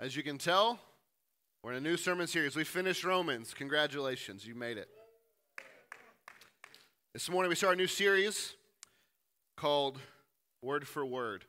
As 0.00 0.14
you 0.14 0.22
can 0.22 0.38
tell, 0.38 0.78
we're 1.64 1.72
in 1.72 1.78
a 1.78 1.80
new 1.80 1.96
sermon 1.96 2.28
series. 2.28 2.54
We 2.54 2.62
finished 2.62 3.02
Romans. 3.02 3.52
Congratulations, 3.52 4.46
you 4.46 4.54
made 4.54 4.78
it. 4.78 4.88
This 7.12 7.28
morning 7.28 7.48
we 7.48 7.56
start 7.56 7.74
a 7.74 7.76
new 7.76 7.88
series 7.88 8.54
called 9.56 9.98
Word 10.62 10.86
for 10.86 11.04
Word. 11.04 11.46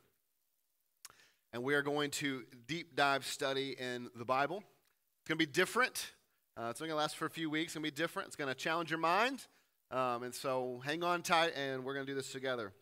And 1.54 1.62
we 1.62 1.76
are 1.76 1.84
going 1.84 2.10
to 2.10 2.42
deep 2.66 2.96
dive 2.96 3.24
study 3.24 3.76
in 3.80 4.10
the 4.16 4.26
Bible. 4.26 4.58
It's 4.58 5.28
going 5.28 5.38
to 5.38 5.46
be 5.46 5.52
different. 5.52 6.14
Uh, 6.58 6.70
it's 6.72 6.82
only 6.82 6.90
going 6.90 6.98
to 6.98 7.04
last 7.04 7.18
for 7.18 7.28
a 7.28 7.30
few 7.30 7.52
weeks. 7.52 7.74
It's 7.74 7.76
going 7.76 7.86
to 7.86 7.92
be 7.92 7.96
different. 7.96 8.30
It's 8.30 8.36
going 8.36 8.48
to 8.48 8.56
challenge 8.56 8.90
your 8.90 8.98
mind. 8.98 9.46
Um, 9.92 10.24
and 10.24 10.34
so 10.34 10.82
hang 10.84 11.04
on 11.04 11.22
tight, 11.22 11.54
and 11.56 11.86
we're 11.86 11.94
going 11.94 12.08
to 12.08 12.12
do 12.12 12.16
this 12.16 12.32
together. 12.32 12.74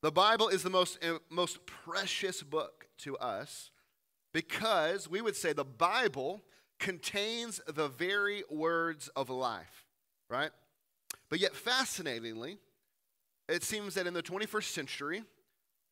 The 0.00 0.12
Bible 0.12 0.48
is 0.48 0.62
the 0.62 0.70
most, 0.70 1.04
uh, 1.04 1.18
most 1.28 1.66
precious 1.66 2.42
book 2.42 2.86
to 3.00 3.18
us 3.18 3.70
because 4.32 5.08
we 5.08 5.20
would 5.20 5.36
say 5.36 5.52
the 5.52 5.64
Bible 5.64 6.42
contains 6.78 7.60
the 7.66 7.88
very 7.88 8.42
words 8.50 9.08
of 9.16 9.30
life, 9.30 9.86
right? 10.28 10.50
But 11.28 11.40
yet, 11.40 11.54
fascinatingly, 11.54 12.58
it 13.48 13.62
seems 13.62 13.94
that 13.94 14.06
in 14.06 14.14
the 14.14 14.22
21st 14.22 14.72
century, 14.72 15.22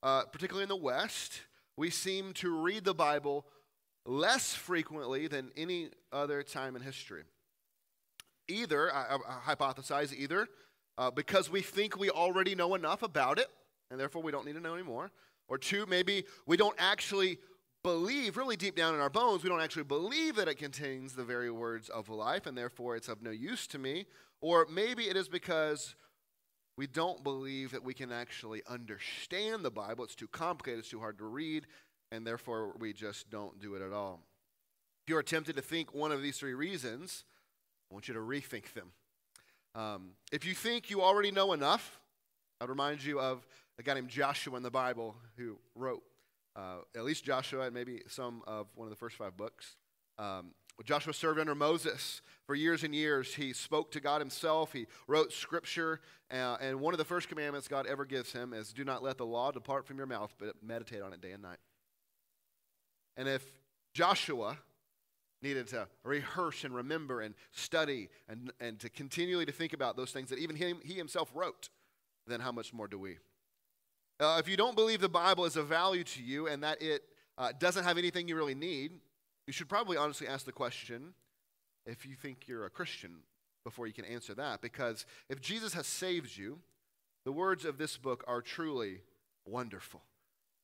uh, 0.03 0.23
particularly 0.25 0.63
in 0.63 0.69
the 0.69 0.77
West, 0.77 1.43
we 1.77 1.91
seem 1.91 2.33
to 2.35 2.51
read 2.63 2.85
the 2.85 2.95
Bible 2.95 3.45
less 4.07 4.55
frequently 4.55 5.27
than 5.29 5.51
any 5.57 5.91
other 6.13 6.43
time 6.43 6.77
in 6.77 6.83
history. 6.83 7.25
Either, 8.49 8.93
I, 8.95 9.17
I 9.17 9.55
hypothesize, 9.55 10.15
either 10.15 10.49
uh, 10.97 11.11
because 11.11 11.51
we 11.51 11.63
think 11.63 11.99
we 11.99 12.11
already 12.11 12.55
know 12.55 12.75
enough 12.75 13.03
about 13.03 13.39
it, 13.39 13.49
and 13.91 14.01
therefore 14.01 14.23
we 14.23 14.33
don't 14.33 14.45
need 14.45 14.55
to 14.55 14.61
know 14.61 14.75
anymore, 14.75 15.11
or 15.49 15.57
two, 15.57 15.87
maybe 15.87 16.25
we 16.47 16.57
don't 16.57 16.77
actually 16.79 17.39
believe, 17.83 18.37
really 18.37 18.57
deep 18.57 18.77
down 18.77 18.95
in 18.95 19.01
our 19.01 19.11
bones, 19.11 19.43
we 19.43 19.49
don't 19.49 19.61
actually 19.61 19.85
believe 19.85 20.37
that 20.37 20.49
it 20.49 20.57
contains 20.57 21.15
the 21.15 21.25
very 21.25 21.51
words 21.51 21.89
of 21.89 22.09
life, 22.09 22.47
and 22.47 22.57
therefore 22.57 22.97
it's 22.97 23.09
of 23.09 23.23
no 23.23 23.31
use 23.31 23.67
to 23.69 23.79
me. 23.79 24.07
Or 24.41 24.67
maybe 24.71 25.05
it 25.09 25.17
is 25.17 25.29
because 25.29 25.95
we 26.77 26.87
don't 26.87 27.25
believe 27.25 27.73
that 27.73 27.83
we 27.83 27.95
can 27.95 28.13
actually 28.13 28.63
understand 28.69 29.65
the 29.65 29.71
Bible. 29.71 30.05
It's 30.05 30.15
too 30.15 30.29
complicated, 30.29 30.81
it's 30.81 30.91
too 30.91 31.01
hard 31.01 31.19
to 31.19 31.25
read, 31.25 31.67
and 32.13 32.27
therefore 32.27 32.75
we 32.79 32.93
just 32.93 33.31
don't 33.31 33.61
do 33.61 33.75
it 33.75 33.83
at 33.83 33.93
all. 33.93 34.23
If 35.05 35.11
you're 35.11 35.23
tempted 35.23 35.57
to 35.57 35.63
think 35.63 35.95
one 35.95 36.13
of 36.13 36.23
these 36.23 36.39
three 36.39 36.55
reasons, 36.55 37.25
I 37.91 37.95
want 37.95 38.09
you 38.09 38.15
to 38.15 38.21
rethink 38.21 38.75
them. 38.75 38.93
Um, 39.75 40.11
if 40.31 40.45
you 40.45 40.55
think 40.55 40.91
you 40.91 41.03
already 41.03 41.31
know 41.31 41.53
enough, 41.53 42.01
I'd 42.61 42.69
remind 42.69 43.03
you 43.03 43.21
of 43.21 43.47
a 43.79 43.83
guy 43.83 43.95
named 43.95 44.09
Joshua 44.09 44.57
in 44.57 44.63
the 44.63 44.71
Bible 44.71 45.17
who 45.37 45.59
wrote 45.75 46.03
uh, 46.57 46.79
at 46.97 47.05
least 47.05 47.25
Joshua 47.25 47.67
and 47.67 47.75
maybe 47.75 48.03
some 48.09 48.43
of 48.47 48.67
one 48.75 48.87
of 48.87 48.91
the 48.91 48.97
first 48.97 49.17
five 49.17 49.37
books. 49.37 49.77
Um, 50.19 50.53
Joshua 50.85 51.13
served 51.13 51.41
under 51.41 51.55
Moses 51.55 52.23
for 52.47 52.55
years 52.55 52.85
and 52.85 52.95
years. 52.95 53.35
He 53.35 53.53
spoke 53.53 53.91
to 53.93 54.01
God 54.01 54.21
himself. 54.21 54.73
He 54.73 54.87
wrote 55.09 55.33
scripture. 55.33 56.01
Uh, 56.31 56.57
and 56.61 56.81
one 56.81 56.95
of 56.95 56.99
the 56.99 57.05
first 57.05 57.29
commandments 57.29 57.67
God 57.67 57.87
ever 57.87 58.05
gives 58.05 58.33
him 58.33 58.53
is 58.53 58.73
do 58.73 58.85
not 58.85 59.03
let 59.03 59.19
the 59.19 59.27
law 59.27 59.51
depart 59.51 59.87
from 59.87 59.97
your 59.97 60.07
mouth, 60.07 60.33
but 60.39 60.55
meditate 60.63 61.03
on 61.03 61.13
it 61.13 61.21
day 61.21 61.33
and 61.33 61.43
night. 61.43 61.59
And 63.17 63.29
if 63.29 63.45
Joshua 63.93 64.59
needed 65.43 65.67
to 65.69 65.89
rehearse 66.05 66.65
and 66.65 66.75
remember 66.75 67.21
and 67.21 67.35
study 67.53 68.09
and, 68.29 68.53
and 68.61 68.79
to 68.81 68.89
continually 68.89 69.47
to 69.47 69.53
think 69.53 69.73
about 69.73 69.97
those 69.97 70.13
things 70.13 70.31
that 70.31 70.39
even 70.39 70.55
him, 70.57 70.79
he 70.85 70.95
himself 70.95 71.31
wrote, 71.35 71.71
then 72.27 72.41
how 72.41 72.53
much 72.53 72.73
more 72.73 72.87
do 72.87 72.99
we? 72.99 73.19
Uh, 74.21 74.37
if 74.41 74.49
you 74.49 74.57
don't 74.57 74.75
believe 74.75 75.01
the 75.01 75.09
Bible 75.09 75.45
is 75.45 75.57
of 75.57 75.69
value 75.69 76.03
to 76.03 76.23
you 76.23 76.49
and 76.49 76.63
that 76.65 76.83
it 76.83 77.03
uh, 77.37 77.53
doesn't 77.59 77.85
have 77.85 77.99
anything 77.99 78.27
you 78.27 78.37
really 78.37 78.55
need, 78.55 78.93
you 79.47 79.53
should 79.53 79.69
probably 79.69 79.97
honestly 79.97 80.27
ask 80.27 80.45
the 80.45 80.53
question 80.53 81.15
if 81.87 82.05
you 82.05 82.15
think 82.15 82.49
you're 82.49 82.67
a 82.67 82.71
Christian 82.71 83.19
before 83.65 83.87
you 83.87 83.93
can 83.93 84.05
answer 84.05 84.35
that. 84.35 84.61
Because 84.61 85.07
if 85.29 85.41
Jesus 85.41 85.73
has 85.75 85.87
saved 85.87 86.37
you, 86.37 86.59
the 87.25 87.33
words 87.33 87.65
of 87.65 87.79
this 87.79 87.97
book 87.97 88.25
are 88.27 88.43
truly 88.43 89.03
wonderful. 89.45 90.03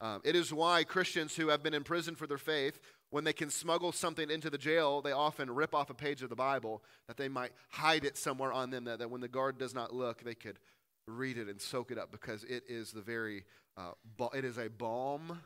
Um, 0.01 0.21
it 0.25 0.34
is 0.34 0.53
why 0.53 0.83
Christians 0.83 1.37
who 1.37 1.49
have 1.49 1.62
been 1.62 1.75
in 1.75 1.84
prison 1.84 2.17
for 2.17 2.27
their 2.27 2.39
faith, 2.39 2.81
when 3.11 3.23
they 3.23 3.33
can 3.33 3.51
smuggle 3.51 3.93
something 3.93 4.31
into 4.31 4.51
the 4.51 4.59
jail, 4.59 5.01
they 5.01 5.12
often 5.12 5.49
rip 5.49 5.75
off 5.75 5.91
a 5.91 5.95
page 5.95 6.23
of 6.23 6.28
the 6.28 6.37
Bible 6.37 6.83
that 7.07 7.17
they 7.17 7.28
might 7.28 7.53
hide 7.71 8.05
it 8.05 8.17
somewhere 8.17 8.53
on 8.53 8.71
them, 8.71 8.84
that, 8.84 8.99
that 8.99 9.11
when 9.11 9.21
the 9.21 9.28
guard 9.28 9.59
does 9.59 9.75
not 9.75 9.95
look, 9.95 10.25
they 10.25 10.34
could 10.34 10.59
read 11.06 11.38
it 11.38 11.48
and 11.48 11.60
soak 11.60 11.91
it 11.91 11.98
up 11.98 12.10
because 12.10 12.44
it 12.44 12.65
is 12.69 12.92
the 12.92 13.00
very, 13.00 13.44
uh, 13.76 13.92
it 14.32 14.44
is 14.44 14.59
a 14.59 14.69
balm 14.69 15.41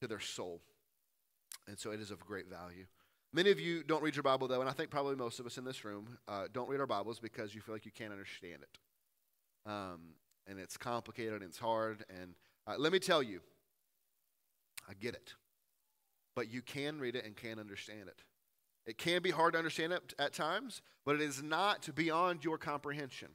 to 0.00 0.08
their 0.08 0.20
soul. 0.20 0.60
And 1.68 1.78
so 1.78 1.92
it 1.92 2.00
is 2.00 2.10
of 2.10 2.20
great 2.20 2.48
value. 2.48 2.86
Many 3.32 3.50
of 3.50 3.58
you 3.58 3.82
don't 3.82 4.02
read 4.02 4.14
your 4.14 4.22
Bible, 4.22 4.46
though, 4.46 4.60
and 4.60 4.68
I 4.68 4.72
think 4.72 4.90
probably 4.90 5.16
most 5.16 5.40
of 5.40 5.46
us 5.46 5.56
in 5.56 5.64
this 5.64 5.84
room 5.84 6.18
uh, 6.28 6.44
don't 6.52 6.68
read 6.68 6.80
our 6.80 6.86
Bibles 6.86 7.18
because 7.18 7.54
you 7.54 7.60
feel 7.60 7.74
like 7.74 7.86
you 7.86 7.92
can't 7.92 8.12
understand 8.12 8.58
it. 8.62 8.78
Um, 9.64 10.00
and 10.46 10.58
it's 10.58 10.76
complicated 10.76 11.34
and 11.34 11.44
it's 11.44 11.58
hard. 11.58 12.04
And 12.10 12.34
uh, 12.66 12.74
let 12.76 12.92
me 12.92 12.98
tell 12.98 13.22
you, 13.22 13.40
I 14.88 14.94
get 14.94 15.14
it. 15.14 15.34
But 16.34 16.50
you 16.52 16.62
can 16.62 16.98
read 16.98 17.16
it 17.16 17.24
and 17.24 17.36
can 17.36 17.58
understand 17.58 18.08
it. 18.08 18.22
It 18.84 18.98
can 18.98 19.22
be 19.22 19.30
hard 19.30 19.52
to 19.52 19.58
understand 19.58 19.92
it 19.92 20.12
at 20.18 20.32
times, 20.32 20.82
but 21.04 21.14
it 21.14 21.20
is 21.20 21.42
not 21.42 21.88
beyond 21.94 22.44
your 22.44 22.58
comprehension. 22.58 23.28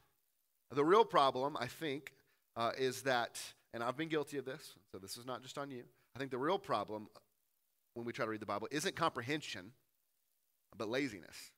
The 0.72 0.84
real 0.84 1.06
problem, 1.06 1.56
I 1.58 1.68
think, 1.68 2.14
uh, 2.56 2.72
is 2.78 3.04
that, 3.04 3.40
and 3.74 3.82
I've 3.82 3.96
been 3.96 4.10
guilty 4.10 4.38
of 4.38 4.46
this, 4.46 4.74
so 4.92 4.98
this 4.98 5.18
is 5.18 5.26
not 5.26 5.42
just 5.42 5.58
on 5.58 5.72
you. 5.72 5.84
I 6.16 6.20
think 6.20 6.32
the 6.32 6.38
real 6.38 6.60
problem 6.60 7.08
when 7.94 8.06
we 8.06 8.12
try 8.12 8.26
to 8.26 8.32
read 8.32 8.42
the 8.42 8.46
Bible 8.46 8.68
isn't 8.72 8.96
comprehension, 8.96 9.72
but 10.78 10.90
laziness. 10.90 11.52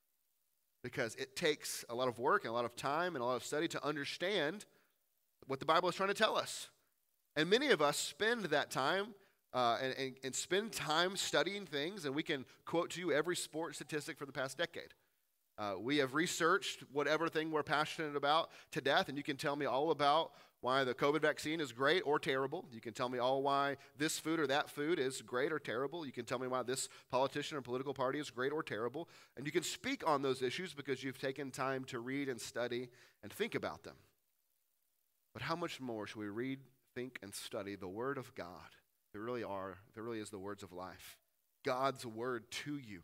Because 0.83 1.15
it 1.15 1.35
takes 1.35 1.83
a 1.89 1.95
lot 1.95 2.07
of 2.07 2.19
work 2.19 2.43
and 2.43 2.51
a 2.51 2.53
lot 2.53 2.65
of 2.65 2.75
time 2.75 3.15
and 3.15 3.23
a 3.23 3.25
lot 3.25 3.35
of 3.35 3.43
study 3.43 3.67
to 3.69 3.85
understand 3.85 4.65
what 5.47 5.59
the 5.59 5.65
Bible 5.65 5.89
is 5.89 5.95
trying 5.95 6.09
to 6.09 6.15
tell 6.15 6.37
us. 6.37 6.69
And 7.35 7.49
many 7.49 7.69
of 7.69 7.81
us 7.81 7.97
spend 7.97 8.45
that 8.45 8.69
time 8.69 9.15
uh, 9.53 9.77
and, 9.81 9.95
and, 9.97 10.15
and 10.23 10.35
spend 10.35 10.71
time 10.71 11.17
studying 11.17 11.65
things, 11.65 12.05
and 12.05 12.13
we 12.13 12.23
can 12.23 12.45
quote 12.65 12.91
to 12.91 12.99
you 12.99 13.11
every 13.11 13.35
sport 13.35 13.75
statistic 13.75 14.17
for 14.17 14.25
the 14.25 14.31
past 14.31 14.57
decade. 14.57 14.93
Uh, 15.59 15.73
we 15.77 15.97
have 15.97 16.13
researched 16.13 16.85
whatever 16.93 17.27
thing 17.27 17.51
we're 17.51 17.63
passionate 17.63 18.15
about 18.15 18.49
to 18.71 18.79
death, 18.79 19.09
and 19.09 19.17
you 19.17 19.23
can 19.23 19.35
tell 19.35 19.57
me 19.57 19.65
all 19.65 19.91
about 19.91 20.31
why 20.61 20.85
the 20.85 20.93
COVID 20.93 21.21
vaccine 21.21 21.59
is 21.59 21.73
great 21.73 22.01
or 22.05 22.17
terrible. 22.17 22.65
You 22.71 22.79
can 22.79 22.93
tell 22.93 23.09
me 23.09 23.19
all 23.19 23.43
why 23.43 23.75
this 23.97 24.17
food 24.19 24.39
or 24.39 24.47
that 24.47 24.69
food 24.69 24.99
is 24.99 25.21
great 25.21 25.51
or 25.51 25.59
terrible. 25.59 26.05
You 26.05 26.13
can 26.13 26.23
tell 26.23 26.39
me 26.39 26.47
why 26.47 26.63
this 26.63 26.87
politician 27.11 27.57
or 27.57 27.61
political 27.61 27.93
party 27.93 28.19
is 28.19 28.29
great 28.29 28.53
or 28.53 28.63
terrible. 28.63 29.09
And 29.35 29.45
you 29.45 29.51
can 29.51 29.63
speak 29.63 30.07
on 30.07 30.21
those 30.21 30.41
issues 30.41 30.73
because 30.73 31.03
you've 31.03 31.19
taken 31.19 31.51
time 31.51 31.83
to 31.85 31.99
read 31.99 32.29
and 32.29 32.39
study 32.39 32.89
and 33.21 33.31
think 33.31 33.53
about 33.53 33.83
them. 33.83 33.95
But 35.33 35.43
how 35.43 35.55
much 35.55 35.79
more 35.81 36.07
should 36.07 36.19
we 36.19 36.27
read, 36.27 36.59
think, 36.95 37.19
and 37.21 37.33
study 37.33 37.75
the 37.75 37.87
Word 37.87 38.17
of 38.17 38.33
God? 38.33 38.47
There 39.13 39.21
really 39.21 39.43
are, 39.43 39.77
there 39.93 40.03
really 40.03 40.19
is 40.19 40.29
the 40.29 40.39
words 40.39 40.63
of 40.63 40.71
life. 40.71 41.17
God's 41.63 42.05
Word 42.05 42.49
to 42.51 42.77
you. 42.77 43.01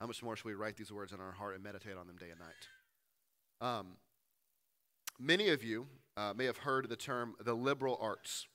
How 0.00 0.06
much 0.06 0.22
more 0.22 0.36
should 0.36 0.44
we 0.44 0.54
write 0.54 0.76
these 0.76 0.92
words 0.92 1.12
in 1.12 1.20
our 1.20 1.32
heart 1.32 1.54
and 1.54 1.64
meditate 1.64 1.96
on 1.96 2.06
them 2.06 2.16
day 2.16 2.30
and 2.30 2.40
night? 2.40 3.68
Um, 3.78 3.86
many 5.18 5.48
of 5.48 5.64
you 5.64 5.86
uh, 6.16 6.34
may 6.36 6.44
have 6.44 6.58
heard 6.58 6.88
the 6.88 6.96
term 6.96 7.34
the 7.42 7.54
liberal 7.54 7.98
arts. 8.00 8.46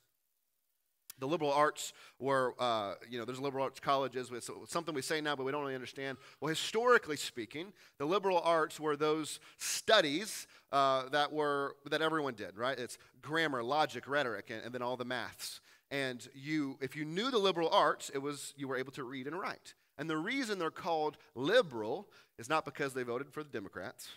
The 1.18 1.26
liberal 1.26 1.52
arts 1.52 1.92
were, 2.18 2.54
uh, 2.58 2.94
you 3.08 3.18
know, 3.18 3.24
there's 3.24 3.38
liberal 3.38 3.64
arts 3.64 3.78
colleges. 3.78 4.30
It's 4.32 4.50
something 4.68 4.94
we 4.94 5.02
say 5.02 5.20
now, 5.20 5.36
but 5.36 5.44
we 5.44 5.52
don't 5.52 5.60
really 5.60 5.74
understand. 5.74 6.18
Well, 6.40 6.48
historically 6.48 7.16
speaking, 7.16 7.72
the 7.98 8.06
liberal 8.06 8.40
arts 8.40 8.80
were 8.80 8.96
those 8.96 9.38
studies 9.58 10.46
uh, 10.72 11.08
that 11.10 11.32
were 11.32 11.76
that 11.90 12.02
everyone 12.02 12.34
did, 12.34 12.56
right? 12.56 12.78
It's 12.78 12.98
grammar, 13.20 13.62
logic, 13.62 14.08
rhetoric, 14.08 14.50
and, 14.50 14.64
and 14.64 14.74
then 14.74 14.82
all 14.82 14.96
the 14.96 15.04
maths. 15.04 15.60
And 15.90 16.26
you, 16.34 16.78
if 16.80 16.96
you 16.96 17.04
knew 17.04 17.30
the 17.30 17.38
liberal 17.38 17.68
arts, 17.68 18.10
it 18.14 18.18
was 18.18 18.54
you 18.56 18.66
were 18.66 18.76
able 18.76 18.92
to 18.92 19.04
read 19.04 19.26
and 19.26 19.38
write. 19.38 19.74
And 19.98 20.08
the 20.08 20.16
reason 20.16 20.58
they're 20.58 20.70
called 20.70 21.16
liberal 21.34 22.08
is 22.38 22.48
not 22.48 22.64
because 22.64 22.94
they 22.94 23.02
voted 23.02 23.30
for 23.32 23.42
the 23.42 23.50
Democrats. 23.50 24.08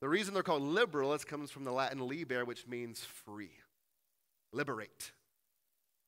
The 0.00 0.08
reason 0.08 0.34
they're 0.34 0.42
called 0.42 0.62
liberal 0.62 1.14
is 1.14 1.24
comes 1.24 1.50
from 1.50 1.64
the 1.64 1.72
Latin 1.72 2.06
liber, 2.06 2.44
which 2.44 2.66
means 2.66 3.04
free, 3.04 3.50
liberate. 4.52 5.12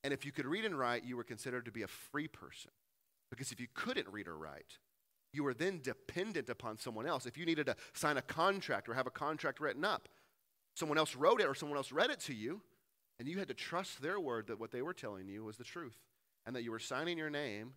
And 0.04 0.12
if 0.12 0.24
you 0.24 0.32
could 0.32 0.46
read 0.46 0.64
and 0.64 0.78
write, 0.78 1.04
you 1.04 1.16
were 1.16 1.24
considered 1.24 1.64
to 1.64 1.72
be 1.72 1.82
a 1.82 1.88
free 1.88 2.28
person. 2.28 2.70
Because 3.30 3.52
if 3.52 3.60
you 3.60 3.66
couldn't 3.74 4.08
read 4.08 4.28
or 4.28 4.36
write, 4.36 4.78
you 5.32 5.42
were 5.42 5.54
then 5.54 5.80
dependent 5.82 6.48
upon 6.48 6.78
someone 6.78 7.06
else. 7.06 7.26
If 7.26 7.36
you 7.36 7.44
needed 7.44 7.66
to 7.66 7.76
sign 7.92 8.16
a 8.16 8.22
contract 8.22 8.88
or 8.88 8.94
have 8.94 9.06
a 9.06 9.10
contract 9.10 9.60
written 9.60 9.84
up, 9.84 10.08
someone 10.74 10.98
else 10.98 11.16
wrote 11.16 11.40
it 11.40 11.46
or 11.46 11.54
someone 11.54 11.76
else 11.76 11.92
read 11.92 12.10
it 12.10 12.20
to 12.20 12.34
you, 12.34 12.62
and 13.18 13.28
you 13.28 13.38
had 13.38 13.48
to 13.48 13.54
trust 13.54 14.00
their 14.00 14.20
word 14.20 14.46
that 14.46 14.60
what 14.60 14.70
they 14.70 14.82
were 14.82 14.94
telling 14.94 15.28
you 15.28 15.44
was 15.44 15.56
the 15.56 15.64
truth 15.64 15.98
and 16.46 16.54
that 16.54 16.62
you 16.62 16.70
were 16.70 16.78
signing 16.78 17.18
your 17.18 17.30
name 17.30 17.72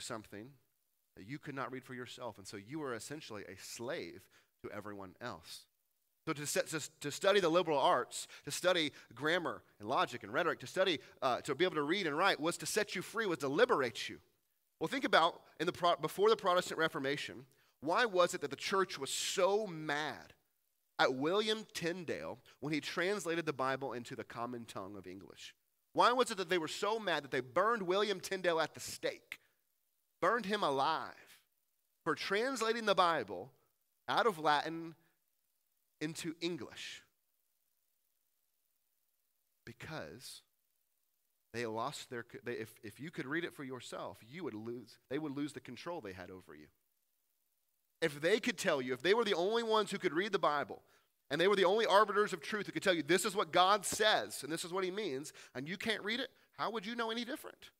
something 0.00 0.50
that 1.16 1.26
you 1.26 1.38
could 1.38 1.54
not 1.54 1.72
read 1.72 1.84
for 1.84 1.94
yourself. 1.94 2.38
And 2.38 2.46
so 2.46 2.56
you 2.56 2.80
were 2.80 2.94
essentially 2.94 3.42
a 3.42 3.56
slave 3.60 4.22
to 4.62 4.70
everyone 4.74 5.14
else. 5.20 5.66
So 6.26 6.32
to, 6.32 6.46
to, 6.46 6.90
to, 7.00 7.10
study 7.10 7.40
the 7.40 7.50
liberal 7.50 7.78
arts, 7.78 8.26
to 8.46 8.50
study 8.50 8.92
grammar 9.14 9.62
and 9.78 9.88
logic 9.88 10.22
and 10.22 10.32
rhetoric, 10.32 10.58
to 10.60 10.66
study, 10.66 10.98
uh, 11.20 11.42
to 11.42 11.54
be 11.54 11.64
able 11.64 11.74
to 11.74 11.82
read 11.82 12.06
and 12.06 12.16
write 12.16 12.40
was 12.40 12.56
to 12.58 12.66
set 12.66 12.96
you 12.96 13.02
free, 13.02 13.26
was 13.26 13.38
to 13.38 13.48
liberate 13.48 14.08
you. 14.08 14.18
Well, 14.80 14.88
think 14.88 15.04
about 15.04 15.40
in 15.60 15.66
the 15.66 15.96
before 16.00 16.30
the 16.30 16.36
Protestant 16.36 16.78
Reformation, 16.78 17.44
why 17.80 18.06
was 18.06 18.32
it 18.32 18.40
that 18.40 18.50
the 18.50 18.56
church 18.56 18.98
was 18.98 19.10
so 19.10 19.66
mad 19.66 20.32
at 20.98 21.14
William 21.14 21.66
Tyndale 21.74 22.38
when 22.60 22.72
he 22.72 22.80
translated 22.80 23.44
the 23.44 23.52
Bible 23.52 23.92
into 23.92 24.16
the 24.16 24.24
common 24.24 24.64
tongue 24.64 24.96
of 24.96 25.06
English? 25.06 25.54
Why 25.92 26.12
was 26.12 26.30
it 26.30 26.38
that 26.38 26.48
they 26.48 26.58
were 26.58 26.68
so 26.68 26.98
mad 26.98 27.22
that 27.24 27.30
they 27.30 27.40
burned 27.40 27.82
William 27.82 28.18
Tyndale 28.18 28.60
at 28.60 28.74
the 28.74 28.80
stake, 28.80 29.38
burned 30.24 30.46
him 30.46 30.62
alive 30.62 31.38
for 32.02 32.14
translating 32.14 32.86
the 32.86 32.94
Bible 32.94 33.50
out 34.08 34.26
of 34.26 34.38
Latin 34.38 34.94
into 36.00 36.34
English? 36.40 37.02
Because 39.66 40.40
they 41.52 41.66
lost 41.66 42.08
their 42.08 42.24
they, 42.42 42.52
if, 42.52 42.72
if 42.82 43.00
you 43.00 43.10
could 43.10 43.26
read 43.26 43.44
it 43.44 43.54
for 43.54 43.64
yourself 43.64 44.18
you 44.26 44.42
would 44.42 44.54
lose 44.54 44.98
they 45.10 45.18
would 45.18 45.36
lose 45.36 45.52
the 45.52 45.60
control 45.60 46.00
they 46.00 46.12
had 46.12 46.30
over 46.30 46.54
you 46.54 46.66
if 48.02 48.20
they 48.20 48.40
could 48.40 48.58
tell 48.58 48.82
you 48.82 48.92
if 48.92 49.02
they 49.02 49.14
were 49.14 49.24
the 49.24 49.34
only 49.34 49.62
ones 49.62 49.92
who 49.92 49.98
could 49.98 50.12
read 50.12 50.32
the 50.32 50.38
bible 50.38 50.82
and 51.30 51.40
they 51.40 51.46
were 51.46 51.54
the 51.54 51.64
only 51.64 51.86
arbiters 51.86 52.32
of 52.32 52.40
truth 52.40 52.66
who 52.66 52.72
could 52.72 52.82
tell 52.82 52.92
you 52.92 53.04
this 53.04 53.24
is 53.24 53.36
what 53.36 53.52
god 53.52 53.86
says 53.86 54.42
and 54.42 54.50
this 54.52 54.64
is 54.64 54.72
what 54.72 54.82
he 54.82 54.90
means 54.90 55.32
and 55.54 55.68
you 55.68 55.76
can't 55.76 56.02
read 56.02 56.18
it 56.18 56.28
how 56.58 56.72
would 56.72 56.84
you 56.84 56.96
know 56.96 57.12
any 57.12 57.24
different 57.24 57.70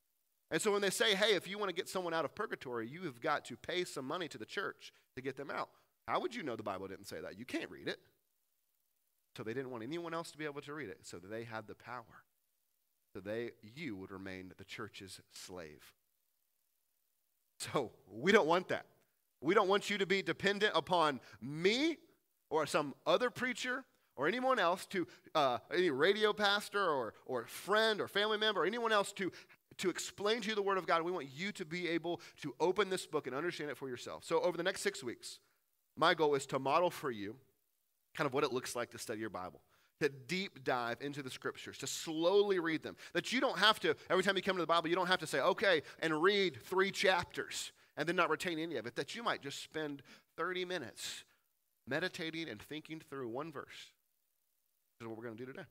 and 0.51 0.61
so 0.61 0.71
when 0.71 0.81
they 0.81 0.89
say 0.89 1.15
hey 1.15 1.35
if 1.35 1.47
you 1.47 1.57
want 1.57 1.69
to 1.69 1.75
get 1.75 1.89
someone 1.89 2.13
out 2.13 2.25
of 2.25 2.33
purgatory 2.35 2.87
you 2.87 3.03
have 3.03 3.19
got 3.19 3.45
to 3.45 3.55
pay 3.57 3.83
some 3.83 4.05
money 4.05 4.27
to 4.27 4.37
the 4.37 4.45
church 4.45 4.91
to 5.15 5.21
get 5.21 5.37
them 5.37 5.49
out. 5.49 5.69
How 6.07 6.19
would 6.19 6.35
you 6.35 6.43
know 6.43 6.55
the 6.55 6.63
bible 6.63 6.87
didn't 6.87 7.07
say 7.07 7.21
that? 7.21 7.37
You 7.37 7.45
can't 7.45 7.69
read 7.69 7.87
it. 7.87 7.99
So 9.35 9.43
they 9.43 9.53
didn't 9.53 9.71
want 9.71 9.83
anyone 9.83 10.13
else 10.13 10.31
to 10.31 10.37
be 10.37 10.45
able 10.45 10.61
to 10.61 10.73
read 10.73 10.89
it. 10.89 10.99
So 11.03 11.17
they 11.17 11.43
had 11.43 11.67
the 11.67 11.75
power. 11.75 12.23
So 13.13 13.19
they 13.19 13.51
you 13.75 13.95
would 13.95 14.11
remain 14.11 14.53
the 14.57 14.63
church's 14.63 15.19
slave. 15.33 15.93
So 17.57 17.91
we 18.11 18.31
don't 18.31 18.47
want 18.47 18.67
that. 18.69 18.85
We 19.41 19.53
don't 19.53 19.69
want 19.69 19.89
you 19.89 19.97
to 19.97 20.05
be 20.05 20.21
dependent 20.21 20.73
upon 20.75 21.19
me 21.41 21.97
or 22.49 22.65
some 22.65 22.93
other 23.05 23.29
preacher 23.29 23.85
or 24.15 24.27
anyone 24.27 24.59
else 24.59 24.85
to 24.87 25.07
uh, 25.33 25.57
any 25.73 25.89
radio 25.89 26.33
pastor 26.33 26.83
or, 26.83 27.13
or 27.25 27.45
friend 27.45 27.99
or 27.99 28.07
family 28.07 28.37
member 28.37 28.63
or 28.63 28.65
anyone 28.65 28.91
else 28.91 29.11
to 29.13 29.31
to 29.77 29.89
explain 29.89 30.41
to 30.41 30.49
you 30.49 30.55
the 30.55 30.61
word 30.61 30.77
of 30.77 30.87
god 30.87 31.01
we 31.01 31.11
want 31.11 31.27
you 31.33 31.51
to 31.51 31.65
be 31.65 31.87
able 31.87 32.21
to 32.41 32.53
open 32.59 32.89
this 32.89 33.05
book 33.05 33.27
and 33.27 33.35
understand 33.35 33.69
it 33.69 33.77
for 33.77 33.89
yourself 33.89 34.23
so 34.23 34.39
over 34.41 34.57
the 34.57 34.63
next 34.63 34.81
six 34.81 35.03
weeks 35.03 35.39
my 35.97 36.13
goal 36.13 36.35
is 36.35 36.45
to 36.45 36.59
model 36.59 36.89
for 36.89 37.11
you 37.11 37.35
kind 38.15 38.27
of 38.27 38.33
what 38.33 38.43
it 38.43 38.53
looks 38.53 38.75
like 38.75 38.91
to 38.91 38.97
study 38.97 39.19
your 39.19 39.29
bible 39.29 39.61
to 40.01 40.09
deep 40.09 40.63
dive 40.63 40.97
into 41.01 41.23
the 41.23 41.29
scriptures, 41.29 41.77
to 41.77 41.87
slowly 41.87 42.59
read 42.59 42.83
them. 42.83 42.95
That 43.13 43.31
you 43.31 43.39
don't 43.39 43.57
have 43.57 43.79
to, 43.81 43.95
every 44.09 44.23
time 44.23 44.35
you 44.35 44.41
come 44.41 44.57
to 44.57 44.61
the 44.61 44.67
Bible, 44.67 44.89
you 44.89 44.95
don't 44.95 45.07
have 45.07 45.19
to 45.19 45.27
say, 45.27 45.39
okay, 45.39 45.81
and 46.01 46.21
read 46.21 46.61
three 46.63 46.91
chapters 46.91 47.71
and 47.97 48.07
then 48.07 48.15
not 48.15 48.29
retain 48.29 48.59
any 48.59 48.75
of 48.75 48.85
it. 48.85 48.95
That 48.95 49.15
you 49.15 49.23
might 49.23 49.41
just 49.41 49.63
spend 49.63 50.01
30 50.37 50.65
minutes 50.65 51.23
meditating 51.87 52.49
and 52.49 52.61
thinking 52.61 53.01
through 53.09 53.29
one 53.29 53.51
verse. 53.51 53.91
This 54.99 55.05
is 55.05 55.07
what 55.07 55.17
we're 55.17 55.23
going 55.23 55.37
to 55.37 55.45
do 55.45 55.51
today. 55.51 55.67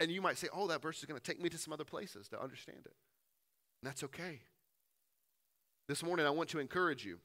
And 0.00 0.10
you 0.10 0.20
might 0.20 0.38
say, 0.38 0.48
oh, 0.52 0.66
that 0.68 0.82
verse 0.82 0.98
is 0.98 1.04
going 1.04 1.20
to 1.20 1.24
take 1.24 1.40
me 1.40 1.48
to 1.48 1.58
some 1.58 1.72
other 1.72 1.84
places 1.84 2.28
to 2.28 2.40
understand 2.40 2.80
it. 2.84 2.92
That's 3.86 4.02
okay. 4.02 4.40
This 5.86 6.02
morning, 6.02 6.26
I 6.26 6.30
want 6.30 6.48
to 6.48 6.58
encourage 6.58 7.04
you 7.04 7.18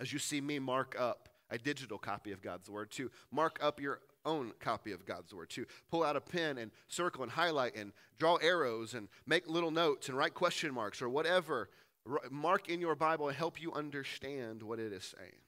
as 0.00 0.12
you 0.12 0.18
see 0.18 0.40
me 0.40 0.58
mark 0.58 0.96
up 0.98 1.28
a 1.48 1.58
digital 1.58 1.96
copy 1.96 2.32
of 2.32 2.42
God's 2.42 2.68
Word 2.68 2.90
to 2.90 3.08
mark 3.30 3.60
up 3.62 3.80
your 3.80 4.00
own 4.24 4.52
copy 4.58 4.90
of 4.90 5.06
God's 5.06 5.32
Word, 5.32 5.48
to 5.50 5.64
pull 5.88 6.02
out 6.02 6.16
a 6.16 6.20
pen 6.20 6.58
and 6.58 6.72
circle 6.88 7.22
and 7.22 7.30
highlight 7.30 7.76
and 7.76 7.92
draw 8.18 8.34
arrows 8.42 8.94
and 8.94 9.06
make 9.28 9.48
little 9.48 9.70
notes 9.70 10.08
and 10.08 10.18
write 10.18 10.34
question 10.34 10.74
marks 10.74 11.00
or 11.00 11.08
whatever. 11.08 11.70
Mark 12.32 12.68
in 12.68 12.80
your 12.80 12.96
Bible 12.96 13.28
and 13.28 13.36
help 13.36 13.62
you 13.62 13.72
understand 13.72 14.64
what 14.64 14.80
it 14.80 14.92
is 14.92 15.14
saying. 15.16 15.38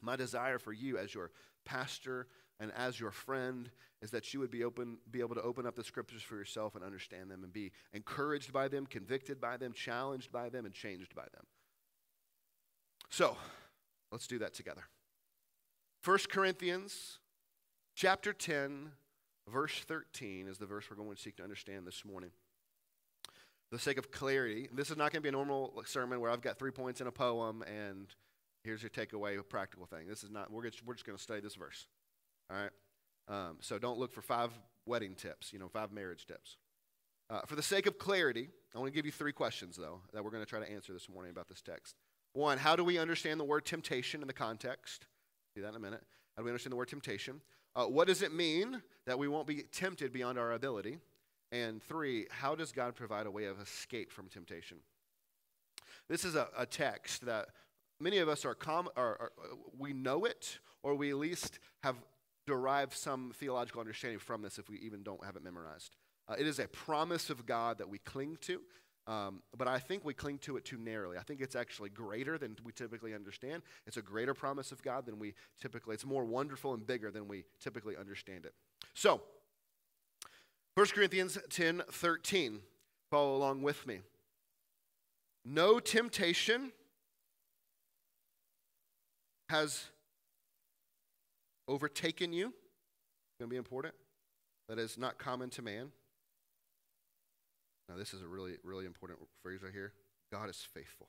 My 0.00 0.16
desire 0.16 0.58
for 0.58 0.72
you 0.72 0.96
as 0.96 1.12
your 1.12 1.30
pastor 1.66 2.26
and 2.58 2.72
as 2.76 2.98
your 2.98 3.10
friend 3.10 3.70
is 4.02 4.10
that 4.10 4.32
you 4.32 4.40
would 4.40 4.50
be 4.50 4.64
open 4.64 4.98
be 5.10 5.20
able 5.20 5.34
to 5.34 5.42
open 5.42 5.66
up 5.66 5.74
the 5.74 5.84
scriptures 5.84 6.22
for 6.22 6.36
yourself 6.36 6.74
and 6.74 6.84
understand 6.84 7.30
them 7.30 7.44
and 7.44 7.52
be 7.52 7.72
encouraged 7.92 8.52
by 8.52 8.68
them 8.68 8.86
convicted 8.86 9.40
by 9.40 9.56
them 9.56 9.72
challenged 9.72 10.32
by 10.32 10.48
them 10.48 10.64
and 10.64 10.74
changed 10.74 11.14
by 11.14 11.24
them 11.32 11.44
so 13.10 13.36
let's 14.12 14.26
do 14.26 14.38
that 14.38 14.54
together 14.54 14.82
1 16.04 16.18
corinthians 16.30 17.18
Chapter 17.96 18.34
10, 18.34 18.90
verse 19.48 19.80
13 19.88 20.48
is 20.48 20.58
the 20.58 20.66
verse 20.66 20.84
we're 20.90 21.02
going 21.02 21.16
to 21.16 21.20
seek 21.20 21.36
to 21.38 21.42
understand 21.42 21.86
this 21.86 22.04
morning. 22.04 22.28
For 23.70 23.76
the 23.76 23.82
sake 23.82 23.96
of 23.96 24.10
clarity, 24.10 24.68
this 24.70 24.90
is 24.90 24.98
not 24.98 25.12
going 25.12 25.20
to 25.20 25.20
be 25.22 25.30
a 25.30 25.32
normal 25.32 25.82
sermon 25.86 26.20
where 26.20 26.30
I've 26.30 26.42
got 26.42 26.58
three 26.58 26.70
points 26.70 27.00
in 27.00 27.06
a 27.06 27.10
poem 27.10 27.62
and 27.62 28.14
here's 28.64 28.82
your 28.82 28.90
takeaway, 28.90 29.38
a 29.38 29.42
practical 29.42 29.86
thing. 29.86 30.06
This 30.06 30.22
is 30.22 30.30
not, 30.30 30.52
we're 30.52 30.68
just, 30.68 30.84
we're 30.84 30.92
just 30.92 31.06
going 31.06 31.16
to 31.16 31.22
study 31.22 31.40
this 31.40 31.54
verse. 31.54 31.86
All 32.50 32.56
right? 32.56 32.70
Um, 33.28 33.58
so 33.60 33.78
don't 33.78 33.98
look 33.98 34.12
for 34.12 34.22
five 34.22 34.50
wedding 34.86 35.14
tips, 35.14 35.52
you 35.52 35.58
know, 35.58 35.68
five 35.68 35.92
marriage 35.92 36.26
tips. 36.26 36.56
Uh, 37.28 37.40
for 37.46 37.56
the 37.56 37.62
sake 37.62 37.86
of 37.86 37.98
clarity, 37.98 38.48
I 38.74 38.78
want 38.78 38.92
to 38.92 38.94
give 38.94 39.04
you 39.04 39.12
three 39.12 39.32
questions, 39.32 39.76
though, 39.76 40.00
that 40.12 40.22
we're 40.22 40.30
going 40.30 40.44
to 40.44 40.48
try 40.48 40.60
to 40.60 40.70
answer 40.70 40.92
this 40.92 41.08
morning 41.08 41.32
about 41.32 41.48
this 41.48 41.60
text. 41.60 41.96
One, 42.34 42.58
how 42.58 42.76
do 42.76 42.84
we 42.84 42.98
understand 42.98 43.40
the 43.40 43.44
word 43.44 43.64
temptation 43.64 44.20
in 44.20 44.26
the 44.26 44.32
context? 44.32 45.06
See 45.54 45.60
that 45.60 45.70
in 45.70 45.74
a 45.74 45.80
minute. 45.80 46.02
How 46.36 46.42
do 46.42 46.44
we 46.44 46.50
understand 46.50 46.72
the 46.72 46.76
word 46.76 46.88
temptation? 46.88 47.40
Uh, 47.74 47.86
what 47.86 48.06
does 48.06 48.22
it 48.22 48.32
mean 48.32 48.80
that 49.06 49.18
we 49.18 49.26
won't 49.26 49.46
be 49.46 49.62
tempted 49.72 50.12
beyond 50.12 50.38
our 50.38 50.52
ability? 50.52 50.98
And 51.50 51.82
three, 51.82 52.26
how 52.30 52.54
does 52.54 52.72
God 52.72 52.94
provide 52.94 53.26
a 53.26 53.30
way 53.30 53.46
of 53.46 53.60
escape 53.60 54.12
from 54.12 54.28
temptation? 54.28 54.78
This 56.08 56.24
is 56.24 56.34
a, 56.36 56.48
a 56.56 56.66
text 56.66 57.26
that 57.26 57.48
many 58.00 58.18
of 58.18 58.28
us 58.28 58.44
are, 58.44 58.54
com- 58.54 58.88
are, 58.96 59.16
are, 59.20 59.32
we 59.78 59.92
know 59.92 60.24
it, 60.24 60.58
or 60.82 60.94
we 60.94 61.10
at 61.10 61.16
least 61.16 61.58
have 61.82 61.96
derived 62.46 62.92
some 62.92 63.32
theological 63.34 63.80
understanding 63.80 64.18
from 64.18 64.42
this 64.42 64.58
if 64.58 64.68
we 64.68 64.78
even 64.78 65.02
don't 65.02 65.24
have 65.24 65.36
it 65.36 65.42
memorized. 65.42 65.96
Uh, 66.28 66.34
it 66.38 66.46
is 66.46 66.58
a 66.58 66.68
promise 66.68 67.30
of 67.30 67.46
God 67.46 67.78
that 67.78 67.88
we 67.88 67.98
cling 67.98 68.38
to. 68.42 68.60
Um, 69.06 69.42
but 69.56 69.68
I 69.68 69.78
think 69.78 70.04
we 70.04 70.14
cling 70.14 70.38
to 70.38 70.56
it 70.56 70.64
too 70.64 70.78
narrowly. 70.78 71.16
I 71.16 71.22
think 71.22 71.40
it's 71.40 71.54
actually 71.54 71.90
greater 71.90 72.38
than 72.38 72.56
we 72.64 72.72
typically 72.72 73.14
understand. 73.14 73.62
It's 73.86 73.96
a 73.96 74.02
greater 74.02 74.34
promise 74.34 74.72
of 74.72 74.82
God 74.82 75.06
than 75.06 75.20
we 75.20 75.34
typically, 75.60 75.94
it's 75.94 76.04
more 76.04 76.24
wonderful 76.24 76.74
and 76.74 76.84
bigger 76.84 77.12
than 77.12 77.28
we 77.28 77.44
typically 77.60 77.96
understand 77.96 78.46
it. 78.46 78.54
So, 78.94 79.20
1 80.74 80.86
Corinthians 80.88 81.38
10 81.48 81.84
13. 81.90 82.60
Follow 83.08 83.36
along 83.36 83.62
with 83.62 83.86
me. 83.86 84.00
No 85.44 85.78
temptation 85.78 86.72
has 89.48 89.84
overtaken 91.68 92.32
you. 92.32 92.46
It's 92.46 93.38
going 93.38 93.48
to 93.48 93.52
be 93.52 93.56
important. 93.56 93.94
That 94.68 94.78
is 94.78 94.98
not 94.98 95.18
common 95.18 95.50
to 95.50 95.62
man. 95.62 95.90
Now, 97.88 97.96
this 97.96 98.12
is 98.12 98.22
a 98.22 98.26
really, 98.26 98.54
really 98.64 98.84
important 98.84 99.18
phrase 99.42 99.62
right 99.62 99.72
here. 99.72 99.92
God 100.32 100.50
is 100.50 100.66
faithful. 100.74 101.08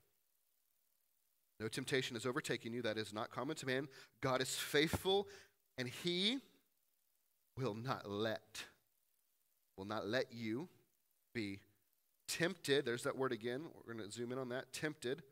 No 1.60 1.68
temptation 1.68 2.16
has 2.16 2.26
overtaken 2.26 2.72
you 2.72 2.84
that 2.84 2.98
is 2.98 3.14
not 3.14 3.32
common 3.32 3.56
to 3.58 3.66
man. 3.66 3.88
God 4.22 4.42
is 4.42 4.56
faithful, 4.56 5.28
and 5.78 5.88
He 5.88 6.38
will 7.58 7.74
not 7.74 8.08
let, 8.08 8.64
will 9.76 9.86
not 9.86 10.08
let 10.08 10.28
you 10.32 10.68
be 11.34 11.60
tempted. 12.28 12.86
There's 12.86 13.04
that 13.04 13.18
word 13.18 13.32
again. 13.32 13.64
We're 13.74 13.94
going 13.94 14.06
to 14.06 14.12
zoom 14.12 14.32
in 14.32 14.38
on 14.38 14.50
that. 14.50 14.72
Tempted 14.72 15.24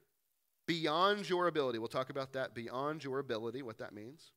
beyond 0.68 1.30
your 1.30 1.48
ability. 1.48 1.78
We'll 1.78 1.88
talk 1.88 2.10
about 2.10 2.34
that 2.34 2.56
beyond 2.56 3.04
your 3.04 3.20
ability, 3.20 3.62
what 3.62 3.78
that 3.78 3.94
means. 3.94 4.32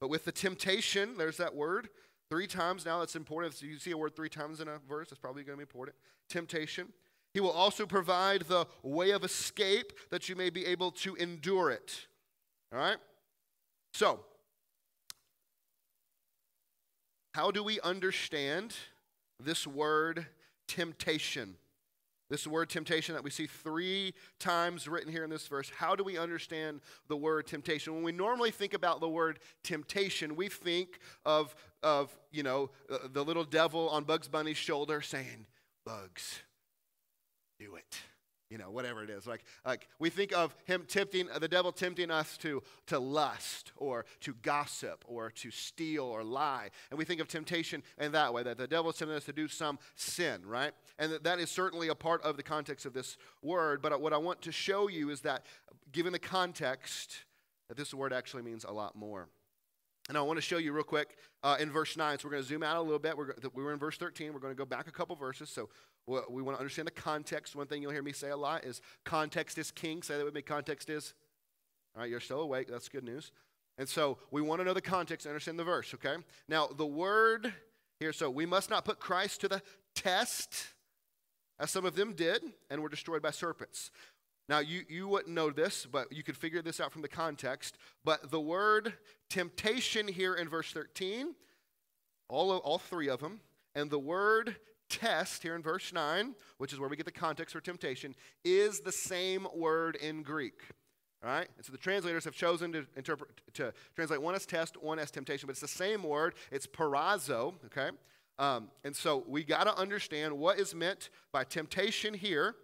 But 0.00 0.10
with 0.10 0.24
the 0.24 0.32
temptation, 0.32 1.16
there's 1.16 1.36
that 1.38 1.54
word. 1.54 1.88
Three 2.30 2.46
times 2.46 2.84
now, 2.84 3.00
that's 3.00 3.16
important. 3.16 3.54
So 3.54 3.66
you 3.66 3.78
see 3.78 3.90
a 3.90 3.96
word 3.96 4.14
three 4.14 4.28
times 4.28 4.60
in 4.60 4.68
a 4.68 4.78
verse, 4.88 5.08
it's 5.10 5.18
probably 5.18 5.42
going 5.42 5.58
to 5.58 5.64
be 5.64 5.68
important. 5.68 5.96
Temptation. 6.28 6.88
He 7.34 7.40
will 7.40 7.50
also 7.50 7.86
provide 7.86 8.42
the 8.42 8.66
way 8.82 9.10
of 9.10 9.24
escape 9.24 9.92
that 10.10 10.28
you 10.28 10.36
may 10.36 10.50
be 10.50 10.66
able 10.66 10.90
to 10.92 11.14
endure 11.16 11.70
it. 11.70 12.06
All 12.72 12.78
right? 12.78 12.96
So, 13.94 14.20
how 17.34 17.50
do 17.50 17.62
we 17.62 17.80
understand 17.80 18.74
this 19.40 19.66
word 19.66 20.26
temptation? 20.66 21.56
This 22.30 22.46
word 22.46 22.68
temptation 22.68 23.14
that 23.14 23.24
we 23.24 23.30
see 23.30 23.46
three 23.46 24.12
times 24.38 24.86
written 24.86 25.10
here 25.10 25.24
in 25.24 25.30
this 25.30 25.46
verse, 25.46 25.70
how 25.74 25.96
do 25.96 26.04
we 26.04 26.18
understand 26.18 26.80
the 27.08 27.16
word 27.16 27.46
temptation? 27.46 27.94
When 27.94 28.02
we 28.02 28.12
normally 28.12 28.50
think 28.50 28.74
about 28.74 29.00
the 29.00 29.08
word 29.08 29.38
temptation, 29.64 30.36
we 30.36 30.48
think 30.48 30.98
of, 31.24 31.54
of 31.82 32.16
you 32.30 32.42
know, 32.42 32.70
uh, 32.90 32.98
the 33.10 33.24
little 33.24 33.44
devil 33.44 33.88
on 33.88 34.04
Bugs 34.04 34.28
Bunny's 34.28 34.58
shoulder 34.58 35.00
saying, 35.00 35.46
Bugs, 35.86 36.40
do 37.58 37.76
it. 37.76 37.98
You 38.50 38.58
know, 38.58 38.70
whatever 38.70 39.02
it 39.02 39.10
is. 39.10 39.26
Like, 39.26 39.44
like 39.64 39.88
we 39.98 40.10
think 40.10 40.32
of 40.32 40.54
him 40.64 40.84
tempting, 40.88 41.28
the 41.38 41.48
devil 41.48 41.72
tempting 41.72 42.10
us 42.10 42.36
to, 42.38 42.62
to 42.86 42.98
lust 42.98 43.72
or 43.76 44.06
to 44.20 44.34
gossip 44.42 45.04
or 45.06 45.30
to 45.32 45.50
steal 45.50 46.04
or 46.04 46.24
lie. 46.24 46.70
And 46.90 46.98
we 46.98 47.04
think 47.04 47.20
of 47.20 47.28
temptation 47.28 47.82
in 47.98 48.12
that 48.12 48.32
way, 48.32 48.42
that 48.42 48.58
the 48.58 48.66
devil 48.66 48.90
is 48.90 48.96
tempting 48.96 49.16
us 49.16 49.24
to 49.26 49.32
do 49.32 49.48
some 49.48 49.78
sin, 49.94 50.46
right? 50.46 50.72
And 50.98 51.12
that, 51.12 51.24
that 51.24 51.38
is 51.38 51.50
certainly 51.50 51.88
a 51.88 51.94
part 51.94 52.22
of 52.22 52.36
the 52.36 52.42
context 52.42 52.86
of 52.86 52.94
this 52.94 53.18
word. 53.42 53.82
But 53.82 54.00
what 54.00 54.12
I 54.12 54.18
want 54.18 54.42
to 54.42 54.52
show 54.52 54.88
you 54.88 55.10
is 55.10 55.20
that, 55.22 55.44
given 55.92 56.12
the 56.12 56.18
context, 56.18 57.24
that 57.68 57.76
this 57.76 57.92
word 57.92 58.12
actually 58.12 58.42
means 58.42 58.64
a 58.64 58.72
lot 58.72 58.96
more. 58.96 59.28
And 60.08 60.16
I 60.16 60.22
want 60.22 60.38
to 60.38 60.42
show 60.42 60.56
you 60.56 60.72
real 60.72 60.84
quick 60.84 61.18
uh, 61.42 61.58
in 61.60 61.70
verse 61.70 61.94
9. 61.94 62.18
So 62.18 62.26
we're 62.28 62.32
going 62.32 62.42
to 62.42 62.48
zoom 62.48 62.62
out 62.62 62.78
a 62.78 62.80
little 62.80 62.98
bit. 62.98 63.16
We're, 63.16 63.34
we 63.54 63.62
were 63.62 63.74
in 63.74 63.78
verse 63.78 63.98
13. 63.98 64.32
We're 64.32 64.40
going 64.40 64.54
to 64.54 64.58
go 64.58 64.64
back 64.64 64.88
a 64.88 64.90
couple 64.90 65.14
verses. 65.16 65.50
So 65.50 65.68
we 66.08 66.42
want 66.42 66.56
to 66.56 66.60
understand 66.60 66.86
the 66.86 66.92
context. 66.92 67.54
One 67.54 67.66
thing 67.66 67.82
you'll 67.82 67.92
hear 67.92 68.02
me 68.02 68.12
say 68.12 68.30
a 68.30 68.36
lot 68.36 68.64
is 68.64 68.80
context 69.04 69.58
is 69.58 69.70
king. 69.70 70.02
Say 70.02 70.16
that 70.16 70.24
with 70.24 70.34
me. 70.34 70.42
Context 70.42 70.88
is. 70.88 71.14
All 71.94 72.02
right, 72.02 72.10
you're 72.10 72.20
still 72.20 72.40
awake. 72.40 72.68
That's 72.68 72.88
good 72.88 73.04
news. 73.04 73.32
And 73.78 73.88
so 73.88 74.18
we 74.30 74.42
want 74.42 74.60
to 74.60 74.64
know 74.64 74.74
the 74.74 74.80
context 74.80 75.26
and 75.26 75.30
understand 75.30 75.58
the 75.58 75.64
verse, 75.64 75.94
okay? 75.94 76.16
Now, 76.48 76.66
the 76.66 76.86
word 76.86 77.52
here, 78.00 78.12
so 78.12 78.28
we 78.28 78.46
must 78.46 78.70
not 78.70 78.84
put 78.84 78.98
Christ 78.98 79.40
to 79.42 79.48
the 79.48 79.62
test, 79.94 80.74
as 81.60 81.70
some 81.70 81.84
of 81.84 81.94
them 81.94 82.12
did, 82.12 82.42
and 82.70 82.82
were 82.82 82.88
destroyed 82.88 83.22
by 83.22 83.30
serpents. 83.30 83.90
Now, 84.48 84.60
you, 84.60 84.82
you 84.88 85.06
wouldn't 85.08 85.34
know 85.34 85.50
this, 85.50 85.86
but 85.86 86.12
you 86.12 86.22
could 86.22 86.36
figure 86.36 86.62
this 86.62 86.80
out 86.80 86.92
from 86.92 87.02
the 87.02 87.08
context. 87.08 87.76
But 88.04 88.30
the 88.30 88.40
word 88.40 88.94
temptation 89.28 90.08
here 90.08 90.34
in 90.34 90.48
verse 90.48 90.72
13, 90.72 91.34
all, 92.28 92.52
of, 92.52 92.60
all 92.60 92.78
three 92.78 93.08
of 93.08 93.20
them, 93.20 93.40
and 93.74 93.90
the 93.90 93.98
word 93.98 94.56
test 94.88 95.42
here 95.42 95.54
in 95.54 95.62
verse 95.62 95.92
9, 95.92 96.34
which 96.58 96.72
is 96.72 96.78
where 96.78 96.88
we 96.88 96.96
get 96.96 97.06
the 97.06 97.12
context 97.12 97.54
for 97.54 97.60
temptation, 97.60 98.14
is 98.44 98.80
the 98.80 98.92
same 98.92 99.46
word 99.54 99.96
in 99.96 100.22
Greek. 100.22 100.62
All 101.24 101.30
right? 101.30 101.48
And 101.56 101.66
so 101.66 101.72
the 101.72 101.78
translators 101.78 102.24
have 102.24 102.34
chosen 102.34 102.72
to 102.72 102.86
interpret 102.96 103.30
to 103.54 103.72
translate 103.94 104.22
one 104.22 104.34
as 104.34 104.46
test, 104.46 104.76
one 104.80 104.98
as 104.98 105.10
temptation, 105.10 105.46
but 105.46 105.52
it's 105.52 105.60
the 105.60 105.68
same 105.68 106.02
word. 106.02 106.34
It's 106.50 106.66
peirazo, 106.66 107.54
okay? 107.66 107.90
Um, 108.38 108.68
and 108.84 108.94
so 108.94 109.24
we 109.26 109.42
got 109.42 109.64
to 109.64 109.76
understand 109.76 110.38
what 110.38 110.60
is 110.60 110.74
meant 110.74 111.10
by 111.32 111.42
temptation 111.42 112.14
here 112.14 112.54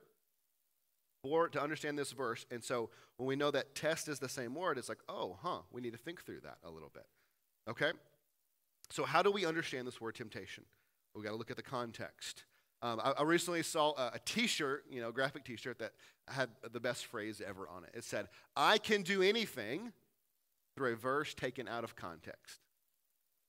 for 1.24 1.48
to 1.48 1.60
understand 1.60 1.98
this 1.98 2.12
verse. 2.12 2.46
And 2.50 2.62
so 2.62 2.90
when 3.16 3.26
we 3.26 3.34
know 3.34 3.50
that 3.50 3.74
test 3.74 4.08
is 4.08 4.20
the 4.20 4.28
same 4.28 4.54
word, 4.54 4.78
it's 4.78 4.88
like, 4.88 5.00
oh, 5.08 5.36
huh, 5.42 5.60
we 5.72 5.80
need 5.80 5.92
to 5.92 5.98
think 5.98 6.24
through 6.24 6.40
that 6.40 6.58
a 6.62 6.70
little 6.70 6.90
bit. 6.92 7.06
Okay? 7.68 7.90
So 8.90 9.04
how 9.04 9.22
do 9.22 9.32
we 9.32 9.46
understand 9.46 9.86
this 9.88 10.00
word 10.00 10.14
temptation? 10.14 10.64
We 11.14 11.22
got 11.22 11.30
to 11.30 11.36
look 11.36 11.50
at 11.50 11.56
the 11.56 11.62
context. 11.62 12.44
Um, 12.82 13.00
I, 13.02 13.12
I, 13.12 13.22
recently 13.22 13.62
saw 13.62 13.92
a 13.92 14.12
a 14.14 14.18
T-shirt, 14.24 14.84
you 14.90 15.00
know, 15.00 15.10
graphic 15.10 15.44
T-shirt 15.44 15.78
that 15.78 15.92
had 16.28 16.50
the 16.72 16.80
best 16.80 17.06
phrase 17.06 17.40
ever 17.46 17.68
on 17.68 17.84
it. 17.84 17.90
It 17.94 18.04
said, 18.04 18.28
"I 18.56 18.78
can 18.78 19.02
do 19.02 19.22
anything," 19.22 19.92
through 20.76 20.92
a 20.92 20.96
verse 20.96 21.34
taken 21.34 21.68
out 21.68 21.84
of 21.84 21.96
context. 21.96 22.60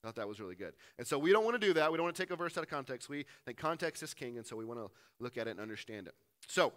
I 0.03 0.07
thought 0.07 0.15
that 0.15 0.27
was 0.27 0.39
really 0.39 0.55
good. 0.55 0.74
And 1.00 1.07
so 1.07 1.17
we 1.17 1.31
don't 1.31 1.43
want 1.43 1.60
to 1.60 1.67
do 1.67 1.74
that. 1.74 1.91
We 1.91 1.98
don't 1.98 2.03
want 2.03 2.15
to 2.15 2.22
take 2.22 2.31
a 2.31 2.36
verse 2.36 2.57
out 2.57 2.63
of 2.63 2.69
context. 2.69 3.10
We 3.10 3.25
think 3.45 3.57
context 3.57 4.03
is 4.03 4.13
king, 4.13 4.38
and 4.38 4.45
so 4.45 4.55
we 4.55 4.63
want 4.63 4.79
to 4.79 4.91
look 5.19 5.38
at 5.38 5.48
it 5.48 5.51
and 5.51 5.60
understand 5.60 6.07
it. 6.07 6.13
So 6.48 6.74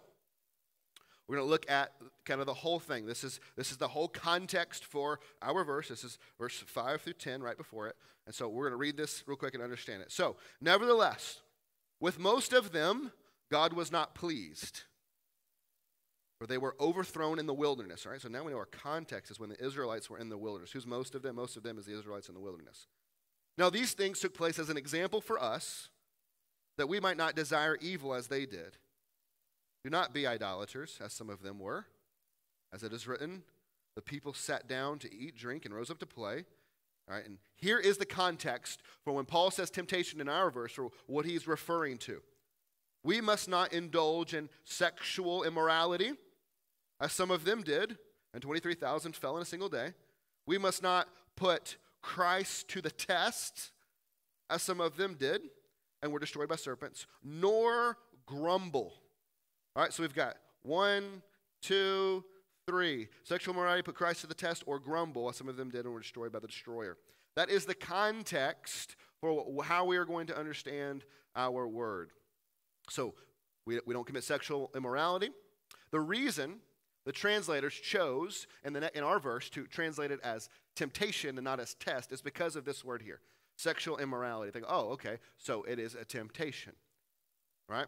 we're 1.29 1.35
going 1.35 1.45
to 1.45 1.51
look 1.51 1.69
at 1.69 1.91
kind 2.25 2.39
of 2.39 2.47
the 2.47 2.55
whole 2.55 2.79
thing. 2.79 3.05
This 3.05 3.23
is, 3.23 3.39
this 3.55 3.69
is 3.69 3.77
the 3.77 3.87
whole 3.87 4.07
context 4.07 4.83
for 4.83 5.19
our 5.43 5.63
verse. 5.63 5.89
This 5.89 6.03
is 6.03 6.17
verse 6.39 6.57
5 6.65 7.01
through 7.01 7.13
10, 7.13 7.43
right 7.43 7.55
before 7.55 7.87
it. 7.87 7.95
And 8.25 8.33
so 8.33 8.49
we're 8.49 8.63
going 8.63 8.71
to 8.71 8.77
read 8.77 8.97
this 8.97 9.23
real 9.27 9.37
quick 9.37 9.53
and 9.53 9.61
understand 9.61 10.01
it. 10.01 10.11
So, 10.11 10.37
nevertheless, 10.59 11.41
with 11.99 12.17
most 12.17 12.51
of 12.51 12.71
them, 12.71 13.11
God 13.51 13.73
was 13.73 13.91
not 13.91 14.15
pleased, 14.15 14.81
for 16.39 16.47
they 16.47 16.57
were 16.57 16.75
overthrown 16.79 17.37
in 17.37 17.45
the 17.45 17.53
wilderness. 17.53 18.07
All 18.07 18.11
right, 18.11 18.21
so 18.21 18.27
now 18.27 18.43
we 18.43 18.51
know 18.51 18.57
our 18.57 18.65
context 18.65 19.29
is 19.29 19.39
when 19.39 19.49
the 19.49 19.63
Israelites 19.63 20.09
were 20.09 20.17
in 20.17 20.29
the 20.29 20.37
wilderness. 20.37 20.71
Who's 20.71 20.87
most 20.87 21.13
of 21.13 21.21
them? 21.21 21.35
Most 21.35 21.55
of 21.57 21.61
them 21.61 21.77
is 21.77 21.85
the 21.85 21.95
Israelites 21.95 22.27
in 22.27 22.33
the 22.33 22.41
wilderness. 22.41 22.87
Now, 23.55 23.69
these 23.69 23.93
things 23.93 24.19
took 24.19 24.33
place 24.33 24.57
as 24.57 24.69
an 24.69 24.77
example 24.77 25.21
for 25.21 25.39
us 25.39 25.89
that 26.77 26.89
we 26.89 26.99
might 26.99 27.17
not 27.17 27.35
desire 27.35 27.77
evil 27.81 28.15
as 28.15 28.27
they 28.27 28.47
did. 28.47 28.77
Do 29.83 29.89
not 29.89 30.13
be 30.13 30.27
idolaters, 30.27 30.99
as 31.03 31.13
some 31.13 31.29
of 31.29 31.41
them 31.41 31.59
were. 31.59 31.85
As 32.73 32.83
it 32.83 32.93
is 32.93 33.07
written, 33.07 33.43
the 33.95 34.01
people 34.01 34.33
sat 34.33 34.67
down 34.67 34.99
to 34.99 35.13
eat, 35.13 35.35
drink, 35.35 35.65
and 35.65 35.73
rose 35.73 35.89
up 35.89 35.99
to 35.99 36.05
play. 36.05 36.45
All 37.09 37.15
right, 37.15 37.25
and 37.25 37.37
here 37.57 37.79
is 37.79 37.97
the 37.97 38.05
context 38.05 38.81
for 39.03 39.13
when 39.13 39.25
Paul 39.25 39.51
says 39.51 39.69
temptation 39.69 40.21
in 40.21 40.29
our 40.29 40.51
verse, 40.51 40.77
or 40.77 40.91
what 41.07 41.25
he's 41.25 41.47
referring 41.47 41.97
to. 41.99 42.21
We 43.03 43.21
must 43.21 43.47
not 43.47 43.73
indulge 43.73 44.33
in 44.33 44.49
sexual 44.65 45.43
immorality, 45.43 46.11
as 46.99 47.13
some 47.13 47.31
of 47.31 47.45
them 47.45 47.63
did, 47.63 47.97
and 48.33 48.41
23,000 48.41 49.15
fell 49.15 49.37
in 49.37 49.41
a 49.41 49.45
single 49.45 49.69
day. 49.69 49.93
We 50.45 50.57
must 50.57 50.83
not 50.83 51.07
put 51.35 51.77
Christ 52.01 52.67
to 52.69 52.81
the 52.81 52.91
test, 52.91 53.71
as 54.49 54.61
some 54.61 54.81
of 54.81 54.97
them 54.97 55.15
did, 55.17 55.41
and 56.01 56.11
were 56.11 56.19
destroyed 56.19 56.49
by 56.49 56.57
serpents, 56.57 57.07
nor 57.23 57.97
grumble 58.25 58.93
all 59.79 59.85
right, 59.85 59.93
so 59.93 60.03
we've 60.03 60.13
got 60.13 60.35
one, 60.63 61.21
two, 61.61 62.21
three. 62.67 63.07
Sexual 63.23 63.53
morality 63.53 63.81
put 63.81 63.95
Christ 63.95 64.19
to 64.19 64.27
the 64.27 64.33
test 64.33 64.61
or 64.65 64.77
grumble, 64.77 65.29
as 65.29 65.37
some 65.37 65.47
of 65.47 65.55
them 65.55 65.69
did 65.69 65.85
and 65.85 65.93
were 65.93 66.01
destroyed 66.01 66.33
by 66.33 66.39
the 66.39 66.47
destroyer. 66.47 66.97
That 67.37 67.49
is 67.49 67.63
the 67.63 67.75
context 67.75 68.97
for 69.21 69.63
how 69.63 69.85
we 69.85 69.95
are 69.95 70.03
going 70.03 70.27
to 70.27 70.37
understand 70.37 71.05
our 71.33 71.65
word. 71.65 72.11
So 72.89 73.13
we, 73.65 73.79
we 73.85 73.93
don't 73.93 74.05
commit 74.05 74.25
sexual 74.25 74.69
immorality. 74.75 75.29
The 75.91 76.01
reason 76.01 76.55
the 77.05 77.13
translators 77.13 77.73
chose 77.73 78.47
in, 78.65 78.73
the, 78.73 78.97
in 78.97 79.05
our 79.05 79.17
verse 79.17 79.49
to 79.51 79.65
translate 79.65 80.11
it 80.11 80.19
as 80.25 80.49
temptation 80.75 81.37
and 81.37 81.45
not 81.45 81.61
as 81.61 81.75
test 81.75 82.11
is 82.11 82.21
because 82.21 82.57
of 82.57 82.65
this 82.65 82.83
word 82.83 83.01
here 83.01 83.21
sexual 83.55 83.97
immorality. 83.97 84.51
Think, 84.51 84.65
oh, 84.67 84.89
okay, 84.89 85.19
so 85.37 85.63
it 85.63 85.79
is 85.79 85.95
a 85.95 86.03
temptation, 86.03 86.73
right? 87.69 87.87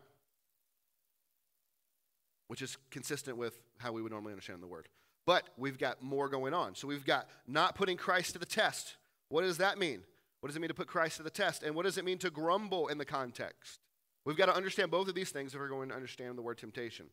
Which 2.51 2.61
is 2.61 2.75
consistent 2.89 3.37
with 3.37 3.57
how 3.77 3.93
we 3.93 4.01
would 4.01 4.11
normally 4.11 4.33
understand 4.33 4.61
the 4.61 4.67
word. 4.67 4.89
But 5.25 5.47
we've 5.55 5.77
got 5.77 6.03
more 6.03 6.27
going 6.27 6.53
on. 6.53 6.75
So 6.75 6.85
we've 6.85 7.05
got 7.05 7.29
not 7.47 7.75
putting 7.75 7.95
Christ 7.95 8.33
to 8.33 8.39
the 8.39 8.45
test. 8.45 8.97
What 9.29 9.43
does 9.43 9.59
that 9.59 9.77
mean? 9.77 10.01
What 10.41 10.47
does 10.47 10.57
it 10.57 10.59
mean 10.59 10.67
to 10.67 10.73
put 10.73 10.87
Christ 10.87 11.15
to 11.15 11.23
the 11.23 11.29
test? 11.29 11.63
And 11.63 11.75
what 11.75 11.85
does 11.85 11.97
it 11.97 12.03
mean 12.03 12.17
to 12.17 12.29
grumble 12.29 12.89
in 12.89 12.97
the 12.97 13.05
context? 13.05 13.79
We've 14.25 14.35
got 14.35 14.47
to 14.47 14.53
understand 14.53 14.91
both 14.91 15.07
of 15.07 15.15
these 15.15 15.29
things 15.29 15.53
if 15.53 15.61
we're 15.61 15.69
going 15.69 15.87
to 15.87 15.95
understand 15.95 16.37
the 16.37 16.41
word 16.41 16.57
temptation. 16.57 17.05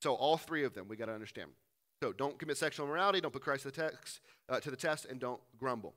So 0.00 0.14
all 0.14 0.36
three 0.36 0.62
of 0.62 0.74
them 0.74 0.86
we 0.86 0.94
got 0.94 1.06
to 1.06 1.12
understand. 1.12 1.50
So 2.00 2.12
don't 2.12 2.38
commit 2.38 2.56
sexual 2.56 2.86
immorality, 2.86 3.20
don't 3.20 3.32
put 3.32 3.42
Christ 3.42 3.62
to 3.62 3.72
the, 3.72 3.82
text, 3.82 4.20
uh, 4.48 4.60
to 4.60 4.70
the 4.70 4.76
test, 4.76 5.06
and 5.06 5.18
don't 5.18 5.40
grumble. 5.58 5.94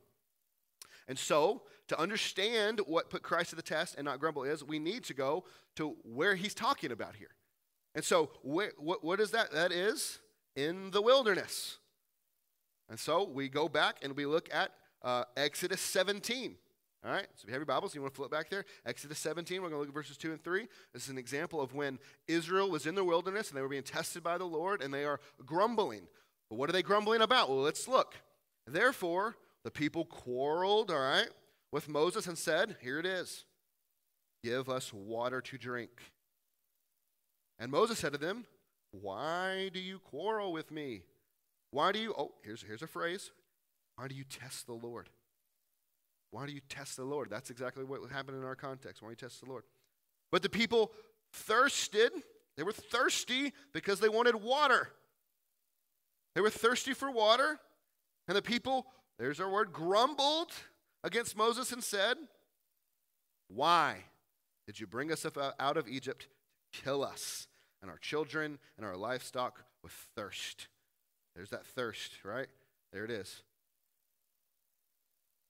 And 1.07 1.19
so, 1.19 1.61
to 1.87 1.99
understand 1.99 2.79
what 2.87 3.11
put 3.11 3.21
Christ 3.21 3.51
to 3.51 3.55
the 3.55 3.61
test 3.61 3.93
and 3.95 4.05
not 4.05 4.19
grumble 4.19 4.43
is, 4.43 4.63
we 4.63 4.79
need 4.79 5.03
to 5.03 5.13
go 5.13 5.43
to 5.75 5.95
where 6.03 6.33
he's 6.33 6.55
talking 6.55 6.91
about 6.91 7.15
here. 7.15 7.35
And 7.95 8.03
so, 8.03 8.31
wh- 8.43 8.77
what, 8.77 9.03
what 9.03 9.19
is 9.19 9.31
that? 9.31 9.51
That 9.51 9.71
is 9.71 10.19
in 10.55 10.91
the 10.91 11.01
wilderness. 11.01 11.77
And 12.89 12.99
so 12.99 13.23
we 13.23 13.49
go 13.49 13.69
back 13.69 13.97
and 14.01 14.15
we 14.15 14.25
look 14.25 14.49
at 14.53 14.71
uh, 15.01 15.23
Exodus 15.37 15.81
17. 15.81 16.55
All 17.03 17.11
right, 17.11 17.25
so 17.35 17.43
if 17.43 17.47
you 17.47 17.53
have 17.53 17.59
your 17.61 17.65
Bibles, 17.65 17.95
you 17.95 18.01
want 18.01 18.13
to 18.13 18.17
flip 18.17 18.29
back 18.29 18.49
there. 18.49 18.63
Exodus 18.85 19.17
17, 19.17 19.59
we're 19.61 19.69
going 19.69 19.77
to 19.77 19.79
look 19.79 19.87
at 19.87 19.93
verses 19.93 20.17
2 20.17 20.33
and 20.33 20.43
3. 20.43 20.67
This 20.93 21.05
is 21.05 21.09
an 21.09 21.17
example 21.17 21.59
of 21.59 21.73
when 21.73 21.97
Israel 22.27 22.69
was 22.69 22.85
in 22.85 22.93
the 22.93 23.03
wilderness 23.03 23.49
and 23.49 23.57
they 23.57 23.61
were 23.63 23.69
being 23.69 23.81
tested 23.81 24.21
by 24.21 24.37
the 24.37 24.45
Lord 24.45 24.83
and 24.83 24.93
they 24.93 25.03
are 25.03 25.19
grumbling. 25.43 26.03
But 26.49 26.57
what 26.57 26.69
are 26.69 26.73
they 26.73 26.83
grumbling 26.83 27.21
about? 27.21 27.49
Well, 27.49 27.61
let's 27.61 27.87
look. 27.87 28.15
Therefore, 28.67 29.35
the 29.63 29.71
people 29.71 30.05
quarreled, 30.05 30.91
all 30.91 30.99
right, 30.99 31.29
with 31.71 31.89
Moses 31.89 32.27
and 32.27 32.37
said, 32.37 32.75
Here 32.81 32.99
it 32.99 33.05
is 33.05 33.45
give 34.43 34.69
us 34.69 34.91
water 34.93 35.39
to 35.39 35.57
drink. 35.57 35.91
And 37.61 37.71
Moses 37.71 37.99
said 37.99 38.11
to 38.13 38.17
them, 38.17 38.45
Why 38.89 39.69
do 39.71 39.79
you 39.79 39.99
quarrel 39.99 40.51
with 40.51 40.71
me? 40.71 41.03
Why 41.69 41.91
do 41.91 41.99
you, 41.99 42.13
oh, 42.17 42.31
here's, 42.43 42.63
here's 42.63 42.81
a 42.81 42.87
phrase. 42.87 43.31
Why 43.95 44.07
do 44.07 44.15
you 44.15 44.23
test 44.23 44.65
the 44.65 44.73
Lord? 44.73 45.09
Why 46.31 46.47
do 46.47 46.53
you 46.53 46.61
test 46.67 46.97
the 46.97 47.03
Lord? 47.03 47.29
That's 47.29 47.51
exactly 47.51 47.83
what 47.83 48.01
happened 48.09 48.37
in 48.37 48.43
our 48.43 48.55
context. 48.55 49.03
Why 49.03 49.09
do 49.09 49.11
you 49.11 49.15
test 49.15 49.41
the 49.41 49.49
Lord? 49.49 49.63
But 50.31 50.41
the 50.41 50.49
people 50.49 50.91
thirsted. 51.33 52.11
They 52.57 52.63
were 52.63 52.71
thirsty 52.71 53.53
because 53.73 53.99
they 53.99 54.09
wanted 54.09 54.35
water. 54.35 54.89
They 56.33 56.41
were 56.41 56.49
thirsty 56.49 56.93
for 56.93 57.11
water. 57.11 57.59
And 58.27 58.35
the 58.35 58.41
people, 58.41 58.87
there's 59.19 59.39
our 59.39 59.49
word, 59.49 59.71
grumbled 59.71 60.51
against 61.03 61.37
Moses 61.37 61.71
and 61.71 61.83
said, 61.83 62.17
Why 63.49 63.97
did 64.65 64.79
you 64.79 64.87
bring 64.87 65.11
us 65.11 65.25
uh, 65.25 65.51
out 65.59 65.77
of 65.77 65.87
Egypt 65.87 66.27
to 66.73 66.81
kill 66.81 67.03
us 67.03 67.47
and 67.81 67.89
our 67.89 67.97
children 67.97 68.59
and 68.77 68.85
our 68.85 68.95
livestock 68.95 69.63
with 69.83 69.91
thirst. 70.15 70.67
There's 71.35 71.49
that 71.49 71.65
thirst, 71.65 72.13
right? 72.23 72.47
There 72.91 73.05
it 73.05 73.11
is. 73.11 73.43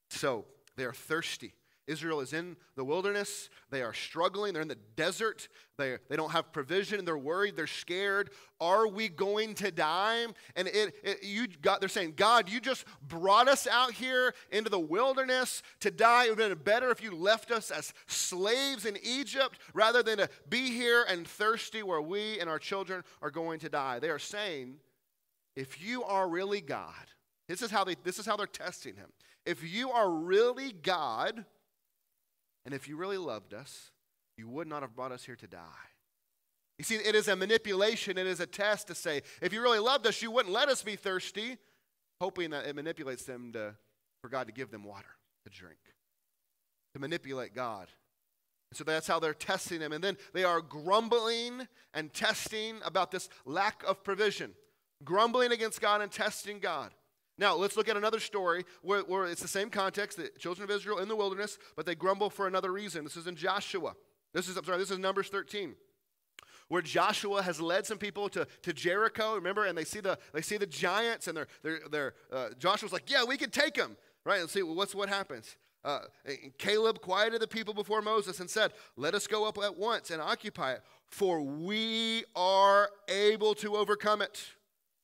So 0.10 0.46
they 0.76 0.84
are 0.84 0.94
thirsty. 0.94 1.54
Israel 1.88 2.22
is 2.22 2.32
in 2.32 2.56
the 2.76 2.84
wilderness. 2.84 3.50
They 3.70 3.82
are 3.82 3.94
struggling. 3.94 4.54
They're 4.54 4.62
in 4.62 4.68
the 4.68 4.78
desert. 4.96 5.48
They, 5.78 5.98
they 6.10 6.16
don't 6.16 6.32
have 6.32 6.54
provision. 6.54 7.04
They're 7.04 7.18
worried. 7.18 7.56
They're 7.56 7.68
scared. 7.68 8.30
Are 8.60 8.88
we 8.88 9.10
going 9.10 9.56
to 9.56 9.72
die? 9.72 10.26
And 10.56 10.68
it, 10.68 10.94
it, 11.04 11.24
you 11.24 11.48
got, 11.48 11.80
they're 11.80 11.90
saying, 11.90 12.14
God, 12.16 12.50
you 12.50 12.62
just 12.62 12.86
brought 13.08 13.48
us 13.48 13.68
out 13.68 13.94
here 13.94 14.34
into 14.52 14.70
the 14.70 14.80
wilderness 14.80 15.64
to 15.80 15.92
die. 15.92 16.26
It 16.26 16.30
would 16.30 16.40
have 16.40 16.50
been 16.50 16.64
better 16.64 16.92
if 16.92 17.04
you 17.04 17.16
left 17.16 17.52
us 17.52 17.72
as 17.72 17.94
slaves 18.08 18.86
in 18.86 18.98
Egypt 19.04 19.60
rather 19.74 20.04
than 20.04 20.20
to 20.20 20.30
be 20.50 20.72
here 20.72 21.06
and 21.10 21.28
thirsty 21.28 21.84
where 21.84 22.02
we 22.02 22.40
and 22.40 22.50
our 22.50 22.60
children 22.60 23.04
are 23.22 23.32
going 23.32 23.60
to 23.60 23.70
die. 23.70 24.00
They 24.00 24.10
are 24.10 24.20
saying, 24.20 24.76
if 25.56 25.82
you 25.82 26.04
are 26.04 26.30
really 26.30 26.62
God, 26.62 26.94
this 27.48 27.62
is 27.62 27.72
how, 27.72 27.84
they, 27.84 27.96
this 28.04 28.20
is 28.20 28.26
how 28.26 28.38
they're 28.38 28.48
testing 28.48 28.96
him. 28.96 29.10
If 29.46 29.64
you 29.64 29.90
are 29.92 30.10
really 30.10 30.72
God, 30.72 31.46
and 32.66 32.74
if 32.74 32.88
you 32.88 32.96
really 32.96 33.18
loved 33.18 33.54
us, 33.54 33.92
you 34.38 34.48
would 34.48 34.68
not 34.68 34.82
have 34.82 34.96
brought 34.96 35.12
us 35.12 35.24
here 35.24 35.36
to 35.36 35.48
die. 35.48 35.90
You 36.78 36.86
see, 36.86 36.96
it 36.96 37.16
is 37.16 37.28
a 37.28 37.36
manipulation, 37.36 38.18
it 38.18 38.28
is 38.28 38.40
a 38.40 38.48
test 38.48 38.88
to 38.88 38.96
say, 38.96 39.22
if 39.42 39.54
you 39.54 39.62
really 39.62 39.80
loved 39.80 40.08
us, 40.08 40.22
you 40.22 40.32
wouldn't 40.32 40.54
let 40.54 40.68
us 40.68 40.82
be 40.82 40.96
thirsty, 40.96 41.58
hoping 42.20 42.52
that 42.52 42.66
it 42.66 42.76
manipulates 42.76 43.24
them 43.24 43.52
to, 43.54 43.76
for 44.22 44.30
God 44.30 44.48
to 44.48 44.54
give 44.54 44.72
them 44.72 44.84
water 44.84 45.10
to 45.46 45.52
drink, 45.52 45.78
to 46.94 47.00
manipulate 47.00 47.54
God. 47.54 47.88
So 48.74 48.84
that's 48.84 49.06
how 49.06 49.20
they're 49.20 49.34
testing 49.34 49.82
him. 49.82 49.92
And 49.92 50.04
then 50.04 50.18
they 50.34 50.44
are 50.44 50.62
grumbling 50.62 51.68
and 51.94 52.14
testing 52.14 52.80
about 52.86 53.12
this 53.12 53.30
lack 53.46 53.84
of 53.86 54.04
provision, 54.04 54.54
grumbling 55.04 55.52
against 55.52 55.82
God 55.82 56.02
and 56.02 56.12
testing 56.12 56.60
God. 56.60 56.92
Now, 57.42 57.56
let's 57.56 57.76
look 57.76 57.90
at 57.90 57.98
another 57.98 58.20
story 58.20 58.66
where, 58.84 59.02
where, 59.02 59.26
it's 59.26 59.42
the 59.42 59.48
same 59.48 59.72
context 59.72 60.16
the 60.20 60.30
children 60.38 60.64
of 60.64 60.70
Israel 60.70 61.00
in 61.00 61.08
the 61.08 61.16
wilderness, 61.16 61.58
but 61.76 61.88
they 61.88 61.96
grumble 61.96 62.30
for 62.30 62.46
another 62.46 62.72
reason. 62.72 63.04
This 63.04 63.18
is 63.18 63.26
in 63.26 63.36
Joshua. 63.36 63.96
This 64.32 64.48
is, 64.48 64.58
I'm 64.58 64.64
sorry, 64.64 64.78
this 64.78 64.92
is 64.92 65.00
Numbers 65.00 65.30
13. 65.30 65.74
Where 66.68 66.84
Joshua 66.84 67.42
has 67.42 67.60
led 67.60 67.88
some 67.88 67.98
people 67.98 68.30
to, 68.30 68.48
to 68.62 68.74
Jericho, 68.74 69.34
remember, 69.34 69.66
and 69.66 69.76
they 69.76 69.86
see 69.86 70.02
the, 70.02 70.20
they 70.36 70.42
see 70.42 70.58
the 70.58 70.68
giants, 70.68 71.28
and 71.28 71.36
they're, 71.36 71.48
they're, 71.64 71.80
they're, 71.90 72.14
uh, 72.32 72.50
Joshua's 72.60 72.94
like, 72.94 73.10
Yeah, 73.10 73.24
we 73.24 73.38
can 73.38 73.50
take 73.50 73.74
them, 73.74 73.98
right? 74.24 74.40
And 74.40 74.48
see 74.48 74.62
well, 74.62 74.76
what's 74.76 74.94
what 74.94 75.10
happens. 75.10 75.58
Uh, 75.84 76.02
Caleb 76.60 77.02
quieted 77.02 77.42
the 77.42 77.48
people 77.48 77.74
before 77.74 78.04
Moses 78.04 78.40
and 78.40 78.52
said, 78.52 78.72
Let 78.96 79.16
us 79.16 79.26
go 79.26 79.46
up 79.48 79.58
at 79.58 79.76
once 79.76 80.12
and 80.12 80.22
occupy 80.22 80.74
it, 80.74 80.84
for 81.10 81.42
we 81.42 82.24
are 82.36 82.92
able 83.10 83.56
to 83.56 83.76
overcome 83.78 84.22
it. 84.22 84.46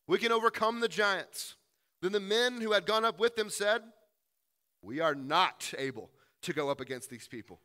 We 0.06 0.20
can 0.20 0.32
overcome 0.32 0.82
the 0.82 0.88
giants. 0.88 1.57
Then 2.02 2.12
the 2.12 2.20
men 2.20 2.62
who 2.62 2.72
had 2.74 2.86
gone 2.86 3.06
up 3.06 3.20
with 3.20 3.36
them 3.36 3.50
said, 3.50 3.82
We 4.82 5.00
are 5.00 5.16
not 5.16 5.74
able 5.78 6.12
to 6.44 6.54
go 6.54 6.70
up 6.70 6.80
against 6.80 7.10
these 7.10 7.28
people. 7.28 7.60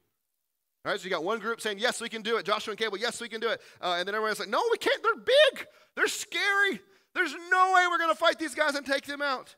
All 0.84 0.90
right, 0.90 1.00
so 1.00 1.04
you 1.04 1.10
got 1.10 1.22
one 1.22 1.38
group 1.38 1.60
saying, 1.60 1.78
Yes, 1.78 2.00
we 2.00 2.08
can 2.08 2.22
do 2.22 2.36
it. 2.36 2.46
Joshua 2.46 2.72
and 2.72 2.78
Caleb, 2.78 3.00
yes, 3.00 3.20
we 3.20 3.28
can 3.28 3.40
do 3.40 3.48
it. 3.48 3.60
Uh, 3.80 3.96
and 3.98 4.08
then 4.08 4.14
everyone's 4.14 4.40
like, 4.40 4.48
No, 4.48 4.62
we 4.70 4.78
can't. 4.78 5.02
They're 5.02 5.16
big. 5.16 5.66
They're 5.96 6.08
scary. 6.08 6.80
There's 7.14 7.34
no 7.50 7.72
way 7.74 7.86
we're 7.90 7.98
going 7.98 8.10
to 8.10 8.16
fight 8.16 8.38
these 8.38 8.54
guys 8.54 8.74
and 8.74 8.86
take 8.86 9.04
them 9.04 9.20
out. 9.20 9.54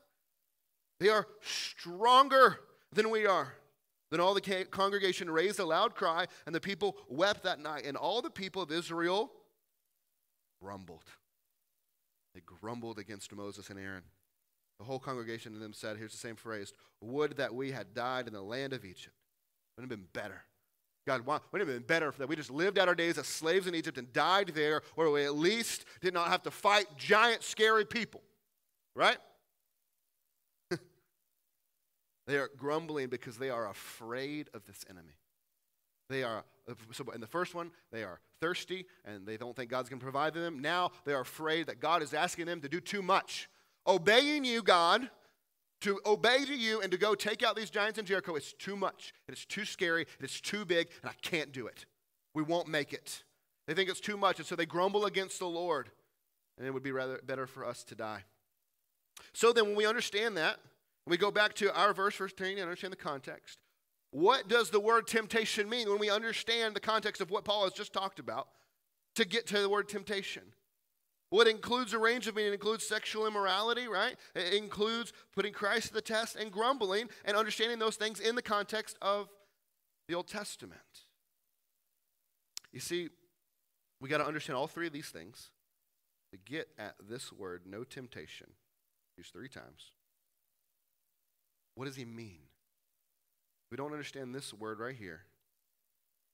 They 1.01 1.09
are 1.09 1.27
stronger 1.41 2.59
than 2.93 3.11
we 3.11 3.27
are. 3.27 3.55
Then 4.11 4.21
all 4.21 4.35
the 4.35 4.67
congregation 4.71 5.31
raised 5.31 5.59
a 5.59 5.65
loud 5.65 5.95
cry, 5.95 6.27
and 6.47 6.55
the 6.55 6.61
people 6.61 6.97
wept 7.09 7.43
that 7.45 7.61
night. 7.61 7.85
And 7.87 7.97
all 7.97 8.23
the 8.23 8.31
people 8.31 8.63
of 8.63 8.71
Israel 8.71 9.33
grumbled. 10.63 11.05
They 12.35 12.41
grumbled 12.41 12.99
against 12.99 13.35
Moses 13.35 13.71
and 13.71 13.79
Aaron. 13.79 14.03
The 14.79 14.85
whole 14.85 14.99
congregation 14.99 15.55
of 15.55 15.61
them 15.61 15.73
said, 15.73 15.97
here's 15.97 16.13
the 16.13 16.19
same 16.19 16.37
phrase, 16.37 16.73
would 17.01 17.37
that 17.37 17.55
we 17.55 17.71
had 17.71 17.95
died 17.95 18.27
in 18.27 18.33
the 18.33 18.43
land 18.43 18.73
of 18.73 18.85
Egypt. 18.85 19.15
Wouldn't 19.77 19.91
have 19.91 19.99
been 19.99 20.09
better. 20.13 20.43
God, 21.07 21.27
would 21.27 21.41
it 21.55 21.59
have 21.59 21.69
been 21.69 21.83
better 21.83 22.13
that 22.19 22.29
we 22.29 22.37
just 22.37 22.51
lived 22.51 22.79
out 22.79 22.89
our 22.89 22.95
days 22.95 23.19
as 23.19 23.27
slaves 23.27 23.67
in 23.67 23.75
Egypt 23.75 23.99
and 23.99 24.11
died 24.13 24.53
there, 24.55 24.83
or 24.97 25.11
we 25.11 25.25
at 25.25 25.35
least 25.35 25.85
did 26.01 26.15
not 26.15 26.29
have 26.29 26.43
to 26.45 26.51
fight 26.51 26.87
giant, 26.97 27.43
scary 27.43 27.85
people. 27.85 28.23
Right? 28.97 29.19
they 32.27 32.39
are 32.39 32.49
grumbling 32.57 33.09
because 33.09 33.37
they 33.37 33.51
are 33.51 33.69
afraid 33.69 34.49
of 34.55 34.65
this 34.65 34.85
enemy. 34.89 35.15
They 36.09 36.23
are, 36.23 36.45
so 36.93 37.05
in 37.15 37.21
the 37.21 37.27
first 37.27 37.55
one, 37.55 37.71
they 37.93 38.03
are 38.03 38.21
thirsty 38.41 38.87
and 39.05 39.27
they 39.27 39.37
don't 39.37 39.55
think 39.57 39.71
God's 39.71 39.89
going 39.89 40.01
to 40.01 40.05
provide 40.05 40.35
them. 40.35 40.61
Now 40.61 40.91
they 41.05 41.13
are 41.13 41.23
afraid 41.23 41.67
that 41.67 41.81
God 41.81 42.03
is 42.03 42.15
asking 42.15 42.47
them 42.47 42.61
to 42.61 42.69
do 42.69 42.81
too 42.81 43.03
much. 43.03 43.49
Obeying 43.87 44.45
you, 44.45 44.63
God, 44.63 45.11
to 45.83 46.01
obey 46.07 46.45
to 46.45 46.55
you 46.55 46.81
and 46.81 46.91
to 46.91 46.99
go 46.99 47.15
take 47.15 47.43
out 47.43 47.57
these 47.57 47.71
giants 47.71 47.99
in 47.99 48.07
Jericho, 48.07 48.35
it's 48.37 48.55
too 48.55 48.77
much. 48.77 49.13
It's 49.29 49.45
too 49.45 49.65
scary. 49.65 50.07
It's 50.21 50.41
too 50.41 50.65
big, 50.65 50.89
and 51.03 51.11
I 51.11 51.15
can't 51.21 51.53
do 51.53 51.67
it. 51.67 51.85
We 52.35 52.43
won't 52.43 52.69
make 52.69 52.93
it. 52.93 53.23
They 53.67 53.75
think 53.75 53.91
it's 53.91 54.01
too 54.01 54.17
much, 54.17 54.39
and 54.39 54.47
so 54.47 54.57
they 54.57 54.67
grumble 54.67 55.05
against 55.05 55.39
the 55.39 55.47
Lord. 55.47 55.91
And 56.57 56.67
it 56.67 56.71
would 56.71 56.83
be 56.83 56.93
rather 56.93 57.21
better 57.27 57.47
for 57.47 57.67
us 57.67 57.85
to 57.85 57.95
die. 57.95 58.25
So 59.33 59.53
then, 59.53 59.67
when 59.67 59.77
we 59.77 59.87
understand 59.87 60.37
that, 60.37 60.59
we 61.07 61.17
go 61.17 61.31
back 61.31 61.55
to 61.55 61.75
our 61.75 61.93
verse, 61.93 62.17
verse 62.17 62.33
10, 62.33 62.53
and 62.53 62.61
understand 62.61 62.93
the 62.93 62.97
context. 62.97 63.59
What 64.11 64.49
does 64.49 64.71
the 64.71 64.81
word 64.81 65.07
temptation 65.07 65.69
mean 65.69 65.89
when 65.89 65.99
we 65.99 66.09
understand 66.09 66.75
the 66.75 66.81
context 66.81 67.21
of 67.21 67.31
what 67.31 67.45
Paul 67.45 67.65
has 67.65 67.73
just 67.73 67.93
talked 67.93 68.19
about 68.19 68.49
to 69.17 69.25
get 69.25 69.47
to 69.49 69.61
the 69.61 69.69
word 69.69 69.89
temptation? 69.89 70.43
It 71.41 71.49
includes 71.49 71.93
a 71.93 71.99
range 71.99 72.27
of 72.27 72.37
meaning. 72.37 72.53
It 72.53 72.55
includes 72.55 72.87
sexual 72.87 73.27
immorality, 73.27 73.89
right? 73.89 74.17
It 74.35 74.55
includes 74.55 75.13
putting 75.35 75.53
Christ 75.53 75.89
to 75.89 75.95
the 75.95 76.03
test 76.03 76.37
and 76.37 76.53
grumbling 76.53 77.09
and 77.25 77.37
understanding 77.37 77.79
those 77.79 77.97
things 77.97 78.21
in 78.21 78.35
the 78.35 78.43
context 78.43 78.97
of 79.03 79.29
the 80.09 80.15
Old 80.15 80.29
Testament. 80.29 80.81
You 82.73 82.81
see, 82.81 83.09
we 84.01 84.09
got 84.09 84.19
to 84.19 84.27
understand 84.27 84.57
all 84.57 84.67
three 84.67 84.87
of 84.87 84.93
these 84.93 85.09
things 85.09 85.51
to 86.33 86.39
get 86.39 86.69
at 86.79 86.95
this 87.09 87.33
word, 87.33 87.63
no 87.65 87.85
temptation, 87.85 88.49
used 89.17 89.33
three 89.33 89.49
times. 89.49 89.93
What 91.75 91.87
does 91.87 91.97
he 91.97 92.05
mean? 92.05 92.41
We 93.71 93.77
don't 93.77 93.93
understand 93.93 94.35
this 94.35 94.53
word 94.53 94.79
right 94.79 94.95
here, 94.95 95.23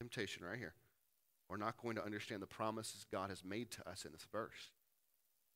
temptation 0.00 0.44
right 0.44 0.58
here. 0.58 0.74
We're 1.48 1.56
not 1.56 1.76
going 1.82 1.96
to 1.96 2.04
understand 2.04 2.42
the 2.42 2.46
promises 2.46 3.04
God 3.10 3.30
has 3.30 3.44
made 3.44 3.70
to 3.72 3.88
us 3.88 4.04
in 4.04 4.12
this 4.12 4.26
verse. 4.30 4.70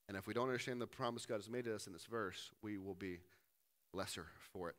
And 0.08 0.16
if 0.16 0.26
we 0.26 0.34
don't 0.34 0.48
understand 0.48 0.80
the 0.80 0.86
promise 0.86 1.26
God 1.26 1.36
has 1.36 1.48
made 1.48 1.64
to 1.64 1.74
us 1.74 1.86
in 1.86 1.92
this 1.92 2.04
verse, 2.04 2.50
we 2.62 2.76
will 2.76 2.94
be 2.94 3.18
lesser 3.92 4.26
for 4.52 4.68
it. 4.68 4.76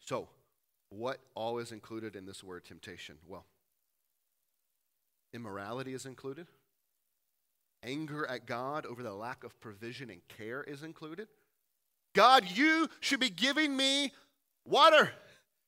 So, 0.00 0.28
what 0.88 1.18
all 1.34 1.58
is 1.58 1.72
included 1.72 2.16
in 2.16 2.26
this 2.26 2.42
word 2.42 2.64
temptation? 2.64 3.16
Well, 3.26 3.44
immorality 5.32 5.94
is 5.94 6.06
included. 6.06 6.46
Anger 7.82 8.26
at 8.26 8.46
God 8.46 8.86
over 8.86 9.02
the 9.02 9.12
lack 9.12 9.44
of 9.44 9.58
provision 9.60 10.10
and 10.10 10.20
care 10.28 10.62
is 10.62 10.82
included. 10.82 11.28
God, 12.14 12.44
you 12.52 12.88
should 13.00 13.20
be 13.20 13.30
giving 13.30 13.76
me 13.76 14.12
water. 14.64 15.10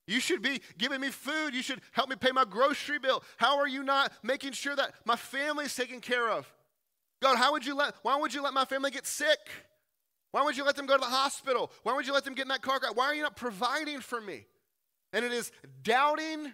You 0.06 0.20
should 0.20 0.42
be 0.42 0.60
giving 0.76 1.00
me 1.00 1.08
food. 1.08 1.54
You 1.54 1.62
should 1.62 1.80
help 1.92 2.10
me 2.10 2.16
pay 2.16 2.30
my 2.30 2.44
grocery 2.44 2.98
bill. 2.98 3.22
How 3.38 3.58
are 3.58 3.66
you 3.66 3.82
not 3.82 4.12
making 4.22 4.52
sure 4.52 4.76
that 4.76 4.92
my 5.04 5.16
family 5.16 5.64
is 5.64 5.74
taken 5.74 6.00
care 6.00 6.30
of? 6.30 6.52
God, 7.20 7.36
how 7.36 7.52
would 7.52 7.64
you 7.64 7.74
let, 7.74 7.94
why 8.02 8.16
would 8.16 8.34
you 8.34 8.42
let 8.42 8.52
my 8.52 8.64
family 8.64 8.90
get 8.90 9.06
sick? 9.06 9.38
Why 10.32 10.42
would 10.42 10.56
you 10.56 10.64
let 10.64 10.76
them 10.76 10.86
go 10.86 10.94
to 10.94 11.00
the 11.00 11.06
hospital? 11.06 11.70
Why 11.84 11.94
would 11.94 12.06
you 12.06 12.12
let 12.12 12.24
them 12.24 12.34
get 12.34 12.42
in 12.42 12.48
that 12.48 12.62
car 12.62 12.80
crash? 12.80 12.92
Why 12.94 13.06
are 13.06 13.14
you 13.14 13.22
not 13.22 13.36
providing 13.36 14.00
for 14.00 14.20
me? 14.20 14.46
And 15.12 15.24
it 15.24 15.32
is 15.32 15.52
doubting 15.82 16.52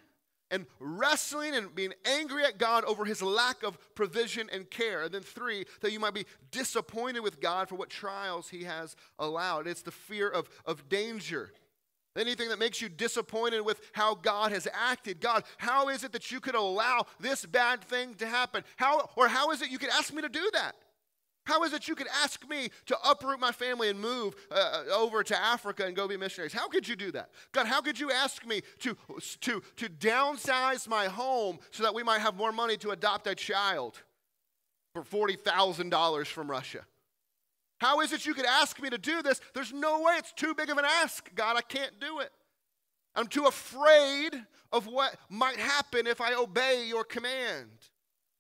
and 0.51 0.67
wrestling 0.79 1.55
and 1.55 1.75
being 1.75 1.95
angry 2.05 2.45
at 2.45 2.59
God 2.59 2.85
over 2.85 3.05
his 3.05 3.23
lack 3.23 3.63
of 3.63 3.79
provision 3.95 4.49
and 4.53 4.69
care. 4.69 5.05
And 5.05 5.13
then 5.13 5.23
three, 5.23 5.65
that 5.81 5.93
you 5.93 6.01
might 6.01 6.15
be 6.15 6.27
disappointed 6.51 7.21
with 7.21 7.41
God 7.41 7.69
for 7.69 7.77
what 7.77 7.89
trials 7.89 8.49
he 8.49 8.65
has 8.65 8.97
allowed. 9.19 9.67
It's 9.67 9.83
the 9.83 9.91
fear 9.91 10.29
of, 10.29 10.49
of 10.67 10.89
danger. 10.89 11.53
Anything 12.19 12.49
that 12.49 12.59
makes 12.59 12.81
you 12.81 12.89
disappointed 12.89 13.61
with 13.61 13.81
how 13.93 14.17
God 14.17 14.51
has 14.51 14.67
acted. 14.73 15.21
God, 15.21 15.45
how 15.59 15.89
is 15.89 16.03
it 16.03 16.11
that 16.13 16.33
you 16.33 16.41
could 16.41 16.57
allow 16.57 17.07
this 17.21 17.47
bad 17.47 17.83
thing 17.83 18.15
to 18.15 18.27
happen? 18.27 18.65
How, 18.77 19.09
or 19.17 19.29
how 19.29 19.51
is 19.53 19.63
it 19.63 19.71
you 19.71 19.79
could 19.79 19.91
ask 19.91 20.13
me 20.13 20.21
to 20.23 20.29
do 20.29 20.51
that? 20.55 20.75
How 21.45 21.63
is 21.63 21.73
it 21.73 21.89
you 21.89 21.95
could 21.95 22.09
ask 22.23 22.49
me 22.49 22.71
to 22.87 22.97
uproot 23.09 23.41
my 23.41 23.53
family 23.53 23.89
and 23.89 23.99
move 23.99 24.35
uh, 24.51 24.55
uh, 24.55 24.95
over 24.95 25.23
to 25.23 25.41
Africa 25.41 25.87
and 25.87 25.97
go 25.97 26.07
be 26.07 26.17
missionaries? 26.17 26.53
How 26.53 26.69
could 26.69 26.87
you 26.87 26.97
do 26.97 27.11
that? 27.13 27.31
God, 27.53 27.67
how 27.67 27.81
could 27.81 27.99
you 27.99 28.11
ask 28.11 28.45
me 28.47 28.63
to, 28.81 28.97
to, 29.41 29.63
to 29.77 29.89
downsize 29.89 30.87
my 30.87 31.07
home 31.07 31.59
so 31.71 31.83
that 31.83 31.95
we 31.95 32.03
might 32.03 32.21
have 32.21 32.37
more 32.37 32.53
money 32.53 32.77
to 32.79 32.91
adopt 32.91 33.27
a 33.27 33.35
child 33.35 34.03
for 34.95 35.03
$40,000 35.03 36.27
from 36.27 36.51
Russia? 36.51 36.85
How 37.81 38.01
is 38.01 38.13
it 38.13 38.27
you 38.27 38.35
could 38.35 38.47
ask 38.47 38.81
me 38.81 38.91
to 38.91 38.99
do 38.99 39.23
this? 39.23 39.41
There's 39.55 39.73
no 39.73 40.03
way 40.03 40.15
it's 40.19 40.33
too 40.33 40.55
big 40.55 40.69
of 40.69 40.79
an 40.79 40.85
ask, 40.85 41.35
God. 41.35 41.57
I 41.57 41.63
can't 41.63 41.99
do 41.99 42.21
it. 42.21 42.31
I'm 43.15 43.27
too 43.27 43.47
afraid 43.47 44.35
of 44.71 44.87
what 44.87 45.17
might 45.29 45.57
happen 45.57 46.07
if 46.07 46.21
I 46.21 46.35
obey 46.35 46.85
your 46.87 47.05
command. 47.05 47.71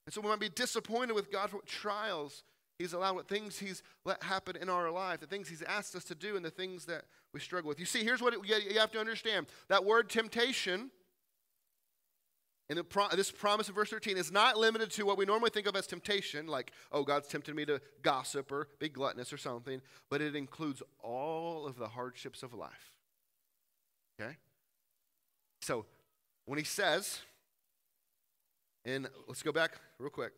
And 0.07 0.14
so 0.14 0.20
we 0.20 0.29
might 0.29 0.40
be 0.40 0.48
disappointed 0.48 1.14
with 1.14 1.33
God 1.33 1.50
for 1.50 1.57
what 1.57 1.66
trials 1.66 2.44
He's 2.79 2.94
allowed 2.94 3.14
what 3.14 3.29
things 3.29 3.59
He's 3.59 3.83
let 4.07 4.22
happen 4.22 4.57
in 4.57 4.70
our 4.70 4.90
life, 4.90 5.20
the 5.20 5.26
things 5.26 5.48
He's 5.48 5.62
asked 5.62 5.94
us 5.94 6.05
to 6.05 6.14
do, 6.14 6.37
and 6.37 6.44
the 6.44 6.50
things 6.50 6.87
that 6.87 7.05
we 7.35 7.40
struggle 7.40 7.68
with. 7.68 7.79
You 7.79 7.87
see, 7.87 8.03
here's 8.05 8.22
what 8.22 8.35
you 8.46 8.79
have 8.79 8.92
to 8.92 9.00
understand 9.00 9.46
that 9.68 9.85
word 9.85 10.09
temptation 10.09 10.90
and 12.71 12.89
pro- 12.89 13.09
this 13.09 13.33
promise 13.33 13.69
in 13.69 13.75
verse 13.75 13.91
13 13.91 14.17
is 14.17 14.31
not 14.31 14.57
limited 14.57 14.93
to 14.93 15.05
what 15.05 15.19
we 15.19 15.25
normally 15.25 15.51
think 15.51 15.67
of 15.67 15.75
as 15.75 15.89
temptation, 15.89 16.47
like, 16.47 16.71
oh, 16.93 17.03
God's 17.03 17.27
tempted 17.27 17.57
me 17.57 17.65
to 17.65 17.81
gossip 18.03 18.53
or 18.53 18.69
be 18.79 18.89
gluttonous 18.89 19.33
or 19.33 19.39
something, 19.39 19.83
but 20.09 20.21
it 20.21 20.37
includes 20.37 20.81
all 21.03 21.67
of 21.67 21.77
the 21.77 21.89
hardships 21.89 22.45
of 22.45 22.55
life. 22.55 22.95
Okay? 24.21 24.37
So, 25.63 25.85
when 26.47 26.59
he 26.59 26.65
says, 26.65 27.19
and 28.85 29.09
let's 29.27 29.43
go 29.43 29.51
back 29.51 29.73
real 29.99 30.11
quick, 30.11 30.33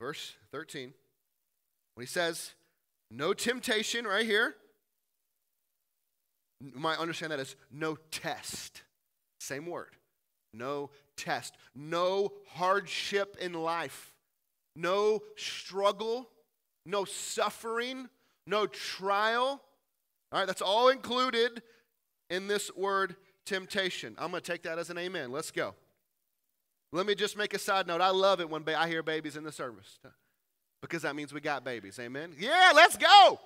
verse 0.00 0.34
13, 0.50 0.92
when 1.94 2.02
he 2.02 2.08
says, 2.08 2.54
no 3.08 3.32
temptation 3.32 4.04
right 4.04 4.26
here, 4.26 4.56
you 6.60 6.72
might 6.74 6.98
understand 6.98 7.30
that 7.30 7.38
as 7.38 7.54
no 7.70 7.96
test. 8.10 8.82
Same 9.38 9.66
word. 9.66 9.96
No 10.54 10.90
test, 11.16 11.54
no 11.74 12.32
hardship 12.54 13.36
in 13.40 13.52
life, 13.52 14.12
no 14.76 15.20
struggle, 15.36 16.28
no 16.86 17.04
suffering, 17.04 18.08
no 18.46 18.66
trial. 18.66 19.62
All 20.32 20.40
right, 20.40 20.46
that's 20.46 20.62
all 20.62 20.88
included 20.88 21.62
in 22.30 22.48
this 22.48 22.74
word 22.74 23.16
temptation. 23.44 24.14
I'm 24.18 24.30
going 24.30 24.42
to 24.42 24.52
take 24.52 24.62
that 24.62 24.78
as 24.78 24.90
an 24.90 24.98
amen. 24.98 25.30
Let's 25.30 25.50
go. 25.50 25.74
Let 26.92 27.06
me 27.06 27.14
just 27.14 27.36
make 27.36 27.54
a 27.54 27.58
side 27.58 27.86
note. 27.86 28.00
I 28.00 28.10
love 28.10 28.40
it 28.40 28.50
when 28.50 28.68
I 28.68 28.88
hear 28.88 29.02
babies 29.02 29.36
in 29.36 29.44
the 29.44 29.52
service 29.52 29.98
because 30.82 31.02
that 31.02 31.16
means 31.16 31.32
we 31.32 31.40
got 31.40 31.64
babies. 31.64 31.98
Amen. 31.98 32.34
Yeah, 32.38 32.72
let's 32.74 32.96
go. 32.96 33.40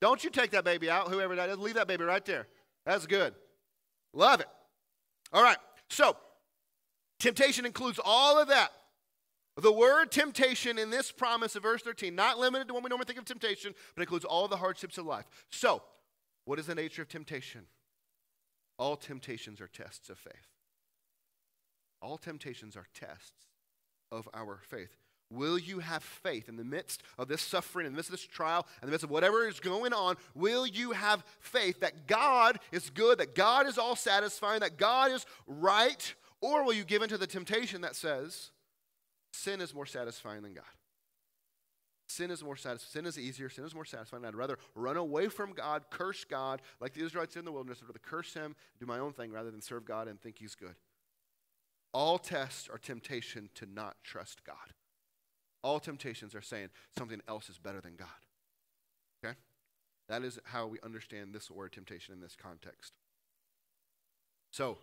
Don't 0.00 0.24
you 0.24 0.30
take 0.30 0.52
that 0.52 0.64
baby 0.64 0.90
out, 0.90 1.08
whoever 1.08 1.36
that 1.36 1.50
is. 1.50 1.58
Leave 1.58 1.74
that 1.74 1.86
baby 1.86 2.04
right 2.04 2.24
there. 2.24 2.46
That's 2.86 3.06
good. 3.06 3.34
Love 4.14 4.40
it. 4.40 4.48
All 5.32 5.42
right. 5.42 5.58
So, 5.90 6.16
Temptation 7.20 7.64
includes 7.64 8.00
all 8.04 8.40
of 8.40 8.48
that. 8.48 8.72
The 9.56 9.72
word 9.72 10.10
temptation 10.10 10.78
in 10.78 10.90
this 10.90 11.12
promise 11.12 11.54
of 11.54 11.62
verse 11.62 11.82
13, 11.82 12.14
not 12.14 12.38
limited 12.38 12.68
to 12.68 12.74
what 12.74 12.82
we 12.82 12.88
normally 12.88 13.04
think 13.04 13.18
of 13.18 13.26
temptation, 13.26 13.74
but 13.94 14.00
includes 14.00 14.24
all 14.24 14.48
the 14.48 14.56
hardships 14.56 14.96
of 14.96 15.06
life. 15.06 15.26
So, 15.50 15.82
what 16.46 16.58
is 16.58 16.66
the 16.66 16.74
nature 16.74 17.02
of 17.02 17.08
temptation? 17.08 17.66
All 18.78 18.96
temptations 18.96 19.60
are 19.60 19.68
tests 19.68 20.08
of 20.08 20.18
faith. 20.18 20.48
All 22.00 22.16
temptations 22.16 22.76
are 22.76 22.86
tests 22.94 23.46
of 24.10 24.26
our 24.32 24.58
faith. 24.62 24.96
Will 25.30 25.58
you 25.58 25.78
have 25.78 26.02
faith 26.02 26.48
in 26.48 26.56
the 26.56 26.64
midst 26.64 27.02
of 27.18 27.28
this 27.28 27.42
suffering, 27.42 27.86
in 27.86 27.92
the 27.92 27.96
midst 27.96 28.10
of 28.10 28.16
this 28.16 28.26
trial, 28.26 28.66
in 28.82 28.86
the 28.86 28.90
midst 28.90 29.04
of 29.04 29.10
whatever 29.10 29.46
is 29.46 29.60
going 29.60 29.92
on? 29.92 30.16
Will 30.34 30.66
you 30.66 30.92
have 30.92 31.24
faith 31.38 31.80
that 31.80 32.08
God 32.08 32.58
is 32.72 32.90
good, 32.90 33.18
that 33.18 33.34
God 33.34 33.66
is 33.66 33.78
all 33.78 33.94
satisfying, 33.94 34.60
that 34.60 34.78
God 34.78 35.12
is 35.12 35.26
right, 35.46 36.14
or 36.40 36.64
will 36.64 36.72
you 36.72 36.84
give 36.84 37.02
into 37.02 37.18
the 37.18 37.26
temptation 37.26 37.80
that 37.82 37.96
says 37.96 38.50
sin 39.32 39.60
is 39.60 39.74
more 39.74 39.86
satisfying 39.86 40.42
than 40.42 40.54
God? 40.54 40.64
Sin 42.10 42.32
is 42.32 42.42
more 42.42 42.56
satisfying. 42.56 43.04
Sin 43.04 43.06
is 43.06 43.16
easier. 43.18 43.48
Sin 43.48 43.64
is 43.64 43.72
more 43.72 43.84
satisfying. 43.84 44.24
I'd 44.24 44.34
rather 44.34 44.58
run 44.74 44.96
away 44.96 45.28
from 45.28 45.52
God, 45.52 45.84
curse 45.90 46.24
God, 46.24 46.60
like 46.80 46.92
the 46.92 47.04
Israelites 47.04 47.36
in 47.36 47.44
the 47.44 47.52
wilderness. 47.52 47.78
I'd 47.80 47.88
rather 47.88 48.00
curse 48.00 48.34
Him, 48.34 48.56
do 48.80 48.86
my 48.86 48.98
own 48.98 49.12
thing, 49.12 49.30
rather 49.30 49.52
than 49.52 49.60
serve 49.60 49.84
God 49.84 50.08
and 50.08 50.20
think 50.20 50.38
He's 50.38 50.56
good. 50.56 50.74
All 51.94 52.18
tests 52.18 52.68
are 52.68 52.78
temptation 52.78 53.48
to 53.54 53.66
not 53.72 53.96
trust 54.02 54.42
God. 54.44 54.56
All 55.62 55.78
temptations 55.78 56.34
are 56.34 56.42
saying 56.42 56.70
something 56.98 57.20
else 57.28 57.48
is 57.48 57.58
better 57.58 57.80
than 57.80 57.94
God. 57.94 58.08
Okay? 59.24 59.36
That 60.08 60.24
is 60.24 60.40
how 60.44 60.66
we 60.66 60.78
understand 60.82 61.32
this 61.32 61.48
word 61.48 61.72
temptation 61.72 62.12
in 62.12 62.20
this 62.20 62.34
context. 62.34 62.94
So, 64.50 64.78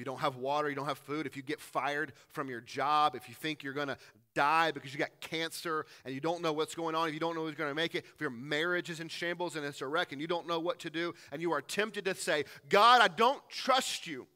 you 0.00 0.04
don't 0.04 0.18
have 0.18 0.36
water, 0.36 0.68
you 0.68 0.74
don't 0.74 0.86
have 0.86 0.98
food, 0.98 1.26
if 1.26 1.36
you 1.36 1.42
get 1.42 1.60
fired 1.60 2.12
from 2.28 2.48
your 2.48 2.60
job, 2.60 3.14
if 3.14 3.28
you 3.28 3.34
think 3.34 3.62
you're 3.62 3.72
going 3.72 3.88
to 3.88 3.98
die 4.34 4.70
because 4.70 4.92
you 4.92 4.98
got 4.98 5.20
cancer 5.20 5.86
and 6.04 6.14
you 6.14 6.20
don't 6.20 6.42
know 6.42 6.52
what's 6.52 6.74
going 6.74 6.94
on, 6.94 7.06
if 7.06 7.14
you 7.14 7.20
don't 7.20 7.36
know 7.36 7.44
who's 7.44 7.54
going 7.54 7.70
to 7.70 7.74
make 7.74 7.94
it, 7.94 8.04
if 8.14 8.20
your 8.20 8.30
marriage 8.30 8.90
is 8.90 8.98
in 8.98 9.08
shambles 9.08 9.54
and 9.54 9.64
it's 9.64 9.80
a 9.80 9.86
wreck 9.86 10.12
and 10.12 10.20
you 10.20 10.26
don't 10.26 10.48
know 10.48 10.58
what 10.58 10.80
to 10.80 10.90
do, 10.90 11.14
and 11.30 11.40
you 11.40 11.52
are 11.52 11.62
tempted 11.62 12.04
to 12.06 12.14
say, 12.14 12.44
God, 12.68 13.00
I 13.00 13.08
don't 13.08 13.46
trust 13.48 14.06
you 14.06 14.26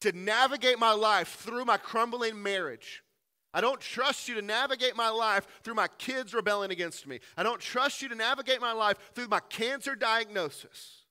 to 0.00 0.12
navigate 0.12 0.78
my 0.78 0.92
life 0.92 1.28
through 1.40 1.64
my 1.64 1.76
crumbling 1.76 2.42
marriage. 2.42 3.02
I 3.54 3.60
don't 3.60 3.80
trust 3.80 4.28
you 4.28 4.34
to 4.36 4.42
navigate 4.42 4.96
my 4.96 5.10
life 5.10 5.46
through 5.62 5.74
my 5.74 5.88
kids 5.98 6.32
rebelling 6.32 6.70
against 6.70 7.06
me. 7.06 7.20
I 7.36 7.42
don't 7.42 7.60
trust 7.60 8.00
you 8.00 8.08
to 8.08 8.14
navigate 8.14 8.60
my 8.60 8.72
life 8.72 8.96
through 9.14 9.28
my 9.28 9.40
cancer 9.40 9.94
diagnosis. 9.94 11.01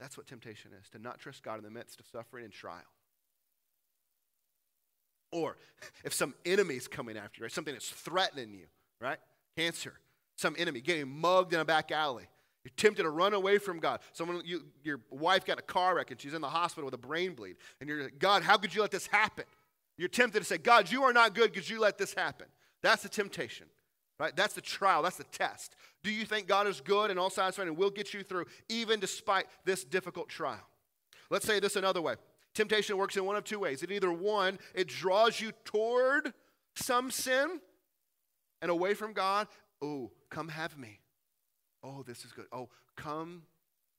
That's 0.00 0.16
what 0.16 0.26
temptation 0.26 0.70
is 0.80 0.88
to 0.90 0.98
not 0.98 1.18
trust 1.18 1.42
God 1.42 1.58
in 1.58 1.64
the 1.64 1.70
midst 1.70 2.00
of 2.00 2.06
suffering 2.10 2.44
and 2.44 2.52
trial. 2.52 2.80
Or 5.30 5.56
if 6.04 6.14
some 6.14 6.34
enemy 6.44 6.76
is 6.76 6.88
coming 6.88 7.16
after 7.16 7.40
you, 7.40 7.44
right? 7.44 7.52
Something 7.52 7.74
that's 7.74 7.90
threatening 7.90 8.54
you, 8.54 8.66
right? 9.00 9.18
Cancer, 9.56 9.94
some 10.36 10.56
enemy 10.58 10.80
getting 10.80 11.08
mugged 11.08 11.52
in 11.52 11.60
a 11.60 11.64
back 11.64 11.92
alley. 11.92 12.28
You're 12.64 12.72
tempted 12.76 13.04
to 13.04 13.10
run 13.10 13.32
away 13.32 13.58
from 13.58 13.78
God. 13.78 14.00
Someone, 14.12 14.42
you, 14.44 14.64
your 14.82 15.00
wife 15.10 15.46
got 15.46 15.58
a 15.58 15.62
car 15.62 15.94
wreck 15.96 16.10
and 16.10 16.20
she's 16.20 16.34
in 16.34 16.42
the 16.42 16.48
hospital 16.48 16.84
with 16.86 16.94
a 16.94 16.98
brain 16.98 17.34
bleed. 17.34 17.56
And 17.80 17.88
you're 17.88 18.02
like, 18.02 18.18
God, 18.18 18.42
how 18.42 18.56
could 18.58 18.74
you 18.74 18.82
let 18.82 18.90
this 18.90 19.06
happen? 19.06 19.44
You're 19.96 20.08
tempted 20.08 20.40
to 20.40 20.44
say, 20.44 20.58
God, 20.58 20.90
you 20.90 21.04
are 21.04 21.12
not 21.12 21.34
good 21.34 21.52
because 21.52 21.70
you 21.70 21.80
let 21.80 21.96
this 21.96 22.12
happen. 22.14 22.46
That's 22.82 23.02
the 23.02 23.08
temptation. 23.08 23.66
Right? 24.20 24.36
That's 24.36 24.52
the 24.52 24.60
trial, 24.60 25.02
that's 25.02 25.16
the 25.16 25.24
test. 25.24 25.74
Do 26.02 26.10
you 26.10 26.26
think 26.26 26.46
God 26.46 26.66
is 26.66 26.82
good 26.82 27.10
and 27.10 27.18
all 27.18 27.30
satisfying 27.30 27.68
and 27.68 27.78
will 27.78 27.88
get 27.88 28.12
you 28.12 28.22
through 28.22 28.44
even 28.68 29.00
despite 29.00 29.46
this 29.64 29.82
difficult 29.82 30.28
trial? 30.28 30.60
Let's 31.30 31.46
say 31.46 31.58
this 31.58 31.74
another 31.74 32.02
way. 32.02 32.16
Temptation 32.54 32.98
works 32.98 33.16
in 33.16 33.24
one 33.24 33.36
of 33.36 33.44
two 33.44 33.58
ways. 33.58 33.82
It 33.82 33.90
either 33.90 34.12
one, 34.12 34.58
it 34.74 34.88
draws 34.88 35.40
you 35.40 35.52
toward 35.64 36.34
some 36.74 37.10
sin 37.10 37.60
and 38.60 38.70
away 38.70 38.92
from 38.92 39.14
God. 39.14 39.48
Oh, 39.80 40.10
come 40.28 40.48
have 40.48 40.76
me. 40.76 41.00
Oh, 41.82 42.02
this 42.06 42.26
is 42.26 42.32
good. 42.32 42.44
Oh, 42.52 42.68
come 42.96 43.44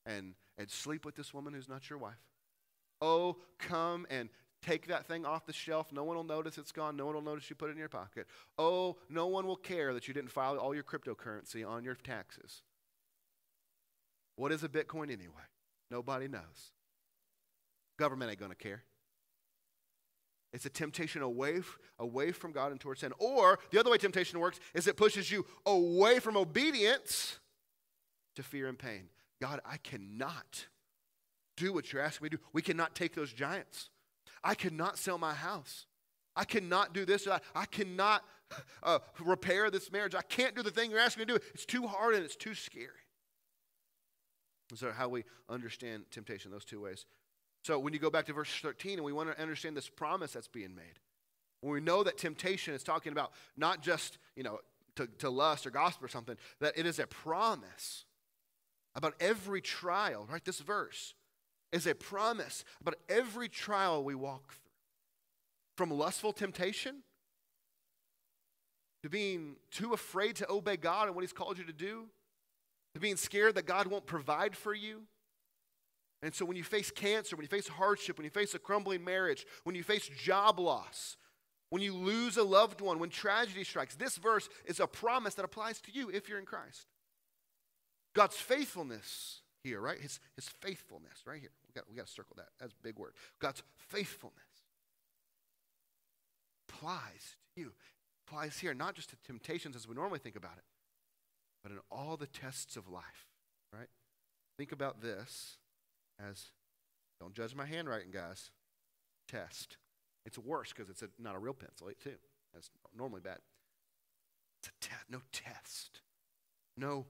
and 0.06 0.36
and 0.60 0.70
sleep 0.70 1.04
with 1.04 1.16
this 1.16 1.34
woman 1.34 1.56
who's 1.56 1.68
not 1.68 1.90
your 1.90 1.98
wife. 1.98 2.22
Oh, 3.02 3.38
come 3.58 4.06
and 4.12 4.30
Take 4.62 4.88
that 4.88 5.08
thing 5.08 5.26
off 5.26 5.46
the 5.46 5.54
shelf. 5.54 5.92
No 5.92 6.04
one 6.04 6.16
will 6.16 6.24
notice 6.24 6.58
it's 6.58 6.72
gone. 6.72 6.96
No 6.96 7.08
one 7.08 7.16
will 7.16 7.22
notice 7.22 7.50
you 7.50 7.56
put 7.56 7.70
it 7.70 7.74
in 7.74 7.80
your 7.80 7.90
pocket. 7.90 8.28
Oh, 8.60 8.98
no 9.10 9.28
one 9.28 9.48
will 9.48 9.56
care 9.56 9.94
that 9.94 10.08
you 10.08 10.14
didn't 10.14 10.30
file 10.32 10.58
all 10.58 10.76
your 10.76 10.84
cryptocurrency 10.84 11.68
on 11.68 11.84
your 11.84 11.96
taxes. 11.96 12.62
What 14.36 14.52
is 14.52 14.64
a 14.64 14.70
Bitcoin 14.70 15.12
anyway? 15.12 15.48
Nobody 15.90 16.28
knows. 16.28 16.72
Government 17.98 18.30
ain't 18.30 18.40
going 18.40 18.52
to 18.52 18.58
care. 18.58 18.84
It's 20.54 20.66
a 20.66 20.70
temptation 20.70 21.22
away, 21.22 21.62
away 21.98 22.32
from 22.32 22.52
God 22.52 22.72
and 22.72 22.80
towards 22.80 23.02
sin. 23.02 23.14
Or 23.20 23.60
the 23.72 23.80
other 23.80 23.90
way 23.90 23.98
temptation 23.98 24.40
works 24.40 24.60
is 24.74 24.86
it 24.86 24.98
pushes 24.98 25.32
you 25.32 25.46
away 25.66 26.20
from 26.20 26.38
obedience 26.38 27.40
to 28.36 28.44
fear 28.44 28.68
and 28.68 28.78
pain. 28.78 29.10
God, 29.42 29.60
I 29.66 29.78
cannot 29.78 30.68
do 31.58 31.74
what 31.74 31.92
you're 31.92 32.02
asking 32.02 32.26
me 32.26 32.30
to 32.30 32.38
do. 32.38 32.44
We 32.54 32.62
cannot 32.62 32.96
take 32.96 33.16
those 33.16 33.34
giants. 33.34 33.90
I 34.44 34.56
cannot 34.56 34.98
sell 34.98 35.18
my 35.18 35.34
house. 35.34 35.86
I 36.36 36.46
cannot 36.46 36.94
do 36.94 37.06
this. 37.06 37.28
I, 37.28 37.40
I 37.54 37.66
cannot 37.66 38.24
uh, 38.84 39.00
repair 39.20 39.70
this 39.70 39.92
marriage. 39.92 40.16
I 40.16 40.22
can't 40.22 40.56
do 40.56 40.64
the 40.64 40.72
thing 40.72 40.92
you're 40.92 41.00
asking 41.00 41.22
me 41.22 41.26
to 41.34 41.40
do. 41.40 41.46
It's 41.54 41.66
too 41.66 41.88
hard 41.88 42.16
and 42.16 42.24
it's 42.24 42.36
too 42.36 42.54
scary. 42.54 42.88
So, 44.74 44.92
how 44.92 45.10
we 45.10 45.26
understand 45.50 46.06
temptation, 46.12 46.50
those 46.50 46.64
two 46.64 46.80
ways. 46.80 47.06
So, 47.64 47.78
when 47.78 47.92
you 47.92 48.00
go 48.00 48.10
back 48.10 48.26
to 48.28 48.34
verse 48.34 48.50
13 48.62 48.94
and 48.94 49.04
we 49.04 49.12
want 49.12 49.30
to 49.30 49.42
understand 49.42 49.76
this 49.76 49.90
promise 49.90 50.32
that's 50.32 50.48
being 50.48 50.74
made, 50.74 51.00
when 51.60 51.74
we 51.74 51.82
know 51.82 52.04
that 52.04 52.18
temptation 52.18 52.74
is 52.74 52.82
talking 52.82 53.12
about 53.12 53.34
not 53.58 53.82
just, 53.82 54.18
you 54.36 54.44
know, 54.44 54.60
to, 54.96 55.08
to 55.20 55.30
lust 55.30 55.68
or 55.68 55.72
gossip 55.72 56.02
or 56.02 56.08
something, 56.08 56.38
that 56.62 56.78
it 56.78 56.86
is 56.86 57.00
a 57.00 57.08
promise 57.08 58.06
about 58.96 59.14
every 59.20 59.62
trial, 59.62 60.28
right? 60.32 60.44
This 60.44 60.60
verse 60.60 61.14
is 61.72 61.88
a 61.88 61.96
promise 61.96 62.64
about 62.82 62.96
every 63.10 63.48
trial 63.50 64.04
we 64.04 64.16
walk 64.16 64.52
through. 64.52 64.58
From 65.78 65.92
lustful 65.92 66.34
temptation 66.34 66.98
to 69.04 69.10
being 69.10 69.56
too 69.72 69.94
afraid 69.94 70.36
to 70.36 70.52
obey 70.52 70.78
God 70.78 71.08
and 71.08 71.16
what 71.16 71.22
He's 71.22 71.34
called 71.34 71.58
you 71.58 71.64
to 71.64 71.74
do, 71.74 72.06
to 72.94 73.00
being 73.00 73.16
scared 73.16 73.56
that 73.56 73.66
God 73.66 73.88
won't 73.88 74.06
provide 74.06 74.56
for 74.56 74.74
you. 74.74 75.04
And 76.22 76.36
so 76.36 76.46
when 76.46 76.58
you 76.58 76.64
face 76.64 76.92
cancer, 76.92 77.36
when 77.36 77.44
you 77.44 77.50
face 77.50 77.68
hardship, 77.68 78.18
when 78.18 78.26
you 78.26 78.32
face 78.32 78.54
a 78.54 78.60
crumbling 78.60 79.04
marriage, 79.04 79.46
when 79.64 79.76
you 79.76 79.82
face 79.82 80.08
job 80.08 80.60
loss, 80.60 81.18
when 81.72 81.82
you 81.82 81.96
lose 81.96 82.38
a 82.38 82.44
loved 82.44 82.82
one, 82.82 83.00
when 83.00 83.10
tragedy 83.10 83.64
strikes, 83.64 83.96
this 83.96 84.18
verse 84.18 84.50
is 84.66 84.80
a 84.80 84.86
promise 84.86 85.34
that 85.36 85.46
applies 85.46 85.82
to 85.82 85.92
you 85.92 86.10
if 86.10 86.30
you're 86.30 86.38
in 86.38 86.46
Christ. 86.46 86.86
God's 88.14 88.36
faithfulness 88.36 89.42
here, 89.64 89.80
right? 89.80 90.00
His, 90.00 90.20
his 90.36 90.48
faithfulness, 90.48 91.20
right 91.26 91.40
here. 91.40 91.52
We 91.68 91.74
got, 91.74 91.90
we 91.90 91.96
got 91.96 92.08
to 92.08 92.12
circle 92.12 92.36
that. 92.38 92.50
That's 92.60 92.74
a 92.74 92.84
big 92.84 92.98
word. 92.98 93.14
God's 93.40 93.64
faithfulness 93.76 94.38
applies 96.70 97.36
to 97.56 97.62
you. 97.62 97.72
Applies 98.28 98.60
here, 98.60 98.74
not 98.74 98.96
just 98.96 99.10
to 99.10 99.16
temptations 99.26 99.76
as 99.76 99.88
we 99.88 99.96
normally 99.96 100.20
think 100.20 100.36
about 100.36 100.58
it, 100.58 100.64
but 101.64 101.72
in 101.72 101.80
all 101.92 102.18
the 102.18 102.28
tests 102.28 102.76
of 102.76 102.88
life, 102.90 103.28
right? 103.74 103.90
Think 104.58 104.72
about 104.72 105.02
this 105.02 105.58
as 106.20 106.46
don't 107.20 107.34
judge 107.34 107.56
my 107.56 107.66
handwriting, 107.66 108.12
guys. 108.12 108.52
Test. 109.28 109.78
It's 110.26 110.38
worse 110.38 110.74
because 110.74 110.90
it's 110.90 111.04
a, 111.04 111.10
not 111.20 111.36
a 111.36 111.40
real 111.40 111.54
pencil, 111.54 111.88
too. 112.04 112.16
That's 112.54 112.70
normally 112.96 113.22
bad. 113.22 113.40
It's 114.62 114.70
a 114.70 114.88
test. 114.88 115.06
No 115.10 115.20
test. 115.32 116.02
No, 116.78 117.06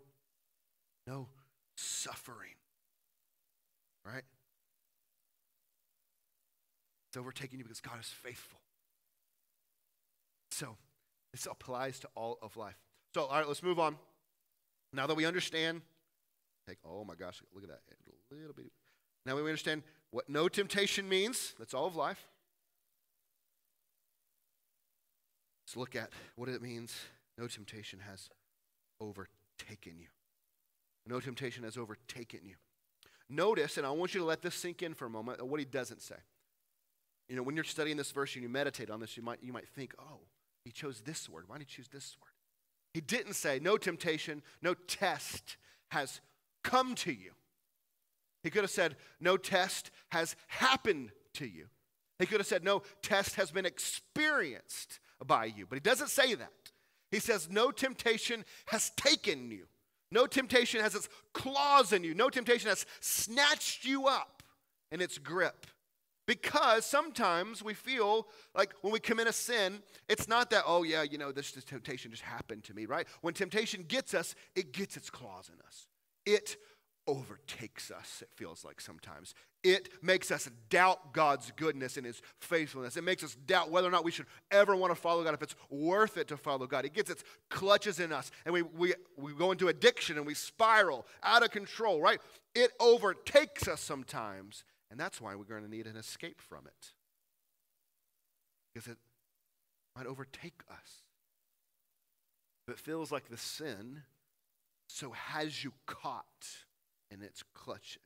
no 1.07 1.27
suffering. 1.81 2.55
Right? 4.05 4.23
It's 7.09 7.17
overtaking 7.17 7.59
you 7.59 7.65
because 7.65 7.81
God 7.81 7.99
is 7.99 8.07
faithful. 8.07 8.59
So, 10.51 10.77
this 11.31 11.45
applies 11.45 11.99
to 11.99 12.09
all 12.15 12.37
of 12.41 12.55
life. 12.57 12.77
So, 13.13 13.25
all 13.25 13.37
right, 13.37 13.47
let's 13.47 13.63
move 13.63 13.79
on. 13.79 13.97
Now 14.93 15.07
that 15.07 15.15
we 15.15 15.25
understand, 15.25 15.81
take, 16.67 16.77
oh 16.85 17.03
my 17.03 17.15
gosh, 17.15 17.41
look 17.53 17.63
at 17.63 17.69
that. 17.69 17.81
A 18.31 18.35
little 18.35 18.53
bit. 18.53 18.71
Now 19.25 19.35
we 19.35 19.41
understand 19.41 19.83
what 20.11 20.29
no 20.29 20.47
temptation 20.47 21.07
means. 21.07 21.53
That's 21.59 21.73
all 21.73 21.85
of 21.85 21.95
life. 21.95 22.27
Let's 25.65 25.77
look 25.77 25.95
at 25.95 26.11
what 26.35 26.49
it 26.49 26.61
means 26.61 26.95
no 27.37 27.47
temptation 27.47 27.99
has 28.09 28.29
overtaken 28.99 29.93
you. 29.99 30.07
No 31.05 31.19
temptation 31.19 31.63
has 31.63 31.77
overtaken 31.77 32.41
you. 32.43 32.55
Notice, 33.29 33.77
and 33.77 33.87
I 33.87 33.91
want 33.91 34.13
you 34.13 34.19
to 34.19 34.25
let 34.25 34.41
this 34.41 34.55
sink 34.55 34.83
in 34.83 34.93
for 34.93 35.05
a 35.05 35.09
moment, 35.09 35.45
what 35.45 35.59
he 35.59 35.65
doesn't 35.65 36.01
say. 36.01 36.15
You 37.29 37.37
know, 37.37 37.43
when 37.43 37.55
you're 37.55 37.63
studying 37.63 37.97
this 37.97 38.11
verse 38.11 38.35
and 38.35 38.43
you 38.43 38.49
meditate 38.49 38.89
on 38.89 38.99
this, 38.99 39.15
you 39.15 39.23
might, 39.23 39.39
you 39.41 39.53
might 39.53 39.67
think, 39.69 39.95
oh, 39.97 40.19
he 40.65 40.71
chose 40.71 41.01
this 41.01 41.29
word. 41.29 41.45
Why 41.47 41.57
did 41.57 41.67
he 41.69 41.75
choose 41.75 41.87
this 41.87 42.17
word? 42.21 42.31
He 42.93 42.99
didn't 42.99 43.35
say, 43.35 43.59
no 43.59 43.77
temptation, 43.77 44.43
no 44.61 44.73
test 44.73 45.55
has 45.91 46.19
come 46.63 46.93
to 46.95 47.11
you. 47.11 47.31
He 48.43 48.49
could 48.49 48.63
have 48.63 48.71
said, 48.71 48.97
no 49.19 49.37
test 49.37 49.91
has 50.09 50.35
happened 50.47 51.11
to 51.35 51.45
you. 51.45 51.67
He 52.19 52.25
could 52.25 52.39
have 52.39 52.47
said, 52.47 52.63
no 52.63 52.81
test 53.01 53.35
has 53.35 53.49
been 53.49 53.65
experienced 53.65 54.99
by 55.25 55.45
you. 55.45 55.65
But 55.65 55.77
he 55.77 55.79
doesn't 55.79 56.09
say 56.09 56.35
that. 56.35 56.51
He 57.11 57.19
says, 57.19 57.49
no 57.49 57.71
temptation 57.71 58.43
has 58.67 58.91
taken 58.97 59.51
you. 59.51 59.67
No 60.11 60.27
temptation 60.27 60.81
has 60.81 60.93
its 60.93 61.09
claws 61.33 61.93
in 61.93 62.03
you. 62.03 62.13
No 62.13 62.29
temptation 62.29 62.69
has 62.69 62.85
snatched 62.99 63.85
you 63.85 64.07
up 64.07 64.43
in 64.91 65.01
its 65.01 65.17
grip. 65.17 65.67
Because 66.27 66.85
sometimes 66.85 67.63
we 67.63 67.73
feel 67.73 68.27
like 68.55 68.73
when 68.81 68.93
we 68.93 68.99
commit 68.99 69.27
a 69.27 69.33
sin, 69.33 69.81
it's 70.07 70.27
not 70.27 70.49
that, 70.51 70.63
oh, 70.67 70.83
yeah, 70.83 71.01
you 71.01 71.17
know, 71.17 71.31
this, 71.31 71.51
this 71.51 71.63
temptation 71.63 72.11
just 72.11 72.23
happened 72.23 72.63
to 72.65 72.73
me, 72.73 72.85
right? 72.85 73.07
When 73.21 73.33
temptation 73.33 73.83
gets 73.87 74.13
us, 74.13 74.35
it 74.55 74.71
gets 74.71 74.95
its 74.95 75.09
claws 75.09 75.49
in 75.49 75.59
us. 75.65 75.87
It 76.25 76.57
overtakes 77.07 77.91
us, 77.91 78.21
it 78.21 78.29
feels 78.35 78.63
like 78.63 78.79
sometimes. 78.79 79.33
It 79.63 79.89
makes 80.01 80.31
us 80.31 80.49
doubt 80.69 81.13
God's 81.13 81.51
goodness 81.55 81.97
and 81.97 82.05
His 82.05 82.21
faithfulness. 82.39 82.97
It 82.97 83.03
makes 83.03 83.23
us 83.23 83.35
doubt 83.45 83.71
whether 83.71 83.87
or 83.87 83.91
not 83.91 84.03
we 84.03 84.11
should 84.11 84.25
ever 84.49 84.75
want 84.75 84.93
to 84.93 84.99
follow 84.99 85.23
God, 85.23 85.33
if 85.33 85.41
it's 85.41 85.55
worth 85.69 86.17
it 86.17 86.27
to 86.29 86.37
follow 86.37 86.67
God. 86.67 86.85
It 86.85 86.93
gets 86.93 87.09
its 87.09 87.23
clutches 87.49 87.99
in 87.99 88.11
us, 88.11 88.31
and 88.45 88.53
we, 88.53 88.61
we, 88.61 88.93
we 89.17 89.33
go 89.33 89.51
into 89.51 89.67
addiction 89.67 90.17
and 90.17 90.25
we 90.25 90.33
spiral 90.33 91.05
out 91.23 91.43
of 91.43 91.51
control, 91.51 92.01
right? 92.01 92.19
It 92.55 92.71
overtakes 92.79 93.67
us 93.67 93.81
sometimes. 93.81 94.63
And 94.89 94.99
that's 94.99 95.21
why 95.21 95.35
we're 95.35 95.45
going 95.45 95.63
to 95.63 95.71
need 95.71 95.87
an 95.87 95.95
escape 95.95 96.41
from 96.41 96.67
it. 96.67 96.91
Because 98.73 98.91
it 98.91 98.97
might 99.95 100.05
overtake 100.05 100.61
us. 100.69 101.03
If 102.67 102.73
it 102.73 102.79
feels 102.79 103.11
like 103.11 103.29
the 103.29 103.37
sin, 103.37 104.03
so 104.87 105.11
has 105.11 105.63
you 105.63 105.71
caught 105.85 106.25
in 107.11 107.21
its 107.21 107.43
clutches. 107.53 108.01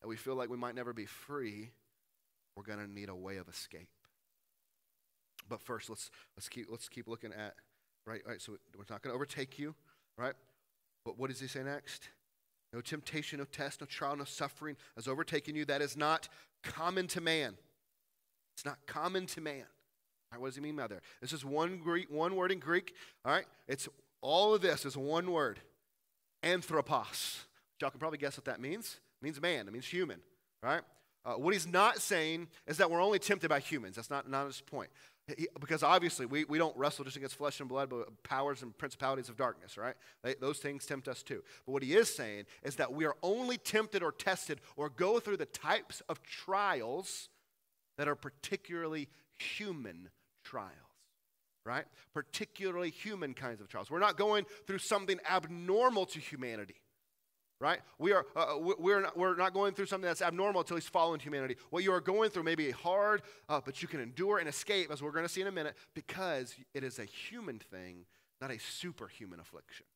And 0.00 0.08
we 0.08 0.16
feel 0.16 0.34
like 0.34 0.48
we 0.48 0.56
might 0.56 0.74
never 0.74 0.92
be 0.92 1.06
free, 1.06 1.70
we're 2.56 2.64
going 2.64 2.78
to 2.78 2.90
need 2.90 3.08
a 3.08 3.14
way 3.14 3.36
of 3.36 3.48
escape. 3.48 3.88
But 5.48 5.60
first, 5.60 5.90
let's, 5.90 6.10
let's, 6.36 6.48
keep, 6.48 6.66
let's 6.70 6.88
keep 6.88 7.08
looking 7.08 7.32
at, 7.32 7.54
right, 8.06 8.22
right, 8.26 8.40
so 8.40 8.52
we're 8.76 8.84
not 8.90 9.02
going 9.02 9.12
to 9.12 9.14
overtake 9.14 9.58
you, 9.58 9.74
right? 10.16 10.34
But 11.04 11.18
what 11.18 11.30
does 11.30 11.40
he 11.40 11.46
say 11.46 11.62
next? 11.62 12.08
No 12.72 12.80
temptation, 12.80 13.38
no 13.38 13.44
test, 13.44 13.80
no 13.80 13.86
trial, 13.86 14.16
no 14.16 14.24
suffering 14.24 14.76
has 14.96 15.06
overtaken 15.06 15.54
you. 15.54 15.64
That 15.64 15.82
is 15.82 15.96
not 15.96 16.28
common 16.62 17.06
to 17.08 17.20
man. 17.20 17.54
It's 18.56 18.64
not 18.64 18.78
common 18.86 19.26
to 19.26 19.40
man. 19.40 19.64
Right, 20.30 20.40
what 20.40 20.48
does 20.48 20.56
he 20.56 20.62
mean 20.62 20.76
by 20.76 20.86
that? 20.86 21.00
This 21.20 21.32
is 21.32 21.44
one 21.44 21.78
Greek, 21.78 22.10
one 22.10 22.36
word 22.36 22.50
in 22.50 22.58
Greek. 22.58 22.94
All 23.24 23.32
right, 23.32 23.44
it's 23.68 23.88
all 24.22 24.54
of 24.54 24.62
this 24.62 24.86
is 24.86 24.96
one 24.96 25.30
word, 25.30 25.60
anthropos. 26.42 27.44
Y'all 27.82 27.90
can 27.90 27.98
probably 27.98 28.18
guess 28.18 28.36
what 28.36 28.44
that 28.44 28.60
means. 28.60 29.00
It 29.20 29.24
means 29.24 29.42
man. 29.42 29.66
It 29.66 29.72
means 29.72 29.86
human. 29.86 30.20
Right? 30.62 30.82
Uh, 31.24 31.34
what 31.34 31.52
he's 31.52 31.66
not 31.66 32.00
saying 32.00 32.46
is 32.66 32.76
that 32.78 32.90
we're 32.90 33.02
only 33.02 33.18
tempted 33.18 33.48
by 33.48 33.58
humans. 33.58 33.96
That's 33.96 34.08
not, 34.08 34.30
not 34.30 34.46
his 34.46 34.60
point. 34.60 34.90
He, 35.36 35.48
because 35.60 35.82
obviously 35.82 36.26
we, 36.26 36.44
we 36.44 36.58
don't 36.58 36.76
wrestle 36.76 37.04
just 37.04 37.16
against 37.16 37.36
flesh 37.36 37.58
and 37.60 37.68
blood, 37.68 37.90
but 37.90 38.22
powers 38.22 38.62
and 38.62 38.76
principalities 38.76 39.28
of 39.28 39.36
darkness, 39.36 39.76
right? 39.76 39.94
They, 40.22 40.34
those 40.34 40.58
things 40.58 40.86
tempt 40.86 41.08
us 41.08 41.22
too. 41.22 41.42
But 41.66 41.72
what 41.72 41.82
he 41.82 41.94
is 41.94 42.14
saying 42.14 42.44
is 42.62 42.76
that 42.76 42.92
we 42.92 43.04
are 43.04 43.16
only 43.22 43.56
tempted 43.56 44.02
or 44.02 44.12
tested 44.12 44.60
or 44.76 44.88
go 44.88 45.18
through 45.20 45.36
the 45.36 45.46
types 45.46 46.02
of 46.08 46.22
trials 46.22 47.28
that 47.98 48.08
are 48.08 48.16
particularly 48.16 49.08
human 49.38 50.08
trials, 50.44 50.70
right? 51.64 51.84
Particularly 52.14 52.90
human 52.90 53.34
kinds 53.34 53.60
of 53.60 53.68
trials. 53.68 53.90
We're 53.90 54.00
not 54.00 54.16
going 54.16 54.44
through 54.66 54.78
something 54.78 55.18
abnormal 55.28 56.06
to 56.06 56.20
humanity 56.20 56.81
right? 57.62 57.80
We 57.98 58.12
are, 58.12 58.26
uh, 58.34 58.56
we're, 58.58 59.02
not, 59.02 59.16
we're 59.16 59.36
not 59.36 59.54
going 59.54 59.72
through 59.74 59.86
something 59.86 60.08
that's 60.08 60.20
abnormal 60.20 60.62
until 60.62 60.76
he's 60.76 60.88
fallen 60.88 61.20
humanity. 61.20 61.56
What 61.70 61.84
you 61.84 61.92
are 61.92 62.00
going 62.00 62.30
through 62.30 62.42
may 62.42 62.56
be 62.56 62.72
hard, 62.72 63.22
uh, 63.48 63.60
but 63.64 63.80
you 63.80 63.86
can 63.86 64.00
endure 64.00 64.38
and 64.38 64.48
escape, 64.48 64.90
as 64.90 65.00
we're 65.00 65.12
going 65.12 65.24
to 65.24 65.28
see 65.28 65.42
in 65.42 65.46
a 65.46 65.52
minute, 65.52 65.76
because 65.94 66.56
it 66.74 66.82
is 66.82 66.98
a 66.98 67.04
human 67.04 67.60
thing, 67.60 68.04
not 68.40 68.50
a 68.50 68.58
superhuman 68.58 69.38
affliction. 69.38 69.86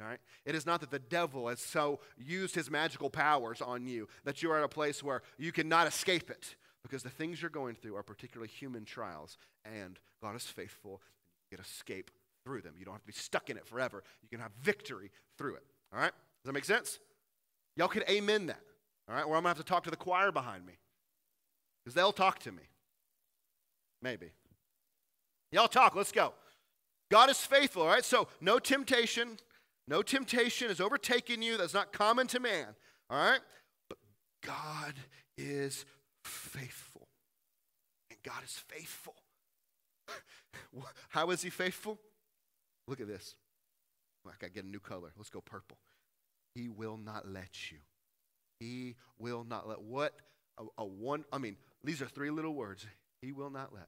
All 0.00 0.06
right? 0.06 0.20
It 0.46 0.54
is 0.54 0.66
not 0.66 0.80
that 0.80 0.92
the 0.92 1.00
devil 1.00 1.48
has 1.48 1.58
so 1.58 1.98
used 2.16 2.54
his 2.54 2.70
magical 2.70 3.10
powers 3.10 3.60
on 3.60 3.88
you 3.88 4.06
that 4.22 4.40
you 4.40 4.52
are 4.52 4.58
at 4.58 4.64
a 4.64 4.68
place 4.68 5.02
where 5.02 5.22
you 5.36 5.50
cannot 5.50 5.88
escape 5.88 6.30
it, 6.30 6.54
because 6.84 7.02
the 7.02 7.10
things 7.10 7.42
you're 7.42 7.50
going 7.50 7.74
through 7.74 7.96
are 7.96 8.04
particularly 8.04 8.48
human 8.48 8.84
trials, 8.84 9.36
and 9.64 9.98
God 10.22 10.36
is 10.36 10.44
faithful. 10.44 11.02
You 11.50 11.56
can 11.56 11.64
escape 11.64 12.12
through 12.44 12.60
them. 12.60 12.74
You 12.78 12.84
don't 12.84 12.94
have 12.94 13.02
to 13.02 13.06
be 13.08 13.12
stuck 13.12 13.50
in 13.50 13.56
it 13.56 13.66
forever. 13.66 14.04
You 14.22 14.28
can 14.28 14.38
have 14.38 14.52
victory 14.62 15.10
through 15.36 15.56
it. 15.56 15.64
All 15.92 15.98
right? 15.98 16.12
Does 16.42 16.48
that 16.48 16.52
make 16.52 16.64
sense? 16.64 16.98
Y'all 17.76 17.88
could 17.88 18.04
amen 18.08 18.46
that. 18.46 18.60
All 19.08 19.14
right, 19.14 19.24
or 19.24 19.36
I'm 19.36 19.42
to 19.42 19.48
have 19.48 19.56
to 19.58 19.64
talk 19.64 19.84
to 19.84 19.90
the 19.90 19.96
choir 19.96 20.30
behind 20.30 20.66
me 20.66 20.74
because 21.82 21.94
they'll 21.94 22.12
talk 22.12 22.40
to 22.40 22.52
me. 22.52 22.62
Maybe. 24.02 24.32
Y'all 25.50 25.68
talk, 25.68 25.96
let's 25.96 26.12
go. 26.12 26.34
God 27.10 27.30
is 27.30 27.38
faithful, 27.38 27.82
all 27.82 27.88
right? 27.88 28.04
So, 28.04 28.28
no 28.40 28.58
temptation, 28.58 29.38
no 29.86 30.02
temptation 30.02 30.70
is 30.70 30.80
overtaking 30.80 31.40
you 31.40 31.56
that's 31.56 31.72
not 31.72 31.92
common 31.92 32.26
to 32.28 32.40
man, 32.40 32.66
all 33.08 33.18
right? 33.18 33.40
But 33.88 33.98
God 34.44 34.94
is 35.38 35.86
faithful. 36.22 37.08
And 38.10 38.18
God 38.22 38.44
is 38.44 38.62
faithful. 38.68 39.14
How 41.08 41.30
is 41.30 41.40
he 41.40 41.48
faithful? 41.48 41.98
Look 42.86 43.00
at 43.00 43.06
this. 43.06 43.36
I 44.26 44.32
got 44.38 44.48
to 44.48 44.52
get 44.52 44.64
a 44.64 44.68
new 44.68 44.80
color. 44.80 45.10
Let's 45.16 45.30
go 45.30 45.40
purple. 45.40 45.78
He 46.58 46.68
will 46.68 46.96
not 46.96 47.28
let 47.28 47.70
you. 47.70 47.78
He 48.58 48.96
will 49.16 49.44
not 49.44 49.68
let. 49.68 49.80
What 49.80 50.12
a, 50.58 50.64
a 50.78 50.84
one, 50.84 51.24
I 51.32 51.38
mean, 51.38 51.56
these 51.84 52.02
are 52.02 52.08
three 52.08 52.30
little 52.30 52.52
words. 52.52 52.84
He 53.22 53.30
will 53.30 53.50
not 53.50 53.72
let. 53.72 53.86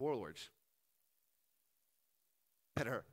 Four 0.00 0.16
words. 0.18 0.48
That 2.76 2.88
are, 2.88 3.04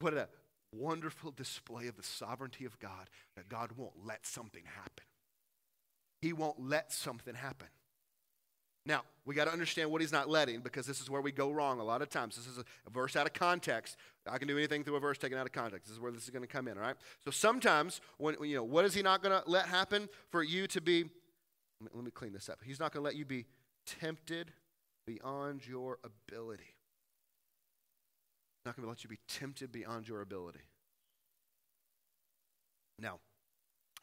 what 0.00 0.14
a 0.14 0.28
wonderful 0.72 1.32
display 1.32 1.86
of 1.86 1.96
the 1.98 2.02
sovereignty 2.02 2.64
of 2.64 2.78
God 2.78 3.10
that 3.36 3.46
God 3.46 3.72
won't 3.76 4.06
let 4.06 4.24
something 4.26 4.62
happen. 4.64 5.04
He 6.22 6.32
won't 6.32 6.66
let 6.66 6.92
something 6.92 7.34
happen. 7.34 7.68
Now, 8.84 9.02
we 9.24 9.36
got 9.36 9.44
to 9.44 9.52
understand 9.52 9.90
what 9.90 10.00
he's 10.00 10.10
not 10.10 10.28
letting 10.28 10.60
because 10.60 10.86
this 10.86 11.00
is 11.00 11.08
where 11.08 11.20
we 11.20 11.30
go 11.30 11.50
wrong 11.50 11.78
a 11.78 11.84
lot 11.84 12.02
of 12.02 12.10
times. 12.10 12.36
This 12.36 12.48
is 12.48 12.58
a, 12.58 12.90
verse 12.90 13.14
out 13.14 13.26
of 13.26 13.32
context. 13.32 13.96
I 14.28 14.38
can 14.38 14.48
do 14.48 14.58
anything 14.58 14.82
through 14.82 14.96
a 14.96 15.00
verse 15.00 15.18
taken 15.18 15.38
out 15.38 15.46
of 15.46 15.52
context. 15.52 15.86
This 15.86 15.94
is 15.94 16.00
where 16.00 16.10
this 16.10 16.24
is 16.24 16.30
going 16.30 16.42
to 16.42 16.48
come 16.48 16.66
in, 16.66 16.76
all 16.76 16.82
right? 16.82 16.96
So 17.24 17.30
sometimes, 17.30 18.00
when, 18.18 18.34
you 18.42 18.56
know, 18.56 18.64
what 18.64 18.84
is 18.84 18.94
he 18.94 19.02
not 19.02 19.22
going 19.22 19.40
to 19.40 19.48
let 19.48 19.66
happen 19.66 20.08
for 20.30 20.42
you 20.42 20.66
to 20.66 20.80
be, 20.80 21.04
let 21.94 22.04
me, 22.04 22.10
clean 22.10 22.32
this 22.32 22.48
up. 22.48 22.58
He's 22.64 22.80
not 22.80 22.92
going 22.92 23.02
to 23.02 23.04
let 23.04 23.14
you 23.14 23.24
be 23.24 23.46
tempted 23.86 24.52
beyond 25.06 25.66
your 25.66 25.98
ability. 26.02 26.74
Not 28.66 28.76
going 28.76 28.84
to 28.84 28.90
let 28.90 29.04
you 29.04 29.10
be 29.10 29.18
tempted 29.28 29.70
beyond 29.70 30.08
your 30.08 30.22
ability. 30.22 30.60
Now, 32.98 33.20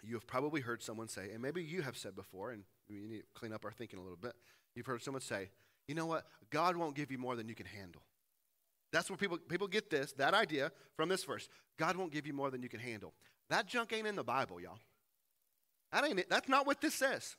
you 0.04 0.14
have 0.16 0.28
probably 0.28 0.62
heard 0.62 0.82
someone 0.82 1.10
say, 1.10 1.32
and 1.34 1.42
maybe 1.42 1.62
you 1.62 1.82
have 1.82 1.98
said 1.98 2.16
before, 2.16 2.52
and 2.52 2.64
we 2.90 2.96
need 3.08 3.18
to 3.20 3.24
clean 3.34 3.54
up 3.54 3.66
our 3.66 3.72
thinking 3.72 4.00
a 4.00 4.02
little 4.02 4.18
bit. 4.18 4.34
You've 4.76 4.86
heard 4.86 5.02
someone 5.02 5.22
say, 5.22 5.50
you 5.88 5.96
know 5.96 6.06
what? 6.06 6.26
God 6.50 6.78
won't 6.78 6.96
give 6.96 7.12
you 7.12 7.18
more 7.18 7.36
than 7.36 7.50
you 7.50 7.56
can 7.56 7.66
handle. 7.66 8.02
That's 8.92 9.10
where 9.10 9.18
people, 9.18 9.38
people 9.38 9.68
get 9.68 9.90
this, 9.90 10.14
that 10.14 10.34
idea 10.34 10.72
from 10.96 11.10
this 11.10 11.24
verse. 11.24 11.48
God 11.78 11.96
won't 11.96 12.12
give 12.12 12.26
you 12.26 12.34
more 12.34 12.50
than 12.50 12.64
you 12.64 12.70
can 12.70 12.80
handle. 12.80 13.14
That 13.50 13.68
junk 13.68 13.94
ain't 13.94 14.08
in 14.08 14.16
the 14.16 14.24
Bible, 14.24 14.60
y'all. 14.60 14.80
That 15.92 16.06
ain't 16.06 16.20
it. 16.20 16.30
That's 16.30 16.50
not 16.50 16.68
what 16.68 16.82
this 16.82 16.94
says. 16.94 17.36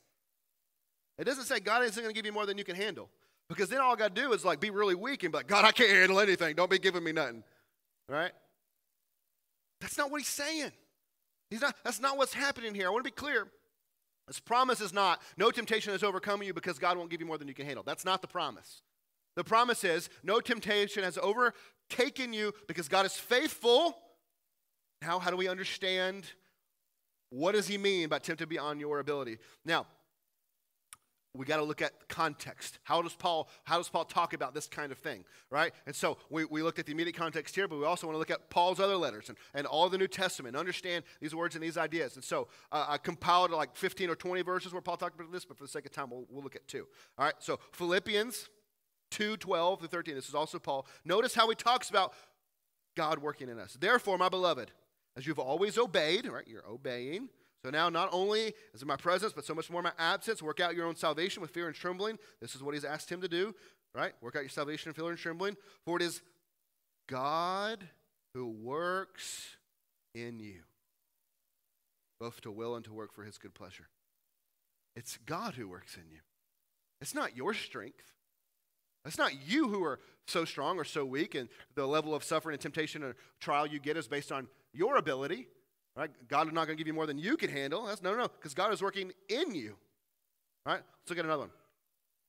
It 1.18 1.24
doesn't 1.24 1.44
say 1.44 1.60
God 1.60 1.84
isn't 1.84 2.02
going 2.02 2.14
to 2.14 2.18
give 2.18 2.26
you 2.26 2.32
more 2.32 2.46
than 2.46 2.58
you 2.58 2.64
can 2.64 2.76
handle. 2.76 3.10
Because 3.48 3.68
then 3.68 3.80
all 3.80 3.92
I 3.92 3.96
got 3.96 4.14
to 4.14 4.22
do 4.22 4.32
is 4.32 4.44
like 4.44 4.60
be 4.60 4.70
really 4.70 4.94
weak 4.94 5.22
and 5.22 5.32
be 5.32 5.38
like, 5.38 5.48
God, 5.48 5.64
I 5.64 5.72
can't 5.72 5.90
handle 5.90 6.20
anything. 6.20 6.54
Don't 6.54 6.70
be 6.70 6.78
giving 6.78 7.02
me 7.02 7.12
nothing. 7.12 7.42
Right? 8.08 8.32
That's 9.80 9.98
not 9.98 10.10
what 10.10 10.20
he's 10.20 10.28
saying. 10.28 10.72
He's 11.50 11.60
not, 11.60 11.74
that's 11.84 12.00
not 12.00 12.16
what's 12.16 12.32
happening 12.32 12.74
here. 12.74 12.86
I 12.86 12.90
want 12.90 13.04
to 13.04 13.10
be 13.10 13.14
clear. 13.14 13.48
This 14.30 14.38
promise 14.38 14.80
is 14.80 14.92
not, 14.92 15.20
no 15.36 15.50
temptation 15.50 15.90
has 15.90 16.04
overcome 16.04 16.40
you 16.40 16.54
because 16.54 16.78
God 16.78 16.96
won't 16.96 17.10
give 17.10 17.20
you 17.20 17.26
more 17.26 17.36
than 17.36 17.48
you 17.48 17.54
can 17.54 17.66
handle. 17.66 17.82
That's 17.82 18.04
not 18.04 18.22
the 18.22 18.28
promise. 18.28 18.80
The 19.34 19.42
promise 19.42 19.82
is, 19.82 20.08
no 20.22 20.38
temptation 20.38 21.02
has 21.02 21.18
overtaken 21.18 22.32
you 22.32 22.52
because 22.68 22.86
God 22.86 23.04
is 23.04 23.14
faithful. 23.14 23.98
Now, 25.02 25.18
how 25.18 25.32
do 25.32 25.36
we 25.36 25.48
understand 25.48 26.26
what 27.30 27.56
does 27.56 27.66
he 27.66 27.76
mean 27.76 28.08
by 28.08 28.20
tempted 28.20 28.48
beyond 28.48 28.80
your 28.80 29.00
ability? 29.00 29.38
Now, 29.64 29.88
we 31.34 31.46
got 31.46 31.58
to 31.58 31.62
look 31.62 31.80
at 31.80 32.08
context. 32.08 32.78
How 32.82 33.02
does 33.02 33.14
Paul 33.14 33.48
how 33.64 33.76
does 33.76 33.88
Paul 33.88 34.04
talk 34.04 34.32
about 34.32 34.52
this 34.52 34.66
kind 34.66 34.90
of 34.90 34.98
thing, 34.98 35.24
right? 35.48 35.72
And 35.86 35.94
so 35.94 36.18
we, 36.28 36.44
we 36.44 36.62
looked 36.62 36.78
at 36.78 36.86
the 36.86 36.92
immediate 36.92 37.16
context 37.16 37.54
here, 37.54 37.68
but 37.68 37.78
we 37.78 37.84
also 37.84 38.06
want 38.06 38.14
to 38.14 38.18
look 38.18 38.30
at 38.30 38.50
Paul's 38.50 38.80
other 38.80 38.96
letters 38.96 39.28
and, 39.28 39.38
and 39.54 39.66
all 39.66 39.88
the 39.88 39.98
New 39.98 40.08
Testament, 40.08 40.56
understand 40.56 41.04
these 41.20 41.34
words 41.34 41.54
and 41.54 41.62
these 41.62 41.76
ideas. 41.76 42.16
And 42.16 42.24
so 42.24 42.48
uh, 42.72 42.86
I 42.88 42.98
compiled 42.98 43.52
like 43.52 43.76
15 43.76 44.10
or 44.10 44.16
20 44.16 44.42
verses 44.42 44.72
where 44.72 44.82
Paul 44.82 44.96
talked 44.96 45.14
about 45.14 45.30
this, 45.30 45.44
but 45.44 45.56
for 45.56 45.64
the 45.64 45.70
sake 45.70 45.86
of 45.86 45.92
time, 45.92 46.10
we'll, 46.10 46.26
we'll 46.28 46.42
look 46.42 46.56
at 46.56 46.66
two. 46.66 46.86
All 47.16 47.24
right, 47.24 47.34
so 47.38 47.60
Philippians 47.72 48.48
2 49.10 49.36
12 49.36 49.82
to 49.82 49.88
13. 49.88 50.14
This 50.14 50.28
is 50.28 50.34
also 50.34 50.58
Paul. 50.58 50.86
Notice 51.04 51.34
how 51.34 51.48
he 51.48 51.54
talks 51.54 51.90
about 51.90 52.12
God 52.96 53.18
working 53.18 53.48
in 53.48 53.58
us. 53.58 53.76
Therefore, 53.78 54.18
my 54.18 54.28
beloved, 54.28 54.72
as 55.16 55.26
you've 55.26 55.38
always 55.38 55.78
obeyed, 55.78 56.26
right? 56.26 56.46
You're 56.46 56.66
obeying 56.68 57.28
so 57.64 57.70
now, 57.70 57.90
not 57.90 58.08
only 58.12 58.54
is 58.72 58.80
in 58.80 58.88
my 58.88 58.96
presence, 58.96 59.32
but 59.34 59.44
so 59.44 59.54
much 59.54 59.70
more 59.70 59.82
my 59.82 59.92
absence, 59.98 60.42
work 60.42 60.60
out 60.60 60.74
your 60.74 60.86
own 60.86 60.96
salvation 60.96 61.42
with 61.42 61.50
fear 61.50 61.66
and 61.66 61.74
trembling. 61.74 62.18
This 62.40 62.54
is 62.54 62.62
what 62.62 62.74
he's 62.74 62.84
asked 62.84 63.10
him 63.10 63.20
to 63.20 63.28
do, 63.28 63.54
right? 63.94 64.12
Work 64.22 64.36
out 64.36 64.40
your 64.40 64.48
salvation 64.48 64.88
in 64.88 64.94
fear 64.94 65.10
and 65.10 65.18
trembling. 65.18 65.56
For 65.84 65.96
it 65.96 66.02
is 66.02 66.22
God 67.06 67.86
who 68.32 68.46
works 68.46 69.56
in 70.14 70.40
you, 70.40 70.62
both 72.18 72.40
to 72.42 72.50
will 72.50 72.76
and 72.76 72.84
to 72.86 72.94
work 72.94 73.12
for 73.12 73.24
his 73.24 73.36
good 73.36 73.52
pleasure. 73.52 73.88
It's 74.96 75.18
God 75.26 75.54
who 75.54 75.68
works 75.68 75.96
in 75.96 76.10
you. 76.10 76.20
It's 77.02 77.14
not 77.14 77.36
your 77.36 77.52
strength. 77.52 78.14
It's 79.04 79.18
not 79.18 79.32
you 79.46 79.68
who 79.68 79.84
are 79.84 80.00
so 80.26 80.44
strong 80.44 80.78
or 80.78 80.84
so 80.84 81.04
weak, 81.04 81.34
and 81.34 81.48
the 81.74 81.86
level 81.86 82.14
of 82.14 82.24
suffering 82.24 82.54
and 82.54 82.60
temptation 82.60 83.02
or 83.02 83.16
trial 83.38 83.66
you 83.66 83.80
get 83.80 83.96
is 83.96 84.08
based 84.08 84.32
on 84.32 84.46
your 84.72 84.96
ability. 84.96 85.48
Right? 85.96 86.10
God 86.28 86.46
is 86.46 86.52
not 86.52 86.66
going 86.66 86.76
to 86.76 86.80
give 86.80 86.86
you 86.86 86.94
more 86.94 87.06
than 87.06 87.18
you 87.18 87.36
can 87.36 87.50
handle. 87.50 87.84
That's 87.84 88.02
no, 88.02 88.14
no, 88.16 88.28
because 88.28 88.54
God 88.54 88.72
is 88.72 88.82
working 88.82 89.12
in 89.28 89.54
you. 89.54 89.76
All 90.66 90.72
right? 90.72 90.82
Let's 91.00 91.10
look 91.10 91.18
at 91.18 91.24
another 91.24 91.42
one. 91.42 91.50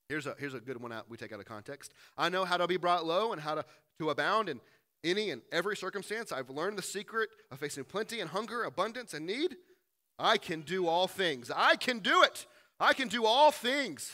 Here's 0.09 0.25
a, 0.25 0.35
here's 0.37 0.53
a 0.53 0.59
good 0.59 0.81
one 0.81 0.91
out 0.91 1.09
we 1.09 1.15
take 1.15 1.31
out 1.31 1.39
of 1.39 1.45
context. 1.45 1.93
I 2.17 2.29
know 2.29 2.43
how 2.43 2.57
to 2.57 2.67
be 2.67 2.77
brought 2.77 3.05
low 3.05 3.31
and 3.31 3.41
how 3.41 3.55
to, 3.55 3.65
to 3.99 4.09
abound 4.09 4.49
in 4.49 4.59
any 5.03 5.29
and 5.29 5.41
every 5.51 5.77
circumstance. 5.77 6.31
I've 6.31 6.49
learned 6.49 6.77
the 6.77 6.83
secret 6.83 7.29
of 7.49 7.59
facing 7.59 7.85
plenty 7.85 8.19
and 8.19 8.29
hunger, 8.29 8.63
abundance 8.63 9.13
and 9.13 9.25
need. 9.25 9.55
I 10.19 10.37
can 10.37 10.61
do 10.61 10.87
all 10.87 11.07
things. 11.07 11.51
I 11.55 11.75
can 11.75 11.99
do 11.99 12.23
it. 12.23 12.45
I 12.79 12.93
can 12.93 13.07
do 13.07 13.25
all 13.25 13.51
things 13.51 14.11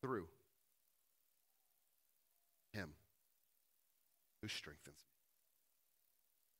through 0.00 0.28
Him 2.72 2.90
who 4.40 4.48
strengthens 4.48 4.96
me. 4.96 5.07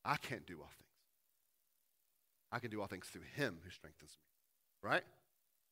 I 0.08 0.16
can't 0.16 0.46
do 0.46 0.54
all 0.54 0.70
things. 0.70 0.88
I 2.50 2.58
can 2.60 2.70
do 2.70 2.80
all 2.80 2.86
things 2.86 3.06
through 3.06 3.22
him 3.36 3.58
who 3.62 3.70
strengthens 3.70 4.10
me. 4.10 4.88
Right? 4.90 5.02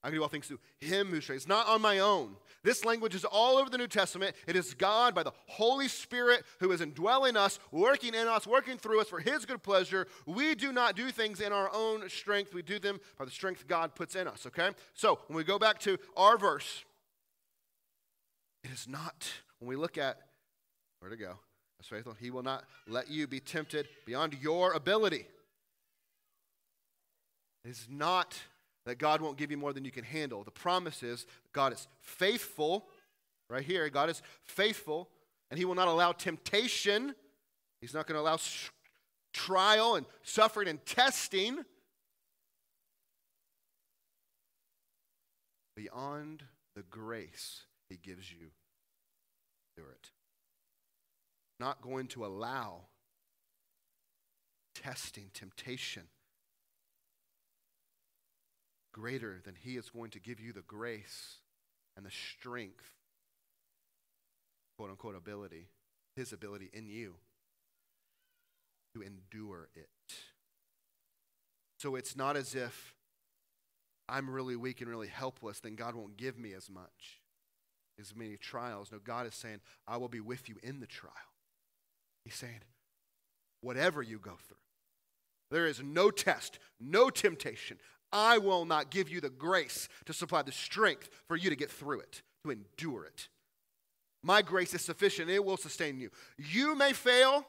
I 0.04 0.08
can 0.08 0.16
do 0.16 0.22
all 0.22 0.28
things 0.28 0.46
through 0.46 0.60
him 0.78 1.08
who 1.08 1.22
strengthens. 1.22 1.48
Not 1.48 1.66
on 1.68 1.80
my 1.80 2.00
own. 2.00 2.36
This 2.62 2.84
language 2.84 3.14
is 3.14 3.24
all 3.24 3.56
over 3.56 3.70
the 3.70 3.78
New 3.78 3.86
Testament. 3.86 4.36
It 4.46 4.54
is 4.54 4.74
God 4.74 5.14
by 5.14 5.22
the 5.22 5.32
Holy 5.46 5.88
Spirit 5.88 6.44
who 6.60 6.70
is 6.70 6.82
indwelling 6.82 7.34
us, 7.34 7.58
working 7.72 8.12
in 8.12 8.28
us, 8.28 8.46
working 8.46 8.76
through 8.76 9.00
us 9.00 9.08
for 9.08 9.20
his 9.20 9.46
good 9.46 9.62
pleasure. 9.62 10.06
We 10.26 10.54
do 10.54 10.70
not 10.70 10.96
do 10.96 11.10
things 11.10 11.40
in 11.40 11.50
our 11.50 11.70
own 11.72 12.06
strength. 12.10 12.52
We 12.52 12.60
do 12.60 12.78
them 12.78 13.00
by 13.18 13.24
the 13.24 13.30
strength 13.30 13.66
God 13.66 13.94
puts 13.94 14.14
in 14.16 14.28
us, 14.28 14.44
okay? 14.46 14.70
So 14.92 15.18
when 15.28 15.36
we 15.38 15.44
go 15.44 15.58
back 15.58 15.78
to 15.80 15.96
our 16.14 16.36
verse, 16.36 16.84
it 18.62 18.70
is 18.70 18.86
not, 18.86 19.32
when 19.60 19.68
we 19.68 19.76
look 19.76 19.96
at, 19.96 20.18
where 21.00 21.10
to 21.10 21.16
go? 21.16 21.36
As 21.86 21.96
faithful. 21.96 22.16
He 22.18 22.30
will 22.30 22.42
not 22.42 22.64
let 22.88 23.10
you 23.10 23.26
be 23.26 23.40
tempted 23.40 23.88
beyond 24.04 24.36
your 24.40 24.72
ability. 24.72 25.26
It's 27.64 27.86
not 27.90 28.38
that 28.84 28.98
God 28.98 29.20
won't 29.20 29.36
give 29.36 29.50
you 29.50 29.56
more 29.56 29.72
than 29.72 29.84
you 29.84 29.90
can 29.90 30.04
handle. 30.04 30.44
The 30.44 30.50
promise 30.50 31.02
is 31.02 31.26
God 31.52 31.72
is 31.72 31.88
faithful, 32.00 32.86
right 33.50 33.64
here. 33.64 33.88
God 33.88 34.10
is 34.10 34.22
faithful, 34.44 35.08
and 35.50 35.58
He 35.58 35.64
will 35.64 35.74
not 35.74 35.88
allow 35.88 36.12
temptation. 36.12 37.14
He's 37.80 37.94
not 37.94 38.06
going 38.06 38.16
to 38.16 38.22
allow 38.22 38.38
trial 39.32 39.96
and 39.96 40.06
suffering 40.22 40.68
and 40.68 40.84
testing 40.86 41.58
beyond 45.76 46.42
the 46.74 46.82
grace 46.82 47.62
He 47.90 47.96
gives 47.96 48.30
you 48.30 48.48
through 49.76 49.90
it 49.90 50.10
not 51.58 51.82
going 51.82 52.06
to 52.08 52.24
allow 52.24 52.82
testing, 54.74 55.30
temptation 55.32 56.04
greater 58.92 59.40
than 59.44 59.54
He 59.54 59.76
is 59.76 59.90
going 59.90 60.10
to 60.12 60.20
give 60.20 60.40
you 60.40 60.52
the 60.52 60.62
grace 60.62 61.36
and 61.96 62.04
the 62.04 62.10
strength, 62.10 62.94
quote 64.78 64.90
unquote, 64.90 65.16
ability, 65.16 65.68
His 66.16 66.32
ability 66.32 66.70
in 66.72 66.88
you 66.88 67.14
to 68.94 69.02
endure 69.02 69.68
it. 69.74 69.88
So 71.78 71.94
it's 71.94 72.16
not 72.16 72.36
as 72.36 72.54
if 72.54 72.94
I'm 74.08 74.30
really 74.30 74.56
weak 74.56 74.80
and 74.80 74.88
really 74.88 75.08
helpless, 75.08 75.60
then 75.60 75.74
God 75.74 75.94
won't 75.94 76.16
give 76.16 76.38
me 76.38 76.54
as 76.54 76.70
much, 76.70 77.20
as 78.00 78.14
many 78.14 78.36
trials. 78.36 78.90
No, 78.90 78.98
God 78.98 79.26
is 79.26 79.34
saying, 79.34 79.60
I 79.86 79.96
will 79.98 80.08
be 80.08 80.20
with 80.20 80.48
you 80.48 80.56
in 80.62 80.80
the 80.80 80.86
trial. 80.86 81.12
He's 82.26 82.34
saying, 82.34 82.58
whatever 83.60 84.02
you 84.02 84.18
go 84.18 84.32
through, 84.48 84.56
there 85.52 85.64
is 85.64 85.80
no 85.80 86.10
test, 86.10 86.58
no 86.80 87.08
temptation. 87.08 87.78
I 88.12 88.38
will 88.38 88.64
not 88.64 88.90
give 88.90 89.08
you 89.08 89.20
the 89.20 89.30
grace 89.30 89.88
to 90.06 90.12
supply 90.12 90.42
the 90.42 90.50
strength 90.50 91.08
for 91.28 91.36
you 91.36 91.50
to 91.50 91.56
get 91.56 91.70
through 91.70 92.00
it, 92.00 92.22
to 92.42 92.50
endure 92.50 93.04
it. 93.04 93.28
My 94.24 94.42
grace 94.42 94.74
is 94.74 94.80
sufficient, 94.80 95.30
it 95.30 95.44
will 95.44 95.56
sustain 95.56 96.00
you. 96.00 96.10
You 96.36 96.74
may 96.74 96.92
fail, 96.92 97.46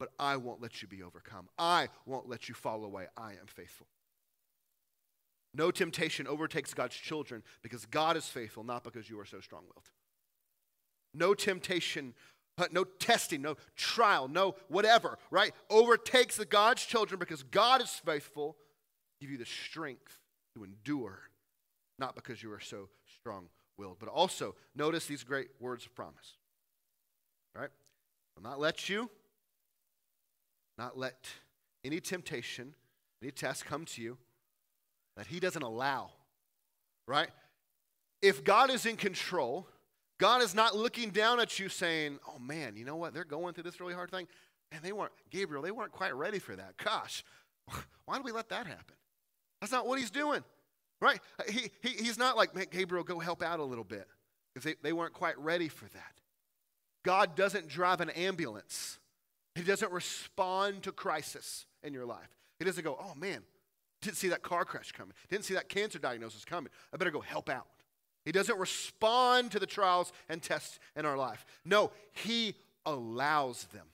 but 0.00 0.08
I 0.18 0.38
won't 0.38 0.60
let 0.60 0.82
you 0.82 0.88
be 0.88 1.04
overcome. 1.04 1.46
I 1.56 1.86
won't 2.04 2.28
let 2.28 2.48
you 2.48 2.56
fall 2.56 2.82
away. 2.82 3.06
I 3.16 3.30
am 3.30 3.46
faithful. 3.46 3.86
No 5.54 5.70
temptation 5.70 6.26
overtakes 6.26 6.74
God's 6.74 6.96
children 6.96 7.44
because 7.62 7.86
God 7.86 8.16
is 8.16 8.26
faithful, 8.26 8.64
not 8.64 8.82
because 8.82 9.08
you 9.08 9.20
are 9.20 9.24
so 9.24 9.38
strong 9.38 9.62
willed. 9.62 9.88
No 11.14 11.32
temptation 11.32 12.12
no 12.70 12.84
testing, 12.84 13.42
no 13.42 13.56
trial, 13.76 14.28
no 14.28 14.54
whatever, 14.68 15.18
right? 15.30 15.52
Overtakes 15.70 16.36
the 16.36 16.44
God's 16.44 16.84
children 16.84 17.18
because 17.18 17.42
God 17.42 17.82
is 17.82 17.90
faithful, 17.90 18.56
give 19.20 19.30
you 19.30 19.38
the 19.38 19.46
strength 19.46 20.20
to 20.54 20.64
endure, 20.64 21.18
not 21.98 22.14
because 22.14 22.42
you 22.42 22.52
are 22.52 22.60
so 22.60 22.88
strong 23.18 23.48
willed. 23.76 23.98
But 23.98 24.08
also, 24.08 24.54
notice 24.74 25.06
these 25.06 25.24
great 25.24 25.48
words 25.60 25.84
of 25.84 25.94
promise. 25.94 26.38
Right? 27.54 27.70
Will 28.36 28.42
not 28.42 28.58
let 28.60 28.88
you, 28.88 29.10
not 30.78 30.98
let 30.98 31.28
any 31.84 32.00
temptation, 32.00 32.74
any 33.22 33.30
test 33.30 33.64
come 33.64 33.84
to 33.86 34.02
you 34.02 34.16
that 35.16 35.26
He 35.26 35.40
doesn't 35.40 35.62
allow. 35.62 36.10
Right? 37.06 37.28
If 38.22 38.42
God 38.42 38.70
is 38.70 38.86
in 38.86 38.96
control, 38.96 39.68
God 40.18 40.42
is 40.42 40.54
not 40.54 40.76
looking 40.76 41.10
down 41.10 41.40
at 41.40 41.58
you 41.58 41.68
saying, 41.68 42.18
oh 42.28 42.38
man, 42.38 42.76
you 42.76 42.84
know 42.84 42.96
what? 42.96 43.14
They're 43.14 43.24
going 43.24 43.54
through 43.54 43.64
this 43.64 43.80
really 43.80 43.94
hard 43.94 44.10
thing. 44.10 44.28
And 44.72 44.82
they 44.82 44.92
weren't, 44.92 45.12
Gabriel, 45.30 45.62
they 45.62 45.70
weren't 45.70 45.92
quite 45.92 46.14
ready 46.14 46.38
for 46.38 46.54
that. 46.56 46.76
Gosh, 46.76 47.24
why 48.04 48.16
did 48.16 48.24
we 48.24 48.32
let 48.32 48.48
that 48.48 48.66
happen? 48.66 48.96
That's 49.60 49.72
not 49.72 49.86
what 49.86 49.98
he's 49.98 50.10
doing, 50.10 50.44
right? 51.00 51.20
He, 51.48 51.70
he, 51.82 51.90
he's 51.90 52.18
not 52.18 52.36
like, 52.36 52.54
man, 52.54 52.66
Gabriel, 52.70 53.04
go 53.04 53.18
help 53.18 53.42
out 53.42 53.60
a 53.60 53.64
little 53.64 53.84
bit 53.84 54.06
because 54.52 54.64
they, 54.64 54.76
they 54.82 54.92
weren't 54.92 55.14
quite 55.14 55.38
ready 55.38 55.68
for 55.68 55.86
that. 55.86 56.12
God 57.04 57.36
doesn't 57.36 57.68
drive 57.68 58.00
an 58.00 58.10
ambulance, 58.10 58.98
He 59.54 59.62
doesn't 59.62 59.92
respond 59.92 60.82
to 60.84 60.92
crisis 60.92 61.66
in 61.82 61.92
your 61.92 62.06
life. 62.06 62.28
He 62.58 62.64
doesn't 62.64 62.84
go, 62.84 62.96
oh 63.00 63.14
man, 63.14 63.42
didn't 64.00 64.16
see 64.16 64.28
that 64.28 64.42
car 64.42 64.64
crash 64.64 64.92
coming, 64.92 65.14
didn't 65.28 65.44
see 65.44 65.54
that 65.54 65.68
cancer 65.68 65.98
diagnosis 65.98 66.44
coming. 66.44 66.70
I 66.92 66.96
better 66.96 67.10
go 67.10 67.20
help 67.20 67.48
out. 67.48 67.66
He 68.24 68.32
doesn't 68.32 68.58
respond 68.58 69.50
to 69.52 69.58
the 69.58 69.66
trials 69.66 70.12
and 70.28 70.42
tests 70.42 70.78
in 70.96 71.04
our 71.04 71.16
life. 71.16 71.44
No, 71.64 71.90
He 72.12 72.54
allows 72.86 73.64
them. 73.72 73.86